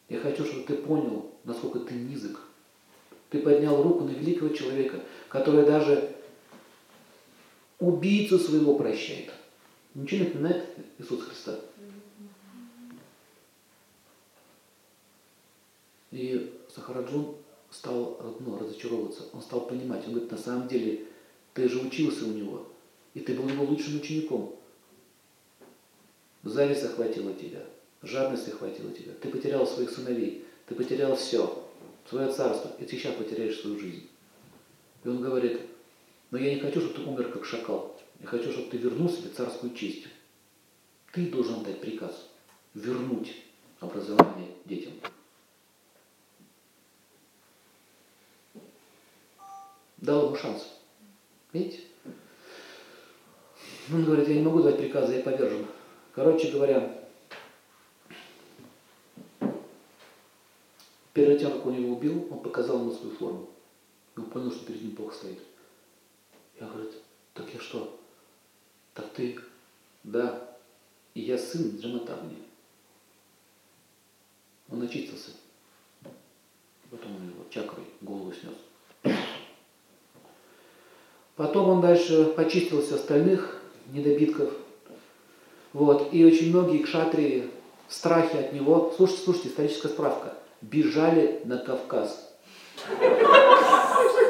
Я 0.08 0.20
хочу, 0.20 0.44
чтобы 0.44 0.64
ты 0.64 0.74
понял, 0.76 1.30
насколько 1.44 1.80
ты 1.80 1.94
низок. 1.94 2.40
Ты 3.30 3.40
поднял 3.40 3.82
руку 3.82 4.04
на 4.04 4.10
великого 4.10 4.54
человека, 4.54 5.00
который 5.28 5.64
даже 5.64 6.14
убийцу 7.78 8.38
своего 8.38 8.76
прощает. 8.76 9.32
Ничего 9.94 10.20
не 10.20 10.26
напоминает 10.26 10.68
Иисус 10.98 11.22
Христа? 11.22 11.60
И 16.10 16.60
Сахараджун 16.74 17.34
стал 17.70 18.20
ну, 18.40 18.58
разочаровываться. 18.58 19.24
Он 19.32 19.42
стал 19.42 19.62
понимать. 19.66 20.06
Он 20.06 20.12
говорит, 20.12 20.30
на 20.30 20.38
самом 20.38 20.68
деле, 20.68 21.06
ты 21.54 21.68
же 21.68 21.78
учился 21.78 22.24
у 22.26 22.32
него. 22.32 22.66
И 23.14 23.20
ты 23.20 23.34
был 23.34 23.48
его 23.48 23.64
лучшим 23.64 23.96
учеником. 23.96 24.56
Зависть 26.42 26.84
охватила 26.84 27.32
тебя. 27.32 27.64
Жадность 28.02 28.48
охватила 28.48 28.90
тебя. 28.90 29.12
Ты 29.22 29.30
потерял 29.30 29.66
своих 29.66 29.90
сыновей. 29.90 30.44
Ты 30.66 30.74
потерял 30.74 31.16
все. 31.16 31.64
Свое 32.08 32.30
царство. 32.32 32.72
И 32.80 32.84
ты 32.84 32.96
сейчас 32.96 33.14
потеряешь 33.14 33.60
свою 33.60 33.78
жизнь. 33.78 34.08
И 35.04 35.08
он 35.08 35.22
говорит, 35.22 35.60
но 36.30 36.38
я 36.38 36.54
не 36.54 36.60
хочу, 36.60 36.80
чтобы 36.80 36.94
ты 36.94 37.02
умер 37.02 37.32
как 37.32 37.44
шакал. 37.44 37.96
Я 38.20 38.26
хочу, 38.26 38.50
чтобы 38.50 38.70
ты 38.70 38.76
вернул 38.76 39.08
себе 39.08 39.30
царскую 39.30 39.74
честь. 39.74 40.06
Ты 41.12 41.26
должен 41.26 41.62
дать 41.62 41.80
приказ 41.80 42.28
вернуть 42.74 43.36
образование 43.78 44.50
детям. 44.64 44.92
Дал 49.98 50.26
ему 50.26 50.36
шанс. 50.36 50.73
Видите? 51.54 51.82
Он 53.92 54.04
говорит, 54.04 54.28
я 54.28 54.34
не 54.34 54.42
могу 54.42 54.58
давать 54.58 54.78
приказы, 54.78 55.14
я 55.14 55.22
повержен. 55.22 55.66
Короче 56.12 56.50
говоря, 56.50 57.08
перед 61.12 61.38
тем, 61.38 61.52
как 61.52 61.64
он 61.64 61.80
его 61.80 61.96
убил, 61.96 62.26
он 62.30 62.40
показал 62.40 62.80
ему 62.80 62.92
свою 62.92 63.14
форму. 63.14 63.50
И 64.16 64.20
он 64.20 64.26
понял, 64.26 64.50
что 64.50 64.66
перед 64.66 64.82
ним 64.82 64.90
Бог 64.92 65.14
стоит. 65.14 65.38
Я 66.60 66.66
говорю, 66.66 66.90
так 67.34 67.46
я 67.54 67.60
что? 67.60 68.00
Так 68.94 69.12
ты, 69.12 69.38
да, 70.02 70.56
и 71.14 71.20
я 71.20 71.38
сын 71.38 71.78
Джаматагни. 71.78 72.42
Он 74.70 74.82
очистился. 74.82 75.30
Потом 76.90 77.14
он 77.14 77.28
его 77.28 77.44
чакрой 77.48 77.84
голову 78.00 78.32
снес. 78.32 78.54
Потом 81.36 81.68
он 81.68 81.80
дальше 81.80 82.32
почистился 82.36 82.94
остальных 82.94 83.60
недобитков. 83.92 84.50
Вот. 85.72 86.08
И 86.12 86.24
очень 86.24 86.50
многие 86.50 86.78
кшатрии 86.78 87.50
в 87.88 87.94
страхе 87.94 88.38
от 88.38 88.52
него, 88.52 88.92
слушайте, 88.96 89.22
слушайте, 89.24 89.48
историческая 89.48 89.88
справка, 89.88 90.34
бежали 90.62 91.40
на 91.44 91.58
Кавказ. 91.58 92.32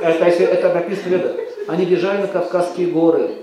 Это, 0.01 0.25
это 0.25 0.75
написано 0.75 1.09
ведах. 1.09 1.37
Они 1.69 1.85
бежали 1.85 2.23
на 2.23 2.29
Кавказские 2.29 2.89
горы. 2.89 3.37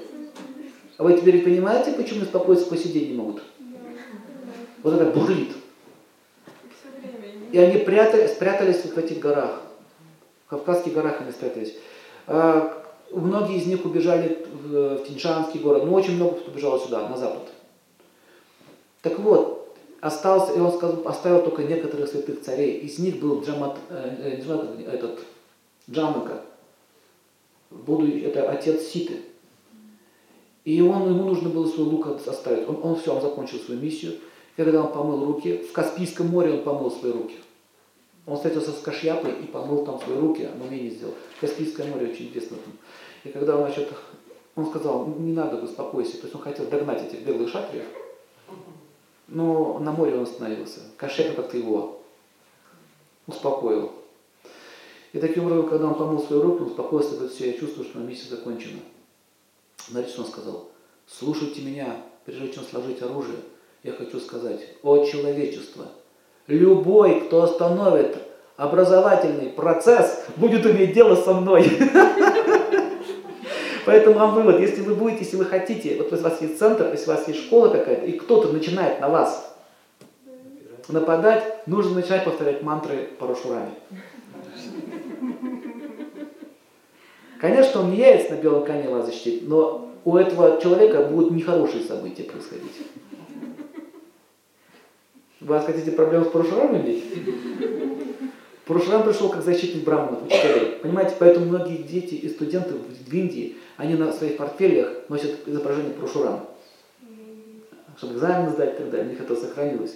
А 0.98 1.04
вы 1.04 1.18
теперь 1.18 1.44
понимаете, 1.44 1.92
почему 1.94 2.22
успокоиться 2.22 2.66
по 2.68 2.78
сей 2.78 2.92
день 2.92 3.10
не 3.10 3.18
могут? 3.18 3.42
Вот 4.84 4.94
это 4.94 5.06
бурлит. 5.06 5.52
И 7.52 7.58
они 7.58 7.80
прятались, 7.80 8.32
спрятались 8.32 8.84
вот 8.84 8.94
в 8.94 8.98
этих 8.98 9.20
горах. 9.20 9.62
В 10.46 10.50
Кавказских 10.50 10.94
горах 10.94 11.22
они 11.22 11.32
спрятались. 11.32 11.76
А, 13.12 13.18
многие 13.20 13.58
из 13.58 13.66
них 13.66 13.86
убежали 13.86 14.46
в, 14.64 15.04
Тиньшанский 15.06 15.60
город, 15.60 15.86
но 15.86 15.94
очень 15.94 16.16
много 16.16 16.40
убежало 16.48 16.80
сюда, 16.80 17.08
на 17.08 17.18
запад. 17.18 17.50
Так 19.02 19.20
вот, 19.20 19.76
остался, 20.00 20.54
и 20.54 20.60
он 20.60 20.72
сказал, 20.72 21.08
оставил 21.08 21.44
только 21.44 21.64
некоторых 21.64 22.10
святых 22.10 22.42
царей. 22.42 22.80
Из 22.80 23.00
них 23.00 23.20
был 23.20 23.42
Джамат, 23.42 23.78
э, 23.90 24.40
э 24.40 24.42
Джамат 24.42 24.80
этот, 24.80 25.20
Джамака, 25.90 26.42
будущий, 27.70 28.22
это 28.22 28.50
отец 28.50 28.84
Ситы. 28.84 29.22
И 30.64 30.80
он, 30.82 31.10
ему 31.10 31.24
нужно 31.24 31.50
было 31.50 31.68
свой 31.68 31.88
лук 31.88 32.08
оставить. 32.08 32.70
Он, 32.70 32.80
он 32.84 32.96
все, 32.96 33.16
он 33.16 33.22
закончил 33.22 33.60
свою 33.60 33.82
миссию. 33.82 34.14
Когда 34.56 34.84
он 34.84 34.92
помыл 34.92 35.26
руки, 35.26 35.58
в 35.58 35.72
Каспийском 35.72 36.28
море 36.28 36.54
он 36.54 36.64
помыл 36.64 36.92
свои 36.92 37.12
руки. 37.12 37.36
Он 38.26 38.36
встретился 38.36 38.72
с 38.72 38.82
Кашьяпой 38.82 39.32
и 39.32 39.48
помыл 39.48 39.84
там 39.86 40.00
свои 40.00 40.18
руки, 40.18 40.44
а 40.44 40.64
умение 40.64 40.92
сделал. 40.92 41.16
Каспийское 41.40 41.88
море 41.88 42.12
очень 42.12 42.30
известно 42.30 42.58
там. 42.58 42.74
И 43.24 43.30
когда 43.30 43.58
он, 43.58 43.66
значит, 43.66 43.92
он 44.56 44.68
сказал, 44.68 45.08
не 45.08 45.34
надо, 45.34 45.58
успокойся. 45.58 46.18
То 46.18 46.24
есть 46.24 46.36
он 46.36 46.42
хотел 46.42 46.68
догнать 46.68 47.04
этих 47.04 47.26
белых 47.26 47.50
шатриев, 47.50 47.86
но 49.28 49.80
на 49.80 49.92
море 49.92 50.16
он 50.16 50.24
остановился. 50.24 50.82
Кашьяпа 50.98 51.42
как-то 51.42 51.58
его 51.58 52.02
успокоил. 53.28 53.92
И 55.14 55.20
таким 55.20 55.46
образом, 55.46 55.70
когда 55.70 55.88
он 55.88 55.96
помыл 55.96 56.22
свои 56.22 56.40
руки, 56.40 56.62
он 56.62 56.70
успокоился, 56.70 57.16
говорит, 57.16 57.34
все, 57.34 57.52
я 57.52 57.58
чувствую, 57.58 57.88
что 57.88 58.00
миссия 58.00 58.30
закончена. 58.30 58.80
Что 59.78 60.22
он 60.22 60.28
сказал? 60.28 60.70
Слушайте 61.08 61.62
меня, 61.62 62.06
прежде 62.26 62.54
чем 62.54 62.64
сложить 62.64 63.02
оружие, 63.02 63.40
я 63.84 63.94
хочу 63.94 64.20
сказать, 64.20 64.62
о 64.84 65.04
человечество, 65.06 65.88
любой, 66.52 67.22
кто 67.22 67.44
остановит 67.44 68.18
образовательный 68.58 69.50
процесс, 69.50 70.26
будет 70.36 70.66
иметь 70.66 70.94
дело 70.94 71.16
со 71.16 71.34
мной. 71.34 71.66
Поэтому 73.86 74.20
вам 74.20 74.36
вывод, 74.36 74.60
если 74.60 74.82
вы 74.82 74.94
будете, 74.94 75.24
если 75.24 75.38
вы 75.38 75.46
хотите, 75.46 75.96
вот 75.98 76.14
у 76.14 76.18
вас 76.18 76.42
есть 76.42 76.60
центр, 76.60 76.90
если 76.92 77.10
у 77.10 77.14
вас 77.16 77.28
есть 77.28 77.40
школа 77.46 77.70
какая-то, 77.70 78.06
и 78.06 78.12
кто-то 78.12 78.50
начинает 78.50 79.02
на 79.02 79.10
вас 79.10 79.56
нападать, 80.88 81.68
нужно 81.68 81.96
начинать 81.96 82.24
повторять 82.26 82.62
мантры 82.62 83.10
Парашурами. 83.18 83.72
Конечно, 87.40 87.82
он 87.82 87.92
не 87.92 87.98
яйца 87.98 88.36
на 88.36 88.38
белом 88.38 88.66
коне 88.66 88.88
вас 88.90 89.08
защитит, 89.08 89.48
но 89.48 89.90
у 90.06 90.16
этого 90.16 90.62
человека 90.62 91.06
будут 91.06 91.32
нехорошие 91.32 91.84
события 91.84 92.24
происходить. 92.24 92.76
Вы 95.42 95.60
хотите 95.60 95.92
проблем 95.92 96.24
с 96.24 96.28
Парашурам 96.28 96.78
иметь? 96.78 97.04
Парашурам 98.66 99.04
пришел 99.04 99.30
как 99.30 99.44
защитник 99.44 99.84
браманов, 99.84 100.24
учителей. 100.28 100.78
Понимаете, 100.84 101.16
поэтому 101.18 101.48
многие 101.48 101.78
дети 101.78 102.14
и 102.14 102.30
студенты 102.30 102.76
в 102.76 103.14
Индии, 103.14 103.58
они 103.76 103.96
на 103.96 104.14
своих 104.14 104.38
портфелях 104.38 105.10
носят 105.10 105.48
изображение 105.48 105.94
Парашурама. 105.94 106.46
Чтобы 107.98 108.14
экзамен 108.14 108.52
сдать 108.52 108.76
и 108.76 108.78
так 108.78 108.92
далее, 108.92 109.08
у 109.08 109.12
них 109.12 109.22
это 109.22 109.36
сохранилось. 109.36 109.96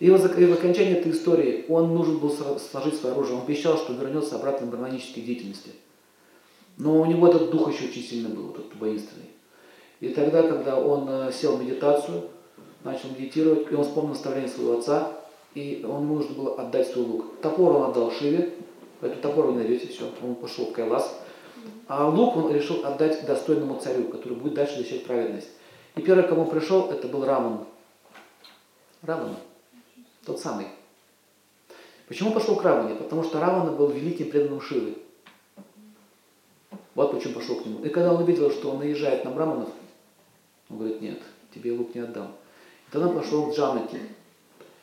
И 0.00 0.10
в 0.10 0.52
окончании 0.52 0.98
этой 0.98 1.12
истории 1.12 1.64
он 1.68 1.94
нужен 1.94 2.18
был 2.18 2.30
сложить 2.30 2.96
свое 2.96 3.14
оружие. 3.14 3.38
Он 3.38 3.44
обещал, 3.44 3.78
что 3.78 3.94
вернется 3.94 4.36
обратно 4.36 4.66
к 4.66 4.70
гармонической 4.70 5.22
деятельности. 5.22 5.70
Но 6.76 7.00
у 7.00 7.06
него 7.06 7.26
этот 7.28 7.50
дух 7.50 7.72
еще 7.72 7.86
очень 7.86 8.02
сильно 8.02 8.28
был, 8.28 8.50
этот 8.50 8.74
воинственный. 8.74 9.30
И 10.00 10.08
тогда, 10.08 10.42
когда 10.42 10.76
он 10.78 11.08
э, 11.08 11.32
сел 11.32 11.56
в 11.56 11.64
медитацию, 11.64 12.24
начал 12.84 13.08
медитировать, 13.10 13.70
и 13.70 13.74
он 13.74 13.82
вспомнил 13.82 14.10
наставление 14.10 14.50
своего 14.50 14.78
отца, 14.78 15.12
и 15.54 15.84
он 15.88 16.06
нужно 16.06 16.34
было 16.34 16.60
отдать 16.60 16.88
свой 16.88 17.06
лук. 17.06 17.40
Топор 17.40 17.76
он 17.76 17.90
отдал 17.90 18.12
Шиве, 18.12 18.54
поэтому 19.00 19.22
топор 19.22 19.46
вы 19.46 19.52
найдете, 19.54 19.88
все, 19.88 20.10
он 20.22 20.34
пошел 20.36 20.66
в 20.66 20.72
Кайлас. 20.72 21.20
А 21.88 22.08
лук 22.08 22.36
он 22.36 22.52
решил 22.52 22.84
отдать 22.84 23.26
достойному 23.26 23.80
царю, 23.80 24.04
который 24.08 24.36
будет 24.36 24.54
дальше 24.54 24.76
защищать 24.76 25.04
праведность. 25.04 25.48
И 25.96 26.02
первый, 26.02 26.28
кому 26.28 26.46
пришел, 26.46 26.90
это 26.90 27.08
был 27.08 27.24
Раман. 27.24 27.64
Раман, 29.02 29.36
тот 30.24 30.40
самый. 30.40 30.66
Почему 32.06 32.32
пошел 32.32 32.56
к 32.56 32.62
Раване? 32.62 32.96
Потому 32.96 33.22
что 33.22 33.40
Равана 33.40 33.72
был 33.72 33.88
великим 33.88 34.30
преданным 34.30 34.60
Шивы. 34.60 34.96
Вот 36.94 37.12
почему 37.12 37.34
пошел 37.34 37.56
к 37.56 37.64
нему. 37.64 37.84
И 37.84 37.88
когда 37.88 38.12
он 38.12 38.22
увидел, 38.22 38.50
что 38.50 38.70
он 38.70 38.78
наезжает 38.78 39.24
на 39.24 39.30
Браманов, 39.30 39.70
он 40.68 40.78
говорит, 40.78 41.00
нет, 41.00 41.20
тебе 41.54 41.72
лук 41.72 41.94
не 41.94 42.02
отдам. 42.02 42.32
Тогда 42.94 43.08
пошел 43.08 43.50
к 43.50 43.56
Джанаке. 43.56 43.98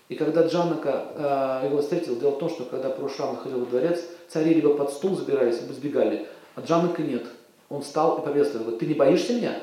И 0.10 0.16
когда 0.16 0.46
Джанака 0.46 1.62
э, 1.64 1.68
его 1.70 1.82
встретил, 1.82 2.20
дело 2.20 2.32
в 2.32 2.40
том, 2.40 2.50
что 2.50 2.66
когда 2.66 2.90
Парушрам 2.90 3.36
находил 3.36 3.60
во 3.60 3.66
дворец, 3.68 4.04
цари 4.28 4.54
либо 4.54 4.76
под 4.76 4.92
стул 4.92 5.16
забирались, 5.16 5.62
либо 5.62 5.72
сбегали, 5.72 6.28
а 6.56 6.60
Джанака 6.60 7.04
нет. 7.04 7.26
Он 7.70 7.82
встал 7.82 8.18
и 8.18 8.26
приветствовал, 8.26 8.66
говорит, 8.66 8.82
ты 8.82 8.88
не 8.88 8.96
боишься 8.96 9.34
меня? 9.34 9.58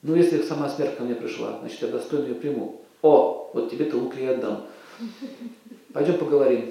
Ну, 0.00 0.14
если 0.14 0.40
сама 0.40 0.70
смерть 0.70 0.96
ко 0.96 1.02
мне 1.02 1.14
пришла, 1.14 1.58
значит, 1.60 1.82
я 1.82 1.88
достойно 1.88 2.28
ее 2.28 2.36
приму. 2.36 2.80
О, 3.02 3.50
вот 3.52 3.70
тебе-то 3.70 3.98
лук 3.98 4.14
я 4.16 4.30
отдам. 4.30 4.64
Пойдем 5.92 6.16
поговорим. 6.16 6.70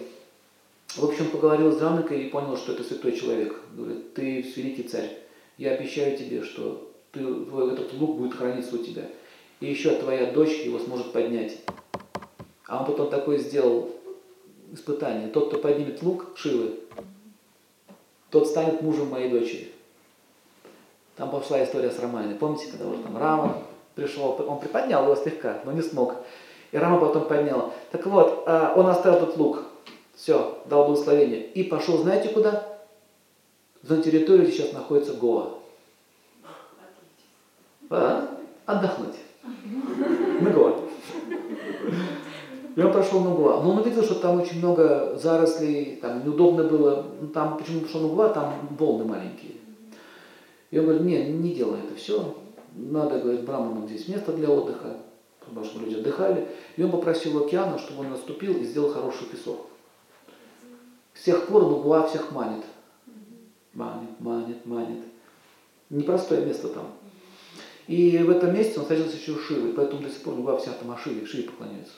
В 0.95 1.05
общем, 1.05 1.29
поговорил 1.29 1.71
с 1.73 1.79
Жаннекой 1.79 2.23
и 2.23 2.29
понял, 2.31 2.57
что 2.57 2.71
это 2.71 2.83
святой 2.83 3.11
человек. 3.11 3.55
Говорит, 3.77 4.15
ты 4.15 4.41
великий 4.41 4.81
царь. 4.81 5.15
Я 5.59 5.73
обещаю 5.73 6.17
тебе, 6.17 6.41
что 6.41 6.91
ты, 7.11 7.19
твой, 7.19 7.71
этот 7.71 7.93
лук 7.93 8.17
будет 8.17 8.33
храниться 8.33 8.73
у 8.73 8.79
тебя. 8.79 9.03
И 9.59 9.67
еще 9.67 9.95
твоя 9.95 10.31
дочь 10.31 10.59
его 10.59 10.79
сможет 10.79 11.13
поднять. 11.13 11.57
А 12.67 12.79
он 12.79 12.85
потом 12.85 13.09
такое 13.09 13.37
сделал 13.37 13.89
испытание. 14.71 15.27
Тот, 15.29 15.49
кто 15.49 15.59
поднимет 15.59 16.01
лук 16.01 16.27
Шивы, 16.35 16.79
тот 18.29 18.47
станет 18.47 18.81
мужем 18.81 19.09
моей 19.09 19.29
дочери. 19.29 19.71
Там 21.15 21.29
пошла 21.29 21.63
история 21.63 21.91
с 21.91 21.99
Раманой. 21.99 22.35
Помните, 22.35 22.67
когда 22.71 22.85
вот 22.85 23.03
там 23.03 23.17
Рама 23.17 23.63
пришел, 23.93 24.35
он 24.47 24.59
приподнял 24.59 25.03
его 25.03 25.15
слегка, 25.15 25.61
но 25.65 25.71
не 25.71 25.81
смог. 25.81 26.15
И 26.71 26.77
Рама 26.77 26.99
потом 26.99 27.27
поднял. 27.27 27.71
Так 27.91 28.05
вот, 28.07 28.43
а, 28.47 28.73
он 28.75 28.87
оставил 28.87 29.19
этот 29.19 29.37
лук. 29.37 29.63
Все, 30.15 30.59
дал 30.65 30.85
благословение. 30.85 31.45
И 31.45 31.63
пошел, 31.63 31.97
знаете 31.97 32.29
куда? 32.29 32.67
За 33.83 34.01
территорию 34.01 34.51
сейчас 34.51 34.73
находится 34.73 35.13
Гоа. 35.13 35.59
А? 37.89 38.27
Отдохнуть. 38.65 39.15
На 39.43 40.49
Гоа. 40.49 40.79
И 42.75 42.81
он 42.81 42.91
прошел 42.91 43.21
на 43.21 43.31
Гуа. 43.31 43.61
Но 43.61 43.71
он 43.71 43.77
увидел, 43.79 44.03
что 44.03 44.15
там 44.15 44.41
очень 44.41 44.57
много 44.57 45.17
зарослей, 45.21 45.97
там 45.97 46.25
неудобно 46.25 46.63
было. 46.63 47.05
Ну, 47.21 47.27
там, 47.27 47.57
почему 47.57 47.81
пошел 47.81 48.01
на 48.01 48.07
Гуа, 48.07 48.29
там 48.29 48.53
волны 48.77 49.05
маленькие. 49.05 49.53
И 50.71 50.79
он 50.79 50.85
говорит, 50.85 51.03
не, 51.03 51.25
не 51.33 51.53
делай 51.53 51.79
это 51.81 51.95
все. 51.95 52.35
Надо, 52.75 53.19
говорит, 53.19 53.45
Браманам 53.45 53.87
здесь 53.87 54.07
место 54.07 54.33
для 54.33 54.49
отдыха, 54.49 54.97
потому 55.39 55.63
что 55.65 55.79
люди 55.79 55.99
отдыхали. 55.99 56.47
И 56.75 56.83
он 56.83 56.89
попросил 56.89 57.43
океана, 57.43 57.77
чтобы 57.77 58.01
он 58.01 58.09
наступил 58.09 58.53
и 58.57 58.63
сделал 58.63 58.91
хороший 58.91 59.27
песок. 59.27 59.67
С 61.13 61.23
тех 61.23 61.45
пор 61.45 61.63
Лугуа 61.63 62.07
всех 62.07 62.31
манит. 62.31 62.63
Манит, 63.73 64.19
манит, 64.19 64.65
манит. 64.65 65.03
Непростое 65.91 66.43
место 66.43 66.69
там. 66.69 66.87
И 67.93 68.17
в 68.17 68.31
этом 68.31 68.55
месте 68.55 68.79
он 68.79 68.85
встретился 68.85 69.17
еще 69.17 69.37
Шивой, 69.37 69.71
поэтому 69.71 70.01
до 70.01 70.09
сих 70.09 70.23
пор 70.23 70.33
Лугуа 70.33 70.57
вся 70.57 70.71
там 70.71 70.97
Шиве, 70.97 71.27
Шиве 71.27 71.43
поклоняются. 71.43 71.93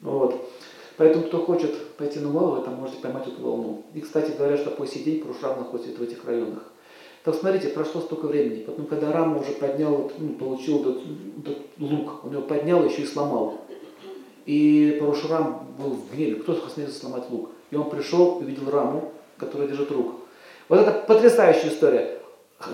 Вот. 0.00 0.50
Поэтому, 0.96 1.26
кто 1.26 1.44
хочет 1.44 1.76
пойти 1.96 2.18
на 2.18 2.26
Лугуа, 2.26 2.56
вы 2.56 2.64
там 2.64 2.74
можете 2.74 3.00
поймать 3.00 3.28
эту 3.28 3.40
волну. 3.40 3.84
И, 3.94 4.00
кстати 4.00 4.32
говоря, 4.36 4.56
что 4.56 4.72
по 4.72 4.84
сей 4.84 5.04
день 5.04 5.20
Парушрам 5.20 5.60
находится 5.60 5.96
в 5.96 6.02
этих 6.02 6.24
районах. 6.24 6.64
Так 7.22 7.36
смотрите, 7.36 7.68
прошло 7.68 8.00
столько 8.00 8.26
времени. 8.26 8.64
Потом, 8.64 8.86
когда 8.86 9.12
Рама 9.12 9.38
уже 9.38 9.52
поднял, 9.52 10.10
ну, 10.18 10.30
получил 10.30 10.80
этот, 10.80 11.02
этот 11.38 11.58
лук, 11.78 12.24
он 12.24 12.32
его 12.32 12.42
поднял 12.42 12.84
еще 12.84 13.02
и 13.02 13.06
сломал. 13.06 13.60
И 14.44 14.96
Парушрам 14.98 15.68
был 15.78 15.90
в 15.90 16.12
гневе. 16.12 16.34
Кто 16.34 16.54
осмелится 16.66 16.98
сломать 16.98 17.30
лук? 17.30 17.50
И 17.70 17.76
он 17.76 17.88
пришел, 17.90 18.38
увидел 18.38 18.68
раму, 18.72 19.12
которая 19.36 19.68
держит 19.68 19.92
руку. 19.92 20.14
Вот 20.68 20.80
это 20.80 20.90
потрясающая 21.06 21.70
история. 21.70 22.18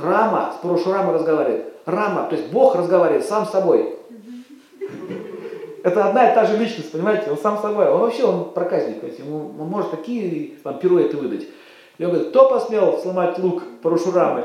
Рама, 0.03 0.55
с 0.57 0.62
Парушурама 0.62 1.12
разговаривает. 1.12 1.74
Рама, 1.87 2.28
то 2.28 2.37
есть 2.37 2.49
Бог 2.51 2.74
разговаривает 2.76 3.24
сам 3.24 3.47
с 3.47 3.51
собой. 3.51 3.97
Это 5.82 6.07
одна 6.07 6.30
и 6.30 6.35
та 6.35 6.47
же 6.47 6.57
личность, 6.57 6.91
понимаете? 6.93 7.30
Он 7.30 7.37
сам 7.37 7.59
с 7.59 7.61
собой. 7.61 7.87
Он 7.89 8.01
вообще, 8.01 8.24
он 8.24 8.53
проказник. 8.53 9.03
Ему, 9.18 9.53
он 9.61 9.68
может 9.68 9.91
такие 9.91 10.55
там, 10.62 10.78
пируэты 10.78 11.18
выдать. 11.18 11.47
И 11.99 12.05
он 12.05 12.11
говорит, 12.11 12.30
кто 12.30 12.49
посмел 12.49 12.99
сломать 12.99 13.39
лук 13.39 13.62
Парашурамы? 13.82 14.45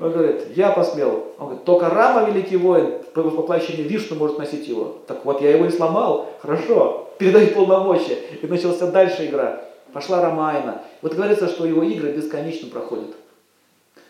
Он 0.00 0.12
говорит, 0.12 0.48
я 0.54 0.70
посмел. 0.70 1.28
Он 1.38 1.46
говорит, 1.46 1.64
только 1.64 1.88
Рама, 1.88 2.28
великий 2.28 2.58
воин, 2.58 2.92
по 3.14 3.22
воплощению 3.22 3.88
Вишну 3.88 4.16
может 4.16 4.38
носить 4.38 4.68
его. 4.68 4.98
Так 5.06 5.24
вот, 5.24 5.40
я 5.40 5.56
его 5.56 5.64
и 5.64 5.70
сломал. 5.70 6.28
Хорошо, 6.42 7.08
передаю 7.18 7.48
полномочия. 7.48 8.18
И 8.42 8.46
начался 8.46 8.90
дальше 8.90 9.26
игра. 9.26 9.62
Пошла 9.94 10.20
Рамайна. 10.20 10.82
Вот 11.00 11.14
говорится, 11.14 11.48
что 11.48 11.64
его 11.64 11.82
игры 11.82 12.12
бесконечно 12.12 12.68
проходят. 12.68 13.16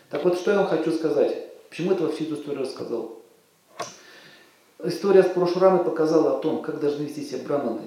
Так 0.09 0.25
вот, 0.25 0.37
что 0.37 0.51
я 0.51 0.57
вам 0.57 0.67
хочу 0.67 0.91
сказать. 0.91 1.50
Почему 1.71 1.93
это 1.93 2.09
всю 2.09 2.25
эту 2.25 2.35
историю 2.35 2.63
рассказал? 2.63 3.21
История 4.83 5.23
с 5.23 5.27
Парашурамой 5.27 5.85
показала 5.85 6.37
о 6.37 6.41
том, 6.41 6.61
как 6.61 6.81
должны 6.81 7.03
вести 7.03 7.23
себя 7.23 7.43
браманы. 7.45 7.83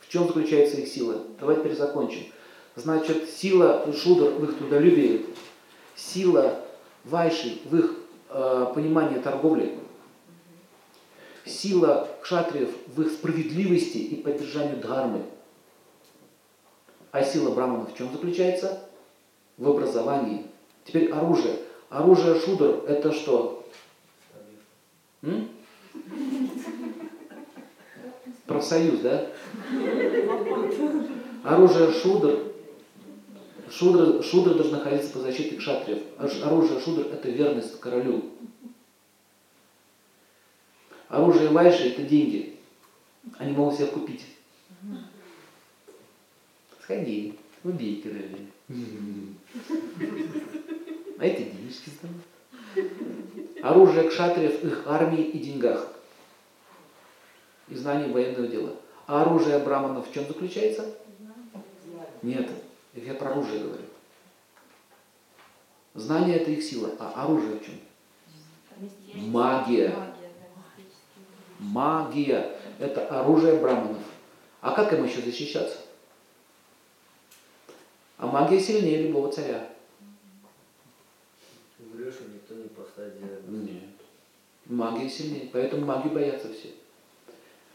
В 0.00 0.08
чем 0.08 0.26
заключается 0.26 0.78
их 0.78 0.88
сила. 0.88 1.22
Давайте 1.38 1.62
теперь 1.62 1.76
закончим. 1.76 2.24
Значит, 2.74 3.30
сила 3.30 3.86
шудр 3.92 4.30
в 4.32 4.42
их 4.42 4.58
трудолюбии, 4.58 5.26
сила 5.94 6.60
вайши 7.04 7.60
в 7.66 7.76
их 7.76 7.94
э, 8.30 8.72
понимании 8.74 9.20
торговли, 9.20 9.78
сила 11.46 12.08
кшатриев 12.20 12.70
в 12.88 13.00
их 13.00 13.12
справедливости 13.12 13.98
и 13.98 14.16
поддержанию 14.16 14.80
дхармы. 14.80 15.22
А 17.12 17.22
сила 17.22 17.54
браманов 17.54 17.92
в 17.92 17.96
чем 17.96 18.10
заключается? 18.10 18.82
В 19.56 19.68
образовании. 19.68 20.48
Теперь 20.84 21.12
оружие. 21.12 21.60
Оружие 21.94 22.40
шудр 22.40 22.82
это 22.88 23.12
что? 23.12 23.64
М? 25.22 25.48
Профсоюз, 28.46 28.98
да? 28.98 29.30
Оружие 31.44 31.92
шудр. 31.92 32.52
Шудр, 33.70 34.24
шудр 34.24 34.54
должен 34.54 34.72
находиться 34.72 35.12
по 35.12 35.20
защите 35.20 35.54
кшатриев. 35.56 36.02
Оружие 36.18 36.80
шудр 36.80 37.02
это 37.12 37.28
верность 37.28 37.78
королю. 37.78 38.24
Оружие 41.08 41.50
вайши 41.50 41.90
это 41.90 42.02
деньги. 42.02 42.56
Они 43.38 43.52
могут 43.52 43.76
себя 43.76 43.86
купить. 43.86 44.26
Сходи, 46.82 47.38
убей 47.62 48.02
короля. 48.02 48.38
А 51.18 51.24
эти 51.24 51.42
денежки 51.42 51.90
станут. 51.90 52.22
Оружие 53.62 54.08
кшатриев 54.08 54.62
их 54.64 54.82
армии 54.86 55.22
и 55.22 55.38
деньгах. 55.38 55.88
И 57.68 57.74
знании 57.74 58.12
военного 58.12 58.48
дела. 58.48 58.76
А 59.06 59.22
оружие 59.22 59.58
браманов 59.58 60.08
в 60.08 60.12
чем 60.12 60.26
заключается? 60.26 60.94
Нет, 62.22 62.50
я 62.94 63.14
про 63.14 63.30
оружие 63.30 63.60
говорю. 63.60 63.84
Знание 65.94 66.38
это 66.38 66.50
их 66.50 66.62
сила, 66.62 66.90
а 66.98 67.24
оружие 67.24 67.58
в 67.58 67.64
чем? 67.64 67.74
Магия. 69.14 69.94
Магия. 71.58 72.58
Это 72.78 73.06
оружие 73.20 73.56
браманов. 73.60 74.02
А 74.60 74.72
как 74.72 74.92
им 74.92 75.04
еще 75.04 75.20
защищаться? 75.20 75.78
А 78.16 78.26
магия 78.26 78.60
сильнее 78.60 79.02
любого 79.02 79.30
царя. 79.30 79.68
Врешь, 81.78 82.14
и 82.14 82.68
диагноз. 82.96 83.70
Нет. 83.70 83.82
Магия 84.66 85.08
сильнее. 85.08 85.48
Поэтому 85.52 85.84
маги 85.86 86.08
боятся 86.08 86.48
все. 86.52 86.68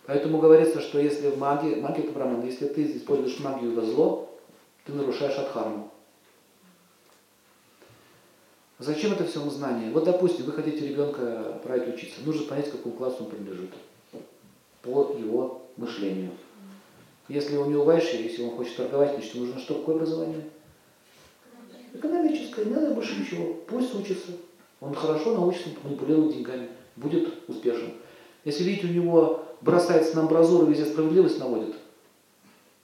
Поэтому 0.06 0.40
говорится, 0.40 0.82
что 0.82 1.00
если 1.00 1.30
в 1.30 1.38
магии, 1.38 1.76
магия 1.76 2.04
это 2.04 2.12
браман, 2.14 2.44
если 2.44 2.68
ты 2.68 2.98
используешь 2.98 3.40
магию 3.40 3.76
во 3.76 3.82
зло, 3.82 4.30
ты 4.86 4.94
нарушаешь 4.94 5.38
адхарму. 5.38 5.92
Зачем 8.80 9.12
это 9.12 9.26
все 9.26 9.42
знание? 9.50 9.92
Вот, 9.92 10.06
допустим, 10.06 10.46
вы 10.46 10.54
хотите 10.54 10.88
ребенка 10.88 11.60
править 11.64 11.94
учиться. 11.94 12.22
Нужно 12.26 12.48
понять, 12.48 12.70
к 12.70 12.72
какому 12.72 12.96
классу 12.96 13.26
он 13.26 13.30
принадлежит. 13.30 13.72
По 14.82 15.14
его 15.18 15.64
мышлению. 15.76 16.32
Если 17.28 17.58
у 17.58 17.66
него 17.66 17.84
вайши, 17.84 18.16
если 18.16 18.42
он 18.42 18.52
хочет 18.56 18.78
торговать, 18.78 19.14
значит, 19.14 19.36
нужно 19.36 19.60
что, 19.60 19.76
какое 19.76 19.96
образование? 19.96 20.50
Экономическое, 21.94 22.66
не 22.66 22.74
надо 22.74 22.96
больше 22.96 23.20
ничего. 23.20 23.54
Пусть 23.68 23.94
учится. 23.94 24.32
Он 24.82 24.94
хорошо 24.94 25.34
научится 25.36 25.70
манипулировать 25.84 26.36
деньгами. 26.36 26.70
Будет 26.96 27.50
успешен. 27.50 27.94
Если 28.46 28.64
видите, 28.64 28.88
у 28.88 28.92
него 28.92 29.46
бросается 29.62 30.16
на 30.16 30.22
амбразуру, 30.22 30.66
везде 30.66 30.86
справедливость 30.86 31.40
наводит, 31.40 31.76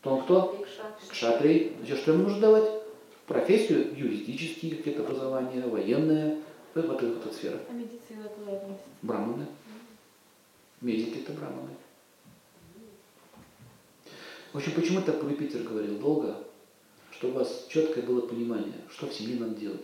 то 0.01 0.11
он 0.11 0.23
кто? 0.23 0.65
Кшатрий. 1.09 1.73
Значит, 1.79 1.99
что 1.99 2.13
ему 2.13 2.23
нужно 2.23 2.41
давать? 2.41 2.69
Профессию, 3.27 3.95
юридические 3.95 4.75
какие-то 4.75 5.03
образования, 5.03 5.65
военные, 5.65 6.41
вот, 6.75 6.87
вот 6.87 7.01
эта 7.01 7.19
вот 7.19 7.33
сфера. 7.33 7.59
А 7.69 7.73
медицина 7.73 8.29
куда 8.37 8.57
относится? 8.57 8.85
Браманы. 9.01 9.47
Медики 10.81 11.19
это 11.19 11.31
браманы. 11.31 11.69
В 14.53 14.57
общем, 14.57 14.73
почему 14.73 15.01
так 15.01 15.23
Юпитер 15.23 15.63
говорил 15.63 15.97
долго, 15.97 16.37
чтобы 17.11 17.33
у 17.33 17.39
вас 17.39 17.65
четкое 17.69 18.03
было 18.03 18.21
понимание, 18.21 18.75
что 18.89 19.07
в 19.07 19.13
семье 19.13 19.39
надо 19.39 19.55
делать. 19.55 19.83